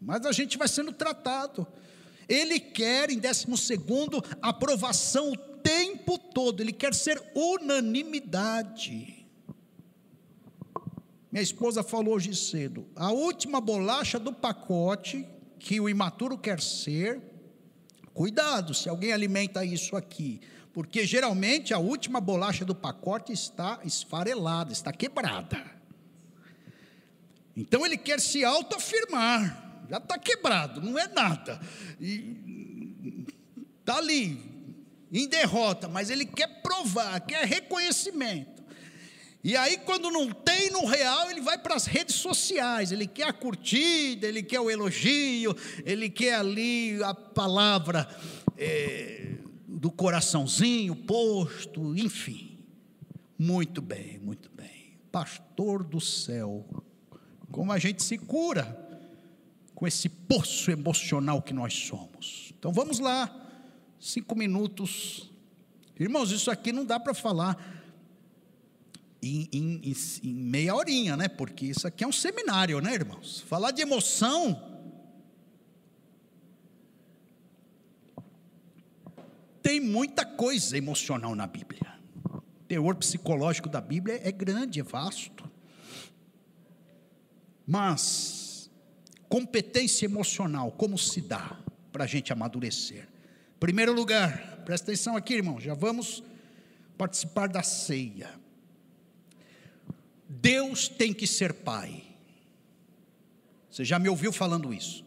Mas 0.00 0.24
a 0.26 0.32
gente 0.32 0.58
vai 0.58 0.68
sendo 0.68 0.92
tratado. 0.92 1.66
Ele 2.28 2.60
quer, 2.60 3.10
em 3.10 3.18
décimo 3.18 3.56
segundo, 3.56 4.22
aprovação 4.40 5.32
o 5.32 5.36
tempo 5.36 6.18
todo. 6.18 6.60
Ele 6.60 6.72
quer 6.72 6.94
ser 6.94 7.22
unanimidade. 7.34 9.23
Minha 11.34 11.42
esposa 11.42 11.82
falou 11.82 12.14
hoje 12.14 12.32
cedo: 12.32 12.86
a 12.94 13.10
última 13.10 13.60
bolacha 13.60 14.20
do 14.20 14.32
pacote 14.32 15.26
que 15.58 15.80
o 15.80 15.88
imaturo 15.88 16.38
quer 16.38 16.60
ser, 16.60 17.20
cuidado 18.12 18.72
se 18.72 18.88
alguém 18.88 19.12
alimenta 19.12 19.64
isso 19.64 19.96
aqui, 19.96 20.40
porque 20.72 21.04
geralmente 21.04 21.74
a 21.74 21.78
última 21.80 22.20
bolacha 22.20 22.64
do 22.64 22.72
pacote 22.72 23.32
está 23.32 23.80
esfarelada, 23.84 24.72
está 24.72 24.92
quebrada. 24.92 25.60
Então 27.56 27.84
ele 27.84 27.96
quer 27.96 28.20
se 28.20 28.44
autoafirmar, 28.44 29.86
já 29.90 29.96
está 29.96 30.16
quebrado, 30.16 30.80
não 30.80 30.96
é 30.96 31.08
nada, 31.08 31.60
está 33.80 33.96
ali, 33.96 34.38
em 35.10 35.26
derrota, 35.26 35.88
mas 35.88 36.10
ele 36.10 36.26
quer 36.26 36.62
provar, 36.62 37.18
quer 37.22 37.44
reconhecimento. 37.44 38.53
E 39.44 39.54
aí, 39.58 39.76
quando 39.76 40.10
não 40.10 40.32
tem 40.32 40.70
no 40.70 40.86
real, 40.86 41.30
ele 41.30 41.42
vai 41.42 41.58
para 41.58 41.74
as 41.74 41.84
redes 41.84 42.14
sociais. 42.14 42.90
Ele 42.90 43.06
quer 43.06 43.28
a 43.28 43.32
curtida, 43.32 44.26
ele 44.26 44.42
quer 44.42 44.58
o 44.58 44.70
elogio, 44.70 45.54
ele 45.84 46.08
quer 46.08 46.36
ali 46.36 46.98
a 47.04 47.12
palavra 47.12 48.08
é, 48.56 49.34
do 49.68 49.90
coraçãozinho 49.90 50.96
posto, 50.96 51.94
enfim. 51.94 52.58
Muito 53.38 53.82
bem, 53.82 54.18
muito 54.18 54.50
bem. 54.50 54.98
Pastor 55.12 55.84
do 55.84 56.00
céu, 56.00 56.64
como 57.52 57.70
a 57.70 57.78
gente 57.78 58.02
se 58.02 58.16
cura 58.16 58.80
com 59.74 59.86
esse 59.86 60.08
poço 60.08 60.70
emocional 60.70 61.42
que 61.42 61.52
nós 61.52 61.74
somos. 61.74 62.54
Então 62.58 62.72
vamos 62.72 62.98
lá, 62.98 63.30
cinco 64.00 64.34
minutos. 64.34 65.30
Irmãos, 66.00 66.30
isso 66.30 66.50
aqui 66.50 66.72
não 66.72 66.86
dá 66.86 66.98
para 66.98 67.12
falar 67.12 67.73
em, 69.24 69.48
em, 69.52 69.94
em, 70.22 70.34
meia 70.34 70.74
horinha, 70.74 71.16
né? 71.16 71.28
Porque 71.28 71.66
isso 71.66 71.86
aqui 71.86 72.04
é 72.04 72.06
um 72.06 72.12
seminário, 72.12 72.80
né, 72.80 72.92
irmãos? 72.92 73.40
Falar 73.40 73.70
de 73.70 73.80
emoção. 73.80 74.70
Tem 79.62 79.80
muita 79.80 80.26
coisa 80.26 80.76
emocional 80.76 81.34
na 81.34 81.46
Bíblia. 81.46 81.94
O 82.30 82.42
teor 82.68 82.94
psicológico 82.96 83.68
da 83.68 83.80
Bíblia 83.80 84.20
é 84.22 84.30
grande, 84.30 84.80
é 84.80 84.82
vasto. 84.82 85.50
Mas, 87.66 88.70
competência 89.26 90.04
emocional, 90.04 90.70
como 90.72 90.98
se 90.98 91.22
dá 91.22 91.58
para 91.90 92.04
a 92.04 92.06
gente 92.06 92.30
amadurecer? 92.30 93.08
Primeiro 93.58 93.94
lugar, 93.94 94.58
presta 94.66 94.90
atenção 94.90 95.16
aqui, 95.16 95.32
irmão, 95.32 95.58
já 95.58 95.72
vamos 95.72 96.22
participar 96.98 97.48
da 97.48 97.62
ceia. 97.62 98.43
Deus 100.40 100.88
tem 100.88 101.12
que 101.12 101.26
ser 101.26 101.52
pai. 101.52 102.02
Você 103.70 103.84
já 103.84 103.98
me 103.98 104.08
ouviu 104.08 104.32
falando 104.32 104.72
isso? 104.72 105.04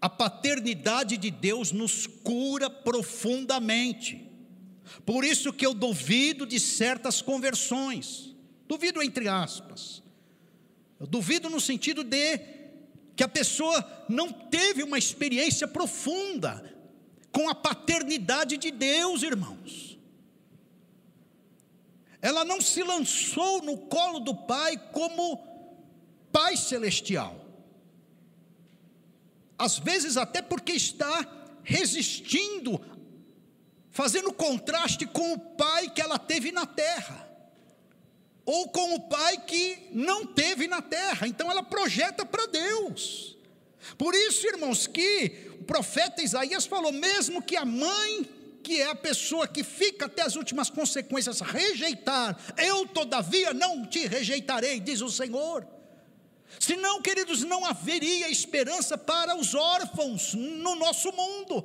A 0.00 0.08
paternidade 0.08 1.16
de 1.16 1.30
Deus 1.30 1.72
nos 1.72 2.06
cura 2.06 2.70
profundamente. 2.70 4.26
Por 5.04 5.24
isso 5.24 5.52
que 5.52 5.64
eu 5.64 5.74
duvido 5.74 6.46
de 6.46 6.58
certas 6.58 7.20
conversões. 7.20 8.34
Duvido 8.66 9.02
entre 9.02 9.28
aspas. 9.28 10.02
Eu 10.98 11.06
duvido 11.06 11.50
no 11.50 11.60
sentido 11.60 12.02
de 12.02 12.38
que 13.14 13.22
a 13.22 13.28
pessoa 13.28 14.06
não 14.08 14.32
teve 14.32 14.82
uma 14.82 14.98
experiência 14.98 15.68
profunda 15.68 16.74
com 17.30 17.48
a 17.48 17.54
paternidade 17.54 18.56
de 18.56 18.70
Deus, 18.70 19.22
irmãos 19.22 19.89
ela 22.22 22.44
não 22.44 22.60
se 22.60 22.82
lançou 22.82 23.62
no 23.62 23.78
colo 23.78 24.20
do 24.20 24.34
Pai 24.34 24.76
como 24.92 25.38
Pai 26.30 26.56
celestial. 26.56 27.36
Às 29.58 29.78
vezes, 29.78 30.16
até 30.16 30.40
porque 30.40 30.72
está 30.72 31.26
resistindo, 31.62 32.80
fazendo 33.90 34.32
contraste 34.32 35.06
com 35.06 35.32
o 35.32 35.38
Pai 35.38 35.90
que 35.90 36.00
ela 36.00 36.18
teve 36.18 36.52
na 36.52 36.66
terra, 36.66 37.28
ou 38.44 38.68
com 38.68 38.94
o 38.94 39.00
Pai 39.00 39.38
que 39.44 39.88
não 39.92 40.26
teve 40.26 40.66
na 40.66 40.82
terra. 40.82 41.26
Então, 41.26 41.50
ela 41.50 41.62
projeta 41.62 42.24
para 42.24 42.46
Deus. 42.46 43.36
Por 43.96 44.14
isso, 44.14 44.46
irmãos, 44.46 44.86
que 44.86 45.50
o 45.60 45.64
profeta 45.64 46.22
Isaías 46.22 46.66
falou: 46.66 46.92
mesmo 46.92 47.42
que 47.42 47.56
a 47.56 47.64
mãe 47.64 48.28
que 48.62 48.80
é 48.80 48.90
a 48.90 48.94
pessoa 48.94 49.48
que 49.48 49.64
fica 49.64 50.06
até 50.06 50.22
as 50.22 50.36
últimas 50.36 50.70
consequências, 50.70 51.40
rejeitar, 51.40 52.38
eu 52.56 52.86
todavia 52.86 53.52
não 53.52 53.86
te 53.86 54.06
rejeitarei, 54.06 54.80
diz 54.80 55.00
o 55.00 55.10
Senhor. 55.10 55.66
Senão, 56.58 57.00
queridos, 57.00 57.42
não 57.42 57.64
haveria 57.64 58.28
esperança 58.28 58.98
para 58.98 59.36
os 59.36 59.54
órfãos 59.54 60.34
no 60.34 60.74
nosso 60.76 61.12
mundo. 61.12 61.64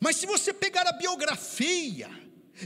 Mas 0.00 0.16
se 0.16 0.26
você 0.26 0.52
pegar 0.52 0.86
a 0.86 0.92
biografia 0.92 2.08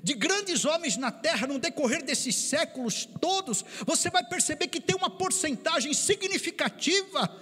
de 0.03 0.15
grandes 0.15 0.65
homens 0.65 0.97
na 0.97 1.11
terra 1.11 1.47
no 1.47 1.59
decorrer 1.59 2.05
desses 2.05 2.35
séculos 2.35 3.07
todos, 3.21 3.65
você 3.87 4.11
vai 4.11 4.25
perceber 4.25 4.69
que 4.69 4.81
tem 4.81 4.97
uma 4.97 5.11
porcentagem 5.11 5.95
significativa 5.95 7.41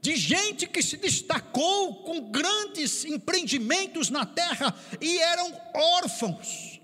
de 0.00 0.16
gente 0.16 0.66
que 0.66 0.82
se 0.82 0.96
destacou 0.96 1.96
com 2.02 2.30
grandes 2.30 3.04
empreendimentos 3.04 4.10
na 4.10 4.24
terra 4.24 4.74
e 5.00 5.18
eram 5.18 5.52
órfãos. 5.74 6.80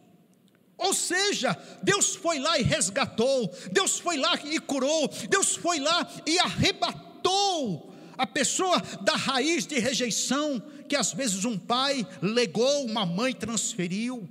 Ou 0.77 0.95
seja, 0.95 1.59
Deus 1.83 2.15
foi 2.15 2.39
lá 2.39 2.59
e 2.59 2.63
resgatou, 2.63 3.53
Deus 3.73 3.99
foi 3.99 4.17
lá 4.17 4.39
e 4.45 4.61
curou, 4.61 5.09
Deus 5.29 5.57
foi 5.57 5.81
lá 5.81 6.09
e 6.25 6.39
arrebatou 6.39 7.93
a 8.17 8.27
pessoa 8.27 8.81
da 9.01 9.17
raiz 9.17 9.67
de 9.67 9.79
rejeição 9.79 10.63
que 10.89 10.97
às 10.97 11.13
vezes 11.13 11.45
um 11.45 11.59
pai 11.59 12.07
legou, 12.23 12.85
uma 12.85 13.05
mãe 13.05 13.35
transferiu. 13.35 14.29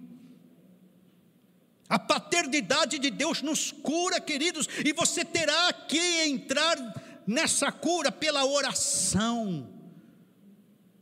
A 1.89 1.97
paternidade 1.97 2.99
de 2.99 3.09
Deus 3.09 3.41
nos 3.41 3.71
cura, 3.71 4.19
queridos, 4.19 4.67
e 4.83 4.91
você 4.91 5.23
terá 5.23 5.71
que 5.71 5.97
entrar 6.23 6.75
nessa 7.27 7.71
cura 7.71 8.11
pela 8.11 8.45
oração. 8.45 9.69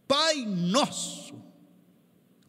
Pai 0.08 0.44
nosso. 0.46 1.36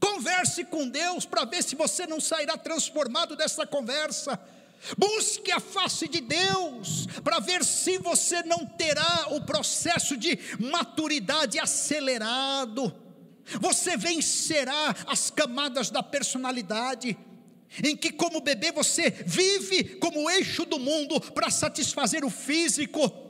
Converse 0.01 0.65
com 0.65 0.89
Deus 0.89 1.27
para 1.27 1.45
ver 1.45 1.63
se 1.63 1.77
você 1.77 2.07
não 2.07 2.21
sairá 2.21 2.57
transformado 2.57 3.37
dessa 3.37 3.67
conversa. 3.67 4.41
Busque 4.97 5.51
a 5.51 5.61
face 5.61 6.07
de 6.09 6.21
Deus 6.21 7.07
para 7.23 7.41
ver 7.41 7.65
se 7.65 7.99
você 7.99 8.43
não 8.43 8.65
terá 8.65 9.29
o 9.31 9.41
processo 9.43 10.17
de 10.17 10.39
maturidade 10.59 11.59
acelerado. 11.59 12.95
Você 13.61 13.97
vencerá 13.97 14.95
as 15.07 15.31
camadas 15.31 15.91
da 15.91 16.03
personalidade. 16.03 17.17
em 17.83 17.97
que, 17.97 18.13
como 18.13 18.41
bebê, 18.41 18.71
você 18.71 19.11
vive 19.11 19.97
como 19.97 20.31
eixo 20.31 20.65
do 20.65 20.79
mundo 20.79 21.21
para 21.21 21.51
satisfazer 21.51 22.25
o 22.25 22.31
físico. 22.31 23.26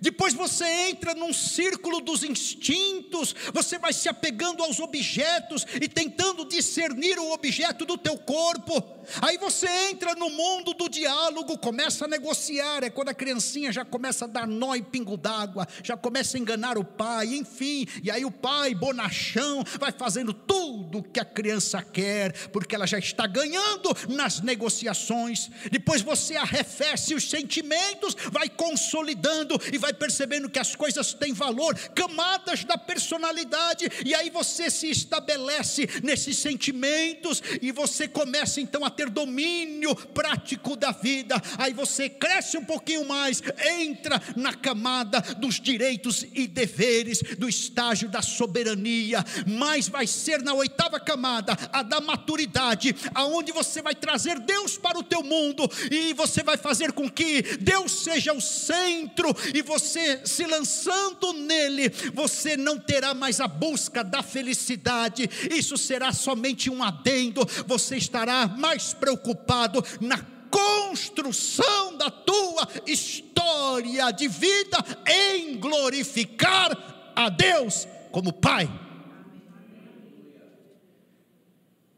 Depois 0.00 0.34
você 0.34 0.64
entra 0.88 1.14
num 1.14 1.32
círculo 1.32 2.00
dos 2.00 2.22
instintos, 2.22 3.34
você 3.52 3.78
vai 3.78 3.92
se 3.92 4.08
apegando 4.08 4.62
aos 4.62 4.80
objetos 4.80 5.66
e 5.80 5.88
tentando 5.88 6.44
discernir 6.46 7.18
o 7.18 7.32
objeto 7.32 7.84
do 7.84 7.96
teu 7.96 8.16
corpo. 8.18 8.82
Aí 9.20 9.36
você 9.38 9.68
entra 9.90 10.14
no 10.14 10.30
mundo 10.30 10.72
do 10.74 10.88
diálogo, 10.88 11.58
começa 11.58 12.06
a 12.06 12.08
negociar, 12.08 12.82
é 12.82 12.90
quando 12.90 13.10
a 13.10 13.14
criancinha 13.14 13.70
já 13.70 13.84
começa 13.84 14.24
a 14.24 14.28
dar 14.28 14.46
nó 14.46 14.74
e 14.74 14.82
pingo 14.82 15.16
d'água, 15.16 15.68
já 15.82 15.96
começa 15.96 16.36
a 16.36 16.40
enganar 16.40 16.78
o 16.78 16.84
pai, 16.84 17.34
enfim. 17.34 17.86
E 18.02 18.10
aí 18.10 18.24
o 18.24 18.30
pai, 18.30 18.74
bonachão, 18.74 19.62
vai 19.78 19.92
fazendo 19.92 20.32
tudo 20.32 20.98
o 20.98 21.02
que 21.02 21.20
a 21.20 21.24
criança 21.24 21.82
quer, 21.82 22.48
porque 22.48 22.74
ela 22.74 22.86
já 22.86 22.98
está 22.98 23.26
ganhando 23.26 23.94
nas 24.08 24.40
negociações. 24.40 25.50
Depois 25.70 26.02
você 26.02 26.36
arrefece 26.36 27.14
os 27.14 27.28
sentimentos, 27.28 28.16
vai 28.32 28.48
consolidando 28.48 29.60
e 29.74 29.78
vai 29.78 29.92
percebendo 29.92 30.48
que 30.48 30.60
as 30.60 30.76
coisas 30.76 31.12
têm 31.14 31.32
valor, 31.32 31.76
camadas 31.94 32.62
da 32.62 32.78
personalidade, 32.78 33.88
e 34.04 34.14
aí 34.14 34.30
você 34.30 34.70
se 34.70 34.88
estabelece 34.88 35.88
nesses 36.00 36.38
sentimentos 36.38 37.42
e 37.60 37.72
você 37.72 38.06
começa 38.06 38.60
então 38.60 38.84
a 38.84 38.90
ter 38.90 39.10
domínio 39.10 39.96
prático 39.96 40.76
da 40.76 40.92
vida. 40.92 41.42
Aí 41.58 41.72
você 41.72 42.08
cresce 42.08 42.56
um 42.56 42.64
pouquinho 42.64 43.04
mais, 43.04 43.42
entra 43.80 44.22
na 44.36 44.54
camada 44.54 45.20
dos 45.38 45.60
direitos 45.60 46.24
e 46.32 46.46
deveres, 46.46 47.20
do 47.36 47.48
estágio 47.48 48.08
da 48.08 48.22
soberania, 48.22 49.24
mas 49.44 49.88
vai 49.88 50.06
ser 50.06 50.40
na 50.40 50.54
oitava 50.54 51.00
camada, 51.00 51.56
a 51.72 51.82
da 51.82 52.00
maturidade, 52.00 52.94
aonde 53.12 53.50
você 53.50 53.82
vai 53.82 53.94
trazer 53.94 54.38
Deus 54.38 54.78
para 54.78 54.98
o 54.98 55.02
teu 55.02 55.24
mundo 55.24 55.68
e 55.90 56.14
você 56.14 56.44
vai 56.44 56.56
fazer 56.56 56.92
com 56.92 57.10
que 57.10 57.42
Deus 57.58 58.04
seja 58.04 58.32
o 58.32 58.40
centro 58.40 59.34
e 59.52 59.63
você 59.64 60.24
se 60.24 60.44
lançando 60.46 61.32
nele, 61.32 61.88
você 62.12 62.56
não 62.56 62.78
terá 62.78 63.14
mais 63.14 63.40
a 63.40 63.48
busca 63.48 64.04
da 64.04 64.22
felicidade, 64.22 65.28
isso 65.50 65.76
será 65.76 66.12
somente 66.12 66.70
um 66.70 66.82
adendo, 66.82 67.40
você 67.66 67.96
estará 67.96 68.46
mais 68.46 68.94
preocupado 68.94 69.84
na 70.00 70.18
construção 70.50 71.96
da 71.96 72.10
tua 72.10 72.68
história 72.86 74.10
de 74.12 74.28
vida 74.28 74.78
em 75.06 75.58
glorificar 75.58 77.12
a 77.16 77.28
Deus 77.28 77.88
como 78.12 78.32
Pai. 78.32 78.70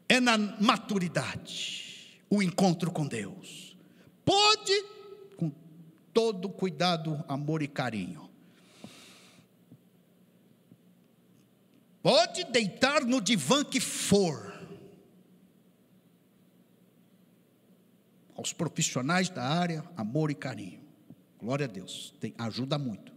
É 0.09 0.19
na 0.19 0.37
maturidade 0.37 2.21
o 2.29 2.41
encontro 2.41 2.91
com 2.91 3.05
Deus. 3.05 3.77
Pode 4.25 4.73
todo 6.17 6.49
cuidado, 6.49 7.23
amor 7.27 7.61
e 7.61 7.67
carinho. 7.67 8.27
Pode 12.01 12.43
deitar 12.45 13.05
no 13.05 13.21
divã 13.21 13.63
que 13.63 13.79
for. 13.79 14.51
Aos 18.35 18.51
profissionais 18.51 19.29
da 19.29 19.43
área, 19.43 19.83
amor 19.95 20.31
e 20.31 20.33
carinho. 20.33 20.81
Glória 21.37 21.65
a 21.67 21.69
Deus, 21.69 22.15
tem, 22.19 22.33
ajuda 22.39 22.79
muito. 22.79 23.13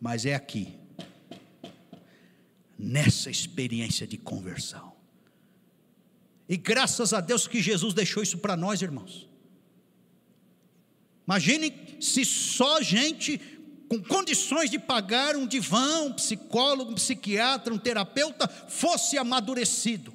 Mas 0.00 0.24
é 0.24 0.36
aqui, 0.36 0.78
nessa 2.78 3.30
experiência 3.30 4.06
de 4.06 4.16
conversão. 4.16 4.92
E 6.48 6.56
graças 6.56 7.12
a 7.12 7.20
Deus 7.20 7.48
que 7.48 7.60
Jesus 7.60 7.92
deixou 7.92 8.22
isso 8.22 8.38
para 8.38 8.56
nós, 8.56 8.80
irmãos. 8.80 9.31
Imagine 11.32 11.96
se 11.98 12.26
só 12.26 12.82
gente 12.82 13.40
com 13.88 14.02
condições 14.02 14.70
de 14.70 14.78
pagar 14.78 15.34
um 15.34 15.46
divã, 15.46 16.02
um 16.02 16.12
psicólogo, 16.12 16.92
um 16.92 16.94
psiquiatra, 16.94 17.72
um 17.72 17.78
terapeuta, 17.78 18.46
fosse 18.68 19.16
amadurecido. 19.16 20.12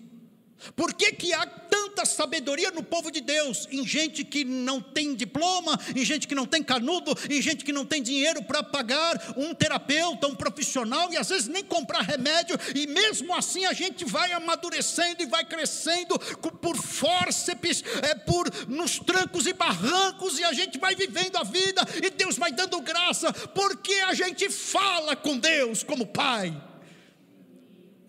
Por 0.76 0.94
que, 0.94 1.12
que 1.12 1.34
há 1.34 1.46
tanta 1.46 2.06
sabedoria 2.06 2.72
no 2.72 2.84
povo 2.84 3.12
de 3.12 3.22
Deus, 3.22 3.68
em 3.72 3.86
gente 3.86 4.24
que 4.24 4.44
não 4.44 4.82
tem 4.82 5.16
diploma, 5.16 5.80
em 5.96 6.04
gente 6.04 6.28
que 6.28 6.36
não 6.36 6.46
tem 6.46 6.64
canudo, 6.64 7.16
em 7.30 7.42
gente 7.42 7.64
que 7.64 7.74
não 7.74 7.86
tem 7.86 8.02
dinheiro 8.02 8.44
para 8.44 8.64
pagar 8.64 9.34
um 9.36 9.54
terapeuta, 9.54 10.28
um 10.28 10.36
profissional, 10.36 11.12
e 11.12 11.18
às 11.18 11.30
vezes 11.30 11.48
nem 11.48 11.64
comprar 11.64 12.02
remédio, 12.02 12.58
e 12.76 12.88
mesmo 12.88 13.34
assim 13.36 13.66
a 13.66 13.74
gente 13.74 14.06
vai 14.06 14.32
amadurecendo 14.32 15.24
e 15.24 15.26
vai 15.26 15.46
crescendo 15.46 16.18
por 16.62 16.78
fórceps, 16.78 17.84
é, 18.04 18.16
por 18.16 18.48
nos 18.68 19.00
trancos 19.00 19.48
e 19.48 19.54
barrancos, 19.54 20.38
e 20.40 20.44
a 20.44 20.54
gente 20.54 20.78
vai 20.78 20.96
vivendo 20.96 21.38
a 21.38 21.44
vida, 21.44 21.82
e 22.04 22.10
Deus 22.10 22.38
vai 22.38 22.52
dando 22.52 22.82
graça, 22.82 23.32
porque 23.34 23.94
a 23.94 24.14
gente 24.14 24.50
fala 24.50 25.16
com 25.16 25.38
Deus 25.38 25.84
como 25.84 26.06
Pai 26.06 26.67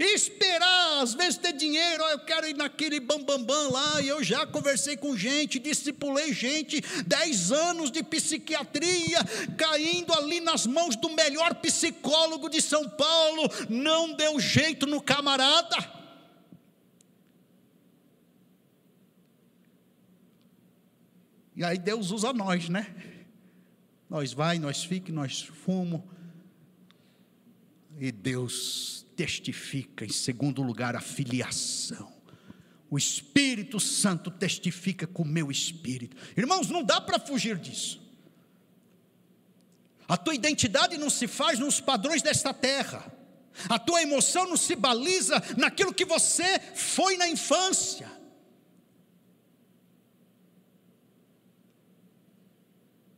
esperar, 0.05 1.03
às 1.03 1.15
vezes 1.15 1.37
ter 1.39 1.53
dinheiro, 1.53 2.05
eu 2.05 2.21
quero 2.21 2.47
ir 2.47 2.55
naquele 2.55 3.01
bambambam 3.01 3.45
bam, 3.45 3.45
bam 3.45 3.73
lá, 3.73 4.01
e 4.01 4.09
eu 4.09 4.23
já 4.23 4.47
conversei 4.47 4.97
com 4.97 5.17
gente, 5.17 5.59
discipulei 5.59 6.33
gente, 6.33 6.81
dez 7.05 7.51
anos 7.51 7.91
de 7.91 8.03
psiquiatria, 8.05 9.19
caindo 9.57 10.13
ali 10.15 10.41
nas 10.41 10.67
mãos 10.67 10.95
do 10.95 11.11
melhor 11.11 11.55
psicólogo 11.57 12.49
de 12.49 12.63
São 12.63 12.89
Paulo, 12.89 13.51
não 13.69 14.15
deu 14.15 14.39
jeito 14.39 14.87
no 14.87 15.03
camarada. 15.03 15.77
E 21.57 21.65
aí 21.65 21.77
Deus 21.77 22.13
usa 22.13 22.33
nós, 22.33 22.69
né? 22.69 22.95
Nós 24.09 24.33
vai, 24.33 24.61
nós 24.61 24.85
fica, 24.85 25.13
nós 25.13 25.43
fumo. 25.43 26.09
E 27.99 28.13
Deus 28.13 28.98
testifica, 29.19 30.05
em 30.05 30.13
segundo 30.13 30.63
lugar, 30.63 30.95
a 30.95 31.01
filiação. 31.01 32.13
O 32.89 32.97
Espírito 32.97 33.81
Santo 33.81 34.31
testifica 34.31 35.09
com 35.09 35.25
o 35.25 35.27
meu 35.27 35.51
espírito. 35.51 36.17
Irmãos, 36.37 36.69
não 36.69 36.85
dá 36.85 37.01
para 37.01 37.19
fugir 37.19 37.59
disso. 37.59 38.01
A 40.07 40.17
tua 40.17 40.37
identidade 40.37 40.97
não 40.97 41.11
se 41.11 41.27
faz 41.27 41.59
nos 41.59 41.81
padrões 41.81 42.23
desta 42.23 42.55
terra. 42.55 43.13
A 43.69 43.77
tua 43.77 44.01
emoção 44.01 44.49
não 44.49 44.57
se 44.57 44.77
baliza 44.77 45.43
naquilo 45.57 45.93
que 45.93 46.05
você 46.05 46.61
foi 46.77 47.17
na 47.17 47.29
infância. 47.29 48.09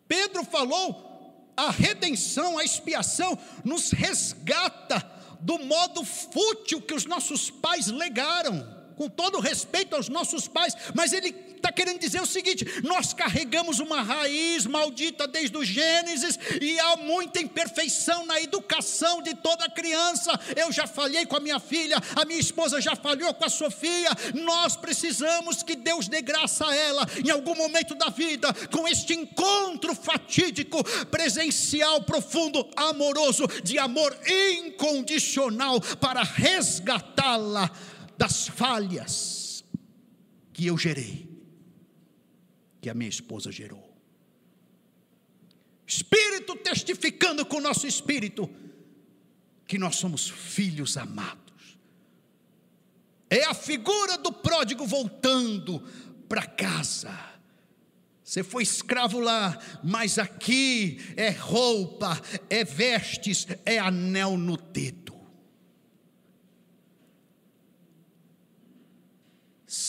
Pedro 0.08 0.44
falou: 0.44 1.52
a 1.54 1.70
redenção, 1.70 2.58
a 2.58 2.64
expiação 2.64 3.38
nos 3.62 3.90
resgata 3.90 5.19
do 5.40 5.58
modo 5.58 6.04
fútil 6.04 6.82
que 6.82 6.94
os 6.94 7.06
nossos 7.06 7.50
pais 7.50 7.86
legaram, 7.86 8.79
com 9.00 9.08
todo 9.08 9.40
respeito 9.40 9.96
aos 9.96 10.10
nossos 10.10 10.46
pais, 10.46 10.76
mas 10.94 11.14
ele 11.14 11.34
está 11.56 11.72
querendo 11.72 11.98
dizer 11.98 12.20
o 12.20 12.26
seguinte: 12.26 12.66
nós 12.82 13.14
carregamos 13.14 13.78
uma 13.78 14.02
raiz 14.02 14.66
maldita 14.66 15.26
desde 15.26 15.56
o 15.56 15.64
Gênesis 15.64 16.38
e 16.60 16.78
há 16.78 16.96
muita 16.98 17.40
imperfeição 17.40 18.26
na 18.26 18.38
educação 18.42 19.22
de 19.22 19.34
toda 19.36 19.70
criança. 19.70 20.38
Eu 20.54 20.70
já 20.70 20.86
falhei 20.86 21.24
com 21.24 21.34
a 21.34 21.40
minha 21.40 21.58
filha, 21.58 21.96
a 22.14 22.26
minha 22.26 22.38
esposa 22.38 22.78
já 22.78 22.94
falhou 22.94 23.32
com 23.32 23.46
a 23.46 23.48
Sofia. 23.48 24.10
Nós 24.34 24.76
precisamos 24.76 25.62
que 25.62 25.76
Deus 25.76 26.06
dê 26.06 26.20
graça 26.20 26.66
a 26.66 26.76
ela 26.76 27.06
em 27.24 27.30
algum 27.30 27.54
momento 27.54 27.94
da 27.94 28.10
vida, 28.10 28.52
com 28.70 28.86
este 28.86 29.14
encontro 29.14 29.94
fatídico, 29.94 30.84
presencial, 31.06 32.02
profundo, 32.02 32.68
amoroso, 32.76 33.46
de 33.64 33.78
amor 33.78 34.14
incondicional 34.28 35.80
para 35.98 36.22
resgatá-la 36.22 37.70
das 38.20 38.46
falhas 38.48 39.64
que 40.52 40.66
eu 40.66 40.76
gerei, 40.76 41.26
que 42.78 42.90
a 42.90 42.92
minha 42.92 43.08
esposa 43.08 43.50
gerou. 43.50 43.96
Espírito 45.86 46.54
testificando 46.56 47.46
com 47.46 47.56
o 47.56 47.62
nosso 47.62 47.86
espírito 47.86 48.50
que 49.66 49.78
nós 49.78 49.96
somos 49.96 50.28
filhos 50.28 50.98
amados. 50.98 51.78
É 53.30 53.44
a 53.46 53.54
figura 53.54 54.18
do 54.18 54.30
pródigo 54.30 54.86
voltando 54.86 55.80
para 56.28 56.44
casa. 56.44 57.18
Você 58.22 58.42
foi 58.42 58.64
escravo 58.64 59.18
lá, 59.18 59.58
mas 59.82 60.18
aqui 60.18 60.98
é 61.16 61.30
roupa, 61.30 62.20
é 62.50 62.64
vestes, 62.64 63.46
é 63.64 63.78
anel 63.78 64.36
no 64.36 64.58
dedo. 64.58 64.99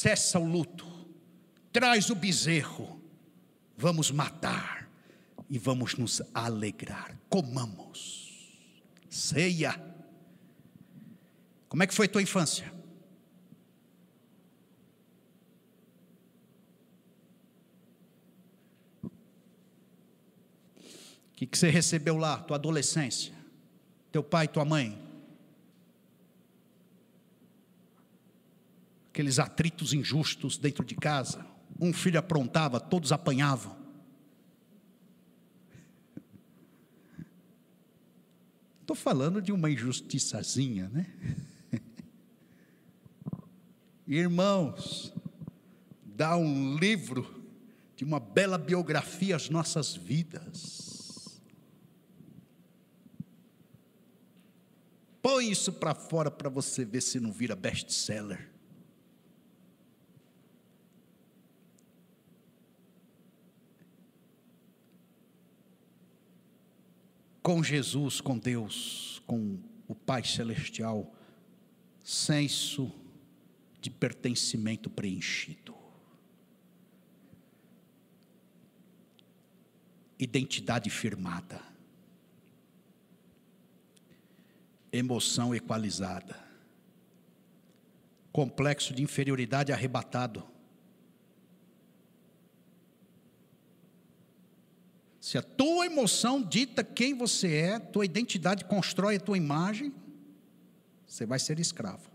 cessa 0.01 0.39
o 0.39 0.43
luto, 0.43 0.87
traz 1.71 2.09
o 2.09 2.15
bezerro, 2.15 2.99
vamos 3.77 4.09
matar 4.09 4.89
e 5.47 5.59
vamos 5.59 5.93
nos 5.95 6.23
alegrar, 6.33 7.19
comamos, 7.29 8.51
ceia. 9.07 9.79
Como 11.69 11.83
é 11.83 11.87
que 11.87 11.93
foi 11.93 12.07
tua 12.07 12.19
infância? 12.19 12.73
O 19.03 19.11
que, 21.35 21.45
que 21.45 21.55
você 21.55 21.69
recebeu 21.69 22.17
lá, 22.17 22.39
tua 22.39 22.57
adolescência? 22.57 23.35
Teu 24.11 24.23
pai, 24.23 24.47
tua 24.47 24.65
mãe, 24.65 24.99
Aqueles 29.11 29.39
atritos 29.39 29.93
injustos 29.93 30.57
dentro 30.57 30.85
de 30.85 30.95
casa. 30.95 31.45
Um 31.79 31.91
filho 31.91 32.17
aprontava, 32.17 32.79
todos 32.79 33.11
apanhavam. 33.11 33.75
Estou 38.79 38.95
falando 38.95 39.41
de 39.41 39.51
uma 39.51 39.69
injustiçazinha, 39.69 40.89
né? 40.89 41.07
Irmãos, 44.07 45.13
dá 46.03 46.37
um 46.37 46.77
livro 46.77 47.43
de 47.95 48.05
uma 48.05 48.19
bela 48.19 48.57
biografia 48.57 49.35
às 49.35 49.49
nossas 49.49 49.95
vidas. 49.95 51.41
Põe 55.21 55.51
isso 55.51 55.73
para 55.73 55.93
fora 55.93 56.31
para 56.31 56.49
você 56.49 56.83
ver 56.83 57.01
se 57.01 57.19
não 57.19 57.31
vira 57.31 57.55
best-seller. 57.55 58.50
Com 67.41 67.63
Jesus, 67.63 68.21
com 68.21 68.37
Deus, 68.37 69.21
com 69.25 69.59
o 69.87 69.95
Pai 69.95 70.23
Celestial, 70.23 71.13
senso 72.03 72.91
de 73.79 73.89
pertencimento 73.89 74.89
preenchido. 74.89 75.75
Identidade 80.19 80.89
firmada. 80.89 81.61
Emoção 84.91 85.55
equalizada. 85.55 86.39
Complexo 88.31 88.93
de 88.93 89.01
inferioridade 89.01 89.71
arrebatado 89.73 90.50
Se 95.31 95.37
a 95.37 95.41
tua 95.41 95.85
emoção 95.85 96.43
dita 96.43 96.83
quem 96.83 97.13
você 97.13 97.55
é, 97.55 97.79
tua 97.79 98.03
identidade 98.03 98.65
constrói 98.65 99.15
a 99.15 99.19
tua 99.21 99.37
imagem, 99.37 99.93
você 101.07 101.25
vai 101.25 101.39
ser 101.39 101.57
escravo. 101.57 102.11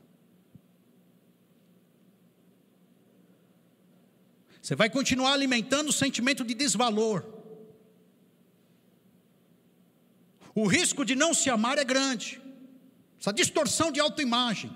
Você 4.61 4.75
vai 4.75 4.91
continuar 4.91 5.33
alimentando 5.33 5.89
o 5.89 5.95
sentimento 5.95 6.45
de 6.45 6.53
desvalor. 6.53 7.25
O 10.55 10.67
risco 10.67 11.03
de 11.03 11.15
não 11.17 11.33
se 11.33 11.49
amar 11.49 11.79
é 11.79 11.85
grande. 11.85 12.39
Essa 13.19 13.33
distorção 13.33 13.91
de 13.91 13.99
autoimagem. 13.99 14.71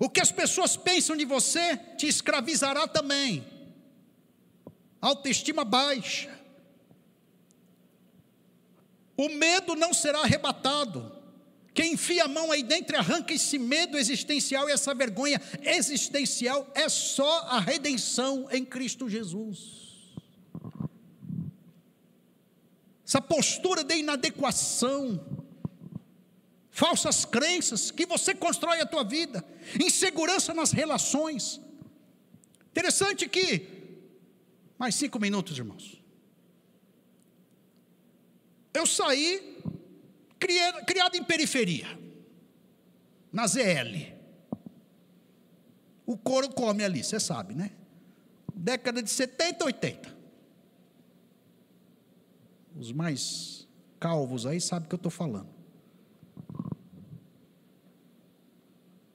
O 0.00 0.08
que 0.08 0.22
as 0.22 0.32
pessoas 0.32 0.78
pensam 0.78 1.14
de 1.14 1.26
você 1.26 1.76
te 1.98 2.06
escravizará 2.06 2.88
também. 2.88 3.46
Autoestima 4.98 5.62
baixa. 5.62 6.35
O 9.16 9.28
medo 9.28 9.74
não 9.74 9.94
será 9.94 10.20
arrebatado. 10.20 11.16
Quem 11.72 11.92
enfia 11.92 12.24
a 12.24 12.28
mão 12.28 12.50
aí 12.50 12.62
dentro 12.62 12.96
arranca 12.96 13.34
esse 13.34 13.58
medo 13.58 13.98
existencial 13.98 14.68
e 14.68 14.72
essa 14.72 14.94
vergonha 14.94 15.40
existencial 15.62 16.70
é 16.74 16.88
só 16.88 17.40
a 17.48 17.60
redenção 17.60 18.48
em 18.50 18.64
Cristo 18.64 19.08
Jesus. 19.08 19.86
Essa 23.06 23.20
postura 23.20 23.84
de 23.84 23.94
inadequação, 23.94 25.24
falsas 26.70 27.24
crenças 27.24 27.90
que 27.90 28.04
você 28.06 28.34
constrói 28.34 28.80
a 28.80 28.86
tua 28.86 29.04
vida, 29.04 29.44
insegurança 29.78 30.52
nas 30.52 30.72
relações. 30.72 31.60
Interessante 32.70 33.28
que, 33.28 33.68
mais 34.78 34.94
cinco 34.94 35.18
minutos, 35.20 35.56
irmãos. 35.56 36.05
Eu 38.76 38.84
saí 38.84 39.56
criado 40.38 41.16
em 41.16 41.24
periferia, 41.24 41.86
na 43.32 43.46
ZL. 43.46 44.14
O 46.04 46.18
couro 46.18 46.50
come 46.50 46.84
ali, 46.84 47.02
você 47.02 47.18
sabe, 47.18 47.54
né? 47.54 47.70
Década 48.54 49.02
de 49.02 49.08
70, 49.08 49.64
80. 49.64 50.16
Os 52.78 52.92
mais 52.92 53.66
calvos 53.98 54.44
aí 54.44 54.60
sabem 54.60 54.84
o 54.84 54.88
que 54.90 54.94
eu 54.94 54.98
estou 54.98 55.10
falando. 55.10 55.48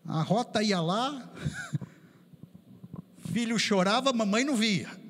A 0.03 0.23
rota 0.23 0.63
ia 0.63 0.81
lá, 0.81 1.31
filho 3.31 3.59
chorava, 3.59 4.11
mamãe 4.11 4.43
não 4.43 4.55
via. 4.55 5.00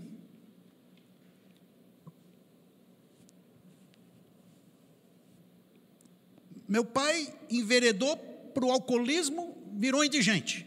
Meu 6.72 6.86
pai 6.86 7.28
enveredou 7.50 8.16
para 8.54 8.66
o 8.66 8.72
alcoolismo, 8.72 9.62
virou 9.74 10.06
indigente. 10.06 10.66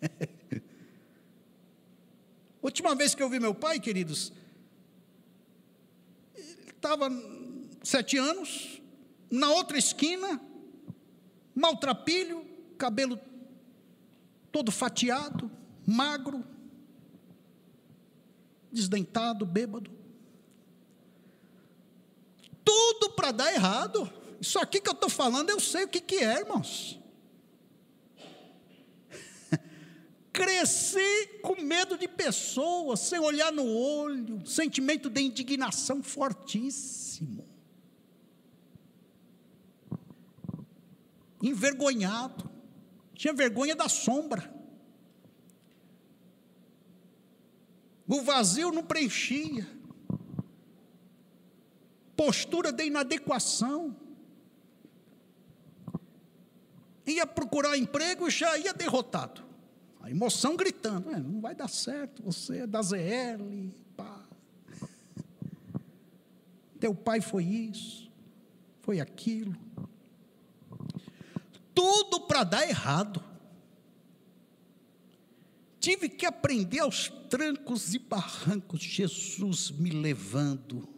Última 2.62 2.94
vez 2.94 3.12
que 3.12 3.20
eu 3.20 3.28
vi 3.28 3.40
meu 3.40 3.52
pai, 3.52 3.80
queridos, 3.80 4.32
ele 6.32 6.70
estava 6.70 7.10
sete 7.82 8.16
anos, 8.16 8.80
na 9.28 9.50
outra 9.50 9.76
esquina, 9.76 10.40
maltrapilho, 11.56 12.46
cabelo 12.78 13.18
todo 14.52 14.70
fatiado, 14.70 15.50
magro, 15.84 16.44
desdentado, 18.70 19.44
bêbado 19.44 20.03
tudo 22.64 23.10
para 23.10 23.30
dar 23.30 23.52
errado. 23.52 24.10
Isso 24.40 24.58
aqui 24.58 24.80
que 24.80 24.88
eu 24.88 24.94
estou 24.94 25.08
falando, 25.08 25.50
eu 25.50 25.60
sei 25.60 25.84
o 25.84 25.88
que, 25.88 26.00
que 26.00 26.16
é, 26.16 26.40
irmãos. 26.40 26.98
Crescer 30.32 31.40
com 31.42 31.60
medo 31.62 31.96
de 31.96 32.08
pessoas, 32.08 33.00
sem 33.00 33.18
olhar 33.18 33.52
no 33.52 33.66
olho, 33.66 34.46
sentimento 34.46 35.08
de 35.10 35.20
indignação 35.20 36.02
fortíssimo. 36.02 37.46
Envergonhado, 41.42 42.50
tinha 43.14 43.34
vergonha 43.34 43.76
da 43.76 43.88
sombra. 43.88 44.52
O 48.06 48.22
vazio 48.22 48.70
não 48.70 48.82
preenchia 48.82 49.73
postura 52.16 52.72
de 52.72 52.84
inadequação. 52.84 53.94
Ia 57.06 57.26
procurar 57.26 57.76
emprego 57.76 58.26
e 58.28 58.30
já 58.30 58.56
ia 58.58 58.72
derrotado. 58.72 59.42
A 60.00 60.10
emoção 60.10 60.56
gritando: 60.56 61.10
é, 61.10 61.18
não 61.18 61.40
vai 61.40 61.54
dar 61.54 61.68
certo, 61.68 62.22
você 62.22 62.58
é 62.58 62.66
da 62.66 62.80
ZL. 62.82 63.70
Pá. 63.96 64.24
Teu 66.80 66.94
pai 66.94 67.20
foi 67.20 67.44
isso, 67.44 68.10
foi 68.80 69.00
aquilo. 69.00 69.54
Tudo 71.74 72.20
para 72.20 72.44
dar 72.44 72.68
errado. 72.68 73.22
Tive 75.80 76.08
que 76.08 76.24
aprender 76.24 76.78
aos 76.78 77.10
trancos 77.28 77.92
e 77.94 77.98
barrancos, 77.98 78.80
Jesus 78.80 79.70
me 79.70 79.90
levando 79.90 80.93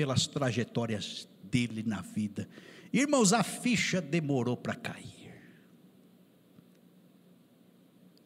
pelas 0.00 0.26
trajetórias 0.26 1.28
dele 1.42 1.82
na 1.82 2.00
vida. 2.00 2.48
Irmãos, 2.90 3.34
a 3.34 3.42
ficha 3.42 4.00
demorou 4.00 4.56
para 4.56 4.74
cair. 4.74 5.30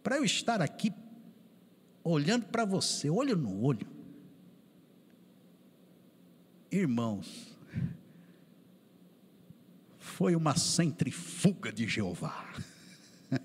Para 0.01 0.19
eu 0.19 0.25
estar 0.25 0.63
aqui 0.63 0.93
olhando 2.05 2.47
para 2.47 2.65
você, 2.65 3.11
olho 3.11 3.37
no 3.37 3.61
olho. 3.61 3.89
Irmãos, 6.71 7.59
foi 9.99 10.37
uma 10.37 10.57
centrifuga 10.57 11.73
de 11.73 11.89
Jeová. 11.89 12.55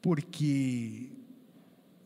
Porque 0.00 1.10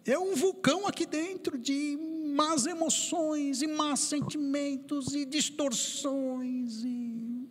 é 0.04 0.18
um 0.18 0.34
vulcão 0.34 0.86
aqui 0.86 1.06
dentro 1.06 1.58
de 1.58 1.98
más 2.34 2.66
emoções 2.66 3.62
e 3.62 3.66
más 3.66 4.00
sentimentos 4.00 5.14
e 5.14 5.24
distorções. 5.24 6.82
E, 6.84 7.48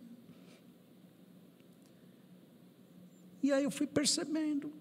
e 3.42 3.52
aí 3.52 3.64
eu 3.64 3.70
fui 3.70 3.86
percebendo 3.86 4.72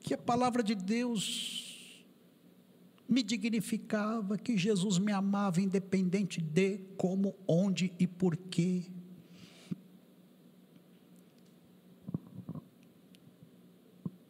que 0.00 0.14
a 0.14 0.18
palavra 0.18 0.62
de 0.62 0.74
Deus 0.74 1.68
me 3.08 3.22
dignificava, 3.22 4.36
que 4.36 4.56
Jesus 4.56 4.98
me 4.98 5.12
amava 5.12 5.60
independente 5.60 6.40
de 6.40 6.78
como, 6.96 7.34
onde 7.46 7.92
e 7.98 8.06
porquê. 8.06 8.86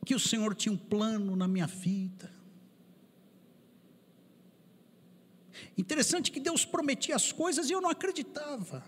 Que 0.09 0.15
o 0.15 0.19
Senhor 0.19 0.55
tinha 0.55 0.73
um 0.73 0.77
plano 0.79 1.37
na 1.37 1.47
minha 1.47 1.67
vida. 1.67 2.33
Interessante 5.77 6.33
que 6.33 6.41
Deus 6.41 6.65
prometia 6.65 7.15
as 7.15 7.31
coisas 7.31 7.69
e 7.69 7.75
eu 7.75 7.81
não 7.83 7.91
acreditava. 7.91 8.83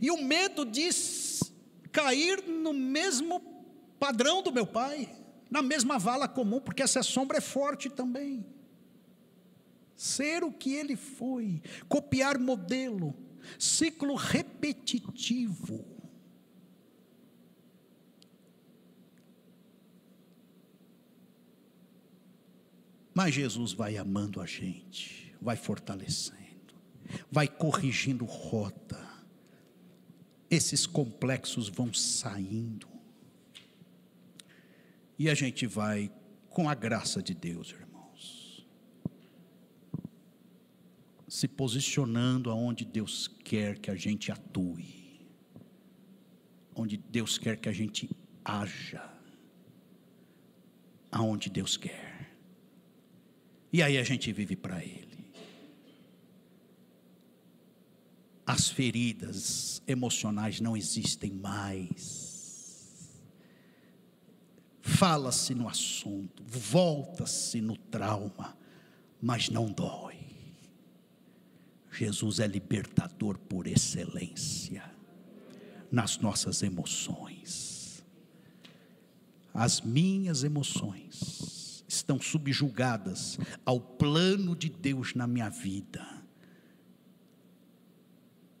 E 0.00 0.12
o 0.12 0.22
medo 0.22 0.64
de 0.64 0.88
cair 1.90 2.40
no 2.46 2.72
mesmo 2.72 3.40
padrão 3.98 4.40
do 4.40 4.52
meu 4.52 4.64
pai, 4.64 5.12
na 5.50 5.60
mesma 5.60 5.98
vala 5.98 6.28
comum, 6.28 6.60
porque 6.60 6.84
essa 6.84 7.02
sombra 7.02 7.38
é 7.38 7.40
forte 7.40 7.90
também. 7.90 8.46
Ser 9.96 10.44
o 10.44 10.52
que 10.52 10.72
ele 10.72 10.94
foi, 10.94 11.60
copiar 11.88 12.38
modelo, 12.38 13.12
ciclo 13.58 14.14
repetitivo. 14.14 15.91
Mas 23.14 23.34
Jesus 23.34 23.72
vai 23.72 23.96
amando 23.96 24.40
a 24.40 24.46
gente, 24.46 25.34
vai 25.40 25.56
fortalecendo, 25.56 26.74
vai 27.30 27.46
corrigindo 27.46 28.24
rota. 28.24 29.00
Esses 30.50 30.86
complexos 30.86 31.68
vão 31.68 31.92
saindo. 31.92 32.88
E 35.18 35.28
a 35.28 35.34
gente 35.34 35.66
vai, 35.66 36.10
com 36.48 36.68
a 36.68 36.74
graça 36.74 37.22
de 37.22 37.34
Deus, 37.34 37.70
irmãos, 37.70 38.66
se 41.28 41.46
posicionando 41.46 42.50
aonde 42.50 42.84
Deus 42.84 43.28
quer 43.28 43.78
que 43.78 43.90
a 43.90 43.94
gente 43.94 44.32
atue, 44.32 45.26
onde 46.74 46.96
Deus 46.96 47.38
quer 47.38 47.56
que 47.56 47.68
a 47.68 47.72
gente 47.72 48.10
haja, 48.44 49.02
aonde 51.10 51.50
Deus 51.50 51.76
quer. 51.76 52.11
E 53.72 53.82
aí 53.82 53.96
a 53.96 54.02
gente 54.02 54.30
vive 54.32 54.54
para 54.54 54.84
Ele. 54.84 55.08
As 58.46 58.68
feridas 58.68 59.82
emocionais 59.86 60.60
não 60.60 60.76
existem 60.76 61.32
mais. 61.32 63.22
Fala-se 64.82 65.54
no 65.54 65.68
assunto, 65.68 66.42
volta-se 66.44 67.60
no 67.60 67.76
trauma, 67.76 68.56
mas 69.20 69.48
não 69.48 69.72
dói. 69.72 70.18
Jesus 71.90 72.40
é 72.40 72.46
libertador 72.46 73.38
por 73.38 73.66
excelência 73.66 74.82
nas 75.90 76.18
nossas 76.18 76.62
emoções. 76.62 78.04
As 79.54 79.80
minhas 79.80 80.42
emoções 80.42 81.61
estão 81.94 82.20
subjugadas 82.20 83.38
ao 83.64 83.80
plano 83.80 84.56
de 84.56 84.68
Deus 84.68 85.14
na 85.14 85.26
minha 85.26 85.48
vida. 85.48 86.22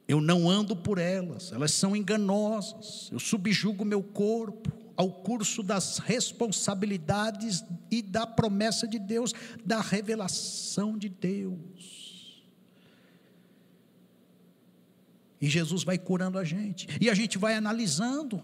Eu 0.06 0.20
não 0.20 0.50
ando 0.50 0.76
por 0.76 0.98
elas, 0.98 1.52
elas 1.52 1.72
são 1.72 1.96
enganosas. 1.96 3.08
Eu 3.10 3.18
subjugo 3.18 3.84
meu 3.84 4.02
corpo 4.02 4.70
ao 4.96 5.10
curso 5.10 5.62
das 5.62 5.98
responsabilidades 5.98 7.64
e 7.90 8.02
da 8.02 8.26
promessa 8.26 8.86
de 8.86 8.98
Deus, 8.98 9.32
da 9.64 9.80
revelação 9.80 10.98
de 10.98 11.08
Deus. 11.08 12.44
E 15.40 15.48
Jesus 15.48 15.82
vai 15.82 15.98
curando 15.98 16.38
a 16.38 16.44
gente, 16.44 16.86
e 17.00 17.08
a 17.08 17.14
gente 17.14 17.38
vai 17.38 17.54
analisando. 17.54 18.42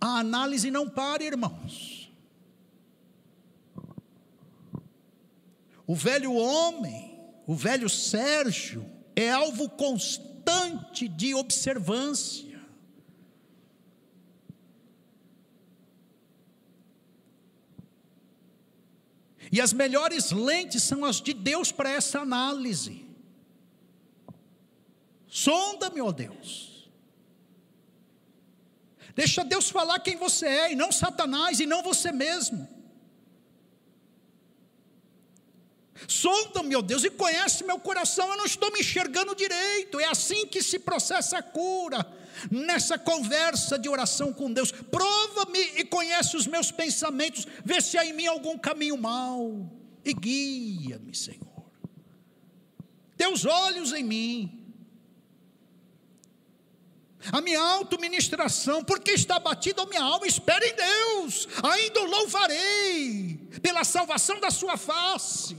A 0.00 0.18
análise 0.18 0.70
não 0.70 0.88
para, 0.88 1.24
irmãos. 1.24 1.95
O 5.86 5.94
velho 5.94 6.34
homem, 6.34 7.20
o 7.46 7.54
velho 7.54 7.88
Sérgio, 7.88 8.84
é 9.14 9.30
alvo 9.30 9.68
constante 9.68 11.06
de 11.06 11.34
observância. 11.34 12.60
E 19.50 19.60
as 19.60 19.72
melhores 19.72 20.32
lentes 20.32 20.82
são 20.82 21.04
as 21.04 21.20
de 21.20 21.32
Deus 21.32 21.70
para 21.70 21.90
essa 21.90 22.20
análise. 22.20 23.06
Sonda-me, 25.28 26.00
ó 26.00 26.10
Deus. 26.10 26.90
Deixa 29.14 29.44
Deus 29.44 29.70
falar 29.70 30.00
quem 30.00 30.16
você 30.16 30.46
é, 30.46 30.72
e 30.72 30.76
não 30.76 30.90
Satanás, 30.90 31.60
e 31.60 31.66
não 31.66 31.82
você 31.82 32.10
mesmo. 32.10 32.75
Sonda, 36.06 36.62
meu 36.62 36.82
Deus, 36.82 37.04
e 37.04 37.10
conhece 37.10 37.64
meu 37.64 37.78
coração, 37.78 38.28
eu 38.28 38.36
não 38.36 38.44
estou 38.44 38.70
me 38.72 38.80
enxergando 38.80 39.34
direito. 39.34 39.98
É 39.98 40.06
assim 40.06 40.46
que 40.46 40.62
se 40.62 40.78
processa 40.78 41.38
a 41.38 41.42
cura. 41.42 42.06
Nessa 42.50 42.98
conversa 42.98 43.78
de 43.78 43.88
oração 43.88 44.32
com 44.32 44.52
Deus, 44.52 44.70
prova-me 44.70 45.58
e 45.76 45.84
conhece 45.84 46.36
os 46.36 46.46
meus 46.46 46.70
pensamentos, 46.70 47.46
vê 47.64 47.80
se 47.80 47.96
há 47.96 48.04
em 48.04 48.12
mim 48.12 48.26
algum 48.26 48.58
caminho 48.58 48.96
mau 48.98 49.70
e 50.04 50.12
guia-me, 50.12 51.14
Senhor. 51.14 51.64
Teus 53.16 53.46
olhos 53.46 53.92
em 53.94 54.04
mim, 54.04 54.66
a 57.32 57.40
minha 57.40 57.60
auto-ministração, 57.60 58.84
porque 58.84 59.12
está 59.12 59.38
batida 59.38 59.82
a 59.82 59.86
minha 59.86 60.02
alma, 60.02 60.26
espera 60.26 60.64
em 60.64 60.74
Deus, 60.74 61.48
ainda 61.62 62.02
o 62.02 62.04
louvarei, 62.04 63.40
pela 63.62 63.82
salvação 63.82 64.38
da 64.38 64.50
sua 64.50 64.76
face. 64.76 65.56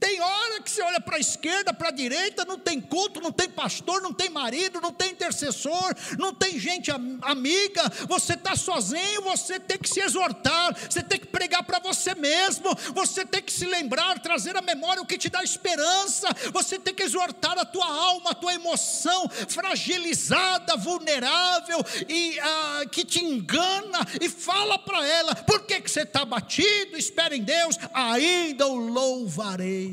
Tem 0.00 0.20
hora 0.20 0.62
que 0.62 0.70
você 0.70 0.82
olha 0.82 1.00
para 1.00 1.16
a 1.16 1.20
esquerda, 1.20 1.72
para 1.74 1.88
a 1.88 1.92
direita, 1.92 2.44
não 2.44 2.58
tem 2.58 2.80
culto, 2.80 3.20
não 3.20 3.32
tem 3.32 3.48
pastor, 3.48 4.00
não 4.00 4.12
tem 4.12 4.28
marido, 4.28 4.80
não 4.80 4.92
tem 4.92 5.10
intercessor, 5.10 5.94
não 6.18 6.32
tem 6.32 6.58
gente 6.58 6.90
amiga, 7.22 7.82
você 8.06 8.34
está 8.34 8.54
sozinho, 8.54 9.22
você 9.22 9.58
tem 9.58 9.78
que 9.78 9.88
se 9.88 10.00
exortar, 10.00 10.76
você 10.88 11.02
tem 11.02 11.18
que 11.18 11.26
pregar 11.26 11.64
para 11.64 11.78
você 11.80 12.14
mesmo, 12.14 12.74
você 12.94 13.24
tem 13.24 13.42
que 13.42 13.52
se 13.52 13.66
lembrar, 13.66 14.18
trazer 14.20 14.56
à 14.56 14.62
memória 14.62 15.02
o 15.02 15.06
que 15.06 15.18
te 15.18 15.28
dá 15.28 15.42
esperança, 15.42 16.28
você 16.52 16.78
tem 16.78 16.94
que 16.94 17.02
exortar 17.02 17.58
a 17.58 17.64
tua 17.64 17.86
alma, 17.86 18.30
a 18.30 18.34
tua 18.34 18.54
emoção 18.54 19.28
fragilizada, 19.48 20.76
vulnerável 20.76 21.84
e 22.08 22.38
ah, 22.38 22.82
que 22.90 23.04
te 23.04 23.24
engana, 23.24 24.06
e 24.20 24.28
fala 24.28 24.78
para 24.78 25.06
ela: 25.06 25.34
por 25.34 25.64
que, 25.66 25.80
que 25.80 25.90
você 25.90 26.02
está 26.02 26.24
batido? 26.24 26.96
Espera 26.96 27.34
em 27.36 27.42
Deus, 27.42 27.76
ainda 27.92 28.66
o 28.66 28.76
louvarei 28.76 29.87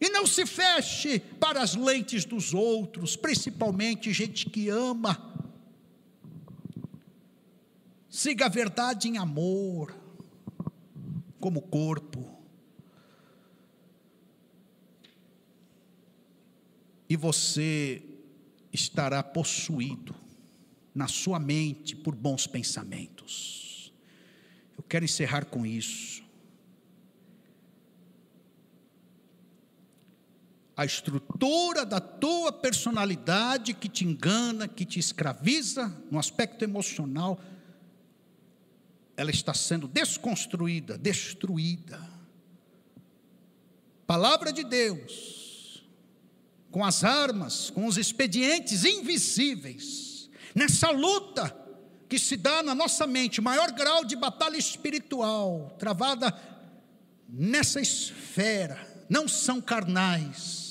e 0.00 0.08
não 0.08 0.26
se 0.26 0.46
feche 0.46 1.18
para 1.18 1.60
as 1.60 1.74
lentes 1.74 2.24
dos 2.24 2.54
outros, 2.54 3.16
principalmente 3.16 4.12
gente 4.12 4.48
que 4.48 4.70
ama. 4.70 5.28
Siga 8.08 8.46
a 8.46 8.48
verdade 8.48 9.08
em 9.08 9.18
amor, 9.18 9.94
como 11.38 11.60
corpo. 11.60 12.26
E 17.08 17.14
você 17.14 18.02
estará 18.72 19.22
possuído 19.22 20.14
na 20.94 21.08
sua 21.08 21.38
mente 21.38 21.94
por 21.94 22.14
bons 22.14 22.46
pensamentos. 22.46 23.92
Eu 24.78 24.82
quero 24.82 25.04
encerrar 25.04 25.44
com 25.44 25.66
isso. 25.66 26.22
A 30.80 30.84
estrutura 30.86 31.84
da 31.84 32.00
tua 32.00 32.50
personalidade 32.50 33.74
que 33.74 33.86
te 33.86 34.02
engana, 34.02 34.66
que 34.66 34.86
te 34.86 34.98
escraviza 34.98 35.94
no 36.10 36.18
aspecto 36.18 36.64
emocional, 36.64 37.38
ela 39.14 39.30
está 39.30 39.52
sendo 39.52 39.86
desconstruída, 39.86 40.96
destruída. 40.96 42.00
Palavra 44.06 44.50
de 44.50 44.64
Deus, 44.64 45.84
com 46.70 46.82
as 46.82 47.04
armas, 47.04 47.68
com 47.68 47.84
os 47.84 47.98
expedientes 47.98 48.82
invisíveis, 48.82 50.30
nessa 50.54 50.90
luta 50.90 51.54
que 52.08 52.18
se 52.18 52.38
dá 52.38 52.62
na 52.62 52.74
nossa 52.74 53.06
mente, 53.06 53.38
maior 53.42 53.70
grau 53.72 54.02
de 54.02 54.16
batalha 54.16 54.56
espiritual, 54.56 55.76
travada 55.78 56.34
nessa 57.28 57.82
esfera 57.82 58.88
não 59.10 59.26
são 59.26 59.60
carnais, 59.60 60.69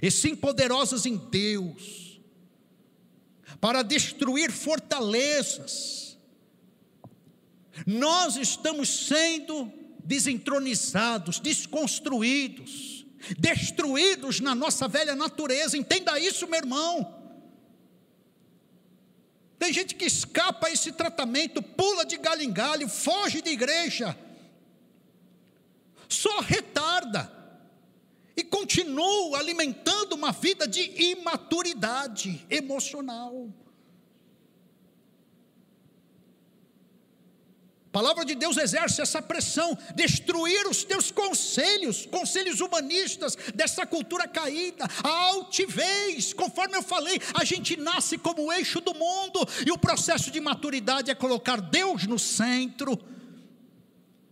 e 0.00 0.10
sim 0.10 0.34
poderosas 0.34 1.06
em 1.06 1.16
Deus, 1.16 2.20
para 3.60 3.82
destruir 3.82 4.52
fortalezas. 4.52 6.16
Nós 7.86 8.36
estamos 8.36 9.06
sendo 9.06 9.72
desentronizados, 10.04 11.38
desconstruídos, 11.40 13.04
destruídos 13.38 14.40
na 14.40 14.54
nossa 14.54 14.88
velha 14.88 15.14
natureza. 15.14 15.76
Entenda 15.76 16.18
isso, 16.18 16.46
meu 16.46 16.58
irmão. 16.58 17.14
Tem 19.58 19.72
gente 19.72 19.94
que 19.94 20.04
escapa 20.04 20.68
a 20.68 20.70
esse 20.70 20.92
tratamento, 20.92 21.60
pula 21.60 22.06
de 22.06 22.16
galho 22.16 22.42
em 22.42 22.52
galho, 22.52 22.88
foge 22.88 23.42
de 23.42 23.50
igreja, 23.50 24.16
só 26.08 26.40
retarda 26.40 27.37
e 28.38 28.44
continua 28.44 29.40
alimentando 29.40 30.14
uma 30.14 30.30
vida 30.30 30.68
de 30.68 30.80
imaturidade 31.10 32.46
emocional. 32.48 33.48
A 37.88 37.90
palavra 37.90 38.24
de 38.24 38.36
Deus 38.36 38.56
exerce 38.56 39.02
essa 39.02 39.20
pressão, 39.20 39.76
destruir 39.96 40.68
os 40.68 40.84
teus 40.84 41.10
conselhos, 41.10 42.06
conselhos 42.06 42.60
humanistas 42.60 43.36
dessa 43.56 43.84
cultura 43.84 44.28
caída, 44.28 44.86
a 45.02 45.08
altivez, 45.08 46.32
conforme 46.32 46.76
eu 46.76 46.82
falei, 46.82 47.20
a 47.34 47.44
gente 47.44 47.76
nasce 47.76 48.16
como 48.16 48.44
o 48.44 48.52
eixo 48.52 48.80
do 48.80 48.94
mundo, 48.94 49.40
e 49.66 49.72
o 49.72 49.78
processo 49.78 50.30
de 50.30 50.40
maturidade 50.40 51.10
é 51.10 51.14
colocar 51.14 51.60
Deus 51.60 52.06
no 52.06 52.20
centro. 52.20 52.96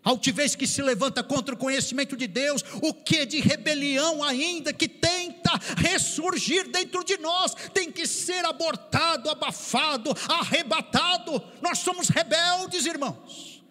Altivez 0.06 0.54
que 0.54 0.68
se 0.68 0.80
levanta 0.80 1.20
contra 1.20 1.52
o 1.52 1.58
conhecimento 1.58 2.16
de 2.16 2.28
Deus, 2.28 2.62
o 2.80 2.94
que 2.94 3.26
de 3.26 3.40
rebelião 3.40 4.22
ainda 4.22 4.72
que 4.72 4.88
tenta 4.88 5.50
ressurgir 5.76 6.68
dentro 6.68 7.02
de 7.02 7.18
nós, 7.18 7.56
tem 7.74 7.90
que 7.90 8.06
ser 8.06 8.44
abortado, 8.44 9.28
abafado, 9.28 10.14
arrebatado. 10.28 11.42
Nós 11.60 11.80
somos 11.80 12.08
rebeldes, 12.08 12.86
irmãos. 12.86 13.64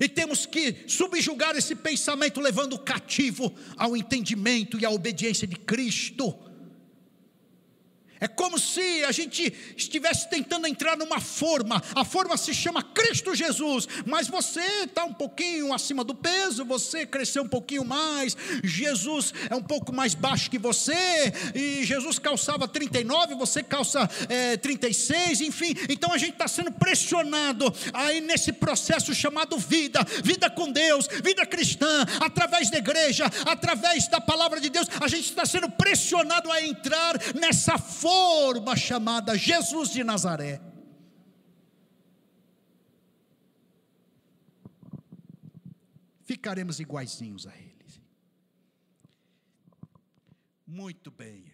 E 0.00 0.08
temos 0.08 0.46
que 0.46 0.84
subjugar 0.86 1.54
esse 1.54 1.74
pensamento, 1.74 2.40
levando 2.40 2.78
cativo 2.78 3.54
ao 3.76 3.94
entendimento 3.94 4.80
e 4.80 4.86
à 4.86 4.90
obediência 4.90 5.46
de 5.46 5.56
Cristo. 5.56 6.47
É 8.20 8.26
como 8.26 8.58
se 8.58 9.04
a 9.04 9.12
gente 9.12 9.52
estivesse 9.76 10.28
tentando 10.28 10.66
entrar 10.66 10.96
numa 10.96 11.20
forma, 11.20 11.82
a 11.94 12.04
forma 12.04 12.36
se 12.36 12.52
chama 12.52 12.82
Cristo 12.82 13.34
Jesus, 13.34 13.86
mas 14.04 14.28
você 14.28 14.60
está 14.84 15.04
um 15.04 15.14
pouquinho 15.14 15.72
acima 15.72 16.02
do 16.02 16.14
peso, 16.14 16.64
você 16.64 17.06
cresceu 17.06 17.44
um 17.44 17.48
pouquinho 17.48 17.84
mais, 17.84 18.36
Jesus 18.64 19.32
é 19.48 19.54
um 19.54 19.62
pouco 19.62 19.92
mais 19.92 20.14
baixo 20.14 20.50
que 20.50 20.58
você, 20.58 20.94
e 21.54 21.84
Jesus 21.84 22.18
calçava 22.18 22.66
39, 22.66 23.34
você 23.36 23.62
calça 23.62 24.08
é, 24.28 24.56
36, 24.56 25.40
enfim, 25.42 25.74
então 25.88 26.12
a 26.12 26.18
gente 26.18 26.32
está 26.32 26.48
sendo 26.48 26.72
pressionado 26.72 27.72
aí 27.92 28.20
nesse 28.20 28.52
processo 28.52 29.14
chamado 29.14 29.56
vida, 29.58 30.00
vida 30.24 30.50
com 30.50 30.72
Deus, 30.72 31.06
vida 31.22 31.46
cristã, 31.46 32.04
através 32.20 32.70
da 32.70 32.78
igreja, 32.78 33.26
através 33.46 34.08
da 34.08 34.20
palavra 34.20 34.60
de 34.60 34.70
Deus, 34.70 34.88
a 35.00 35.06
gente 35.06 35.24
está 35.24 35.46
sendo 35.46 35.70
pressionado 35.70 36.50
a 36.50 36.60
entrar 36.62 37.14
nessa 37.34 37.78
forma 37.78 38.07
forma 38.08 38.74
chamada 38.74 39.36
Jesus 39.36 39.90
de 39.90 40.02
Nazaré. 40.02 40.62
Ficaremos 46.24 46.80
iguaizinhos 46.80 47.46
a 47.46 47.54
ele. 47.54 47.68
Muito 50.66 51.10
bem, 51.10 51.47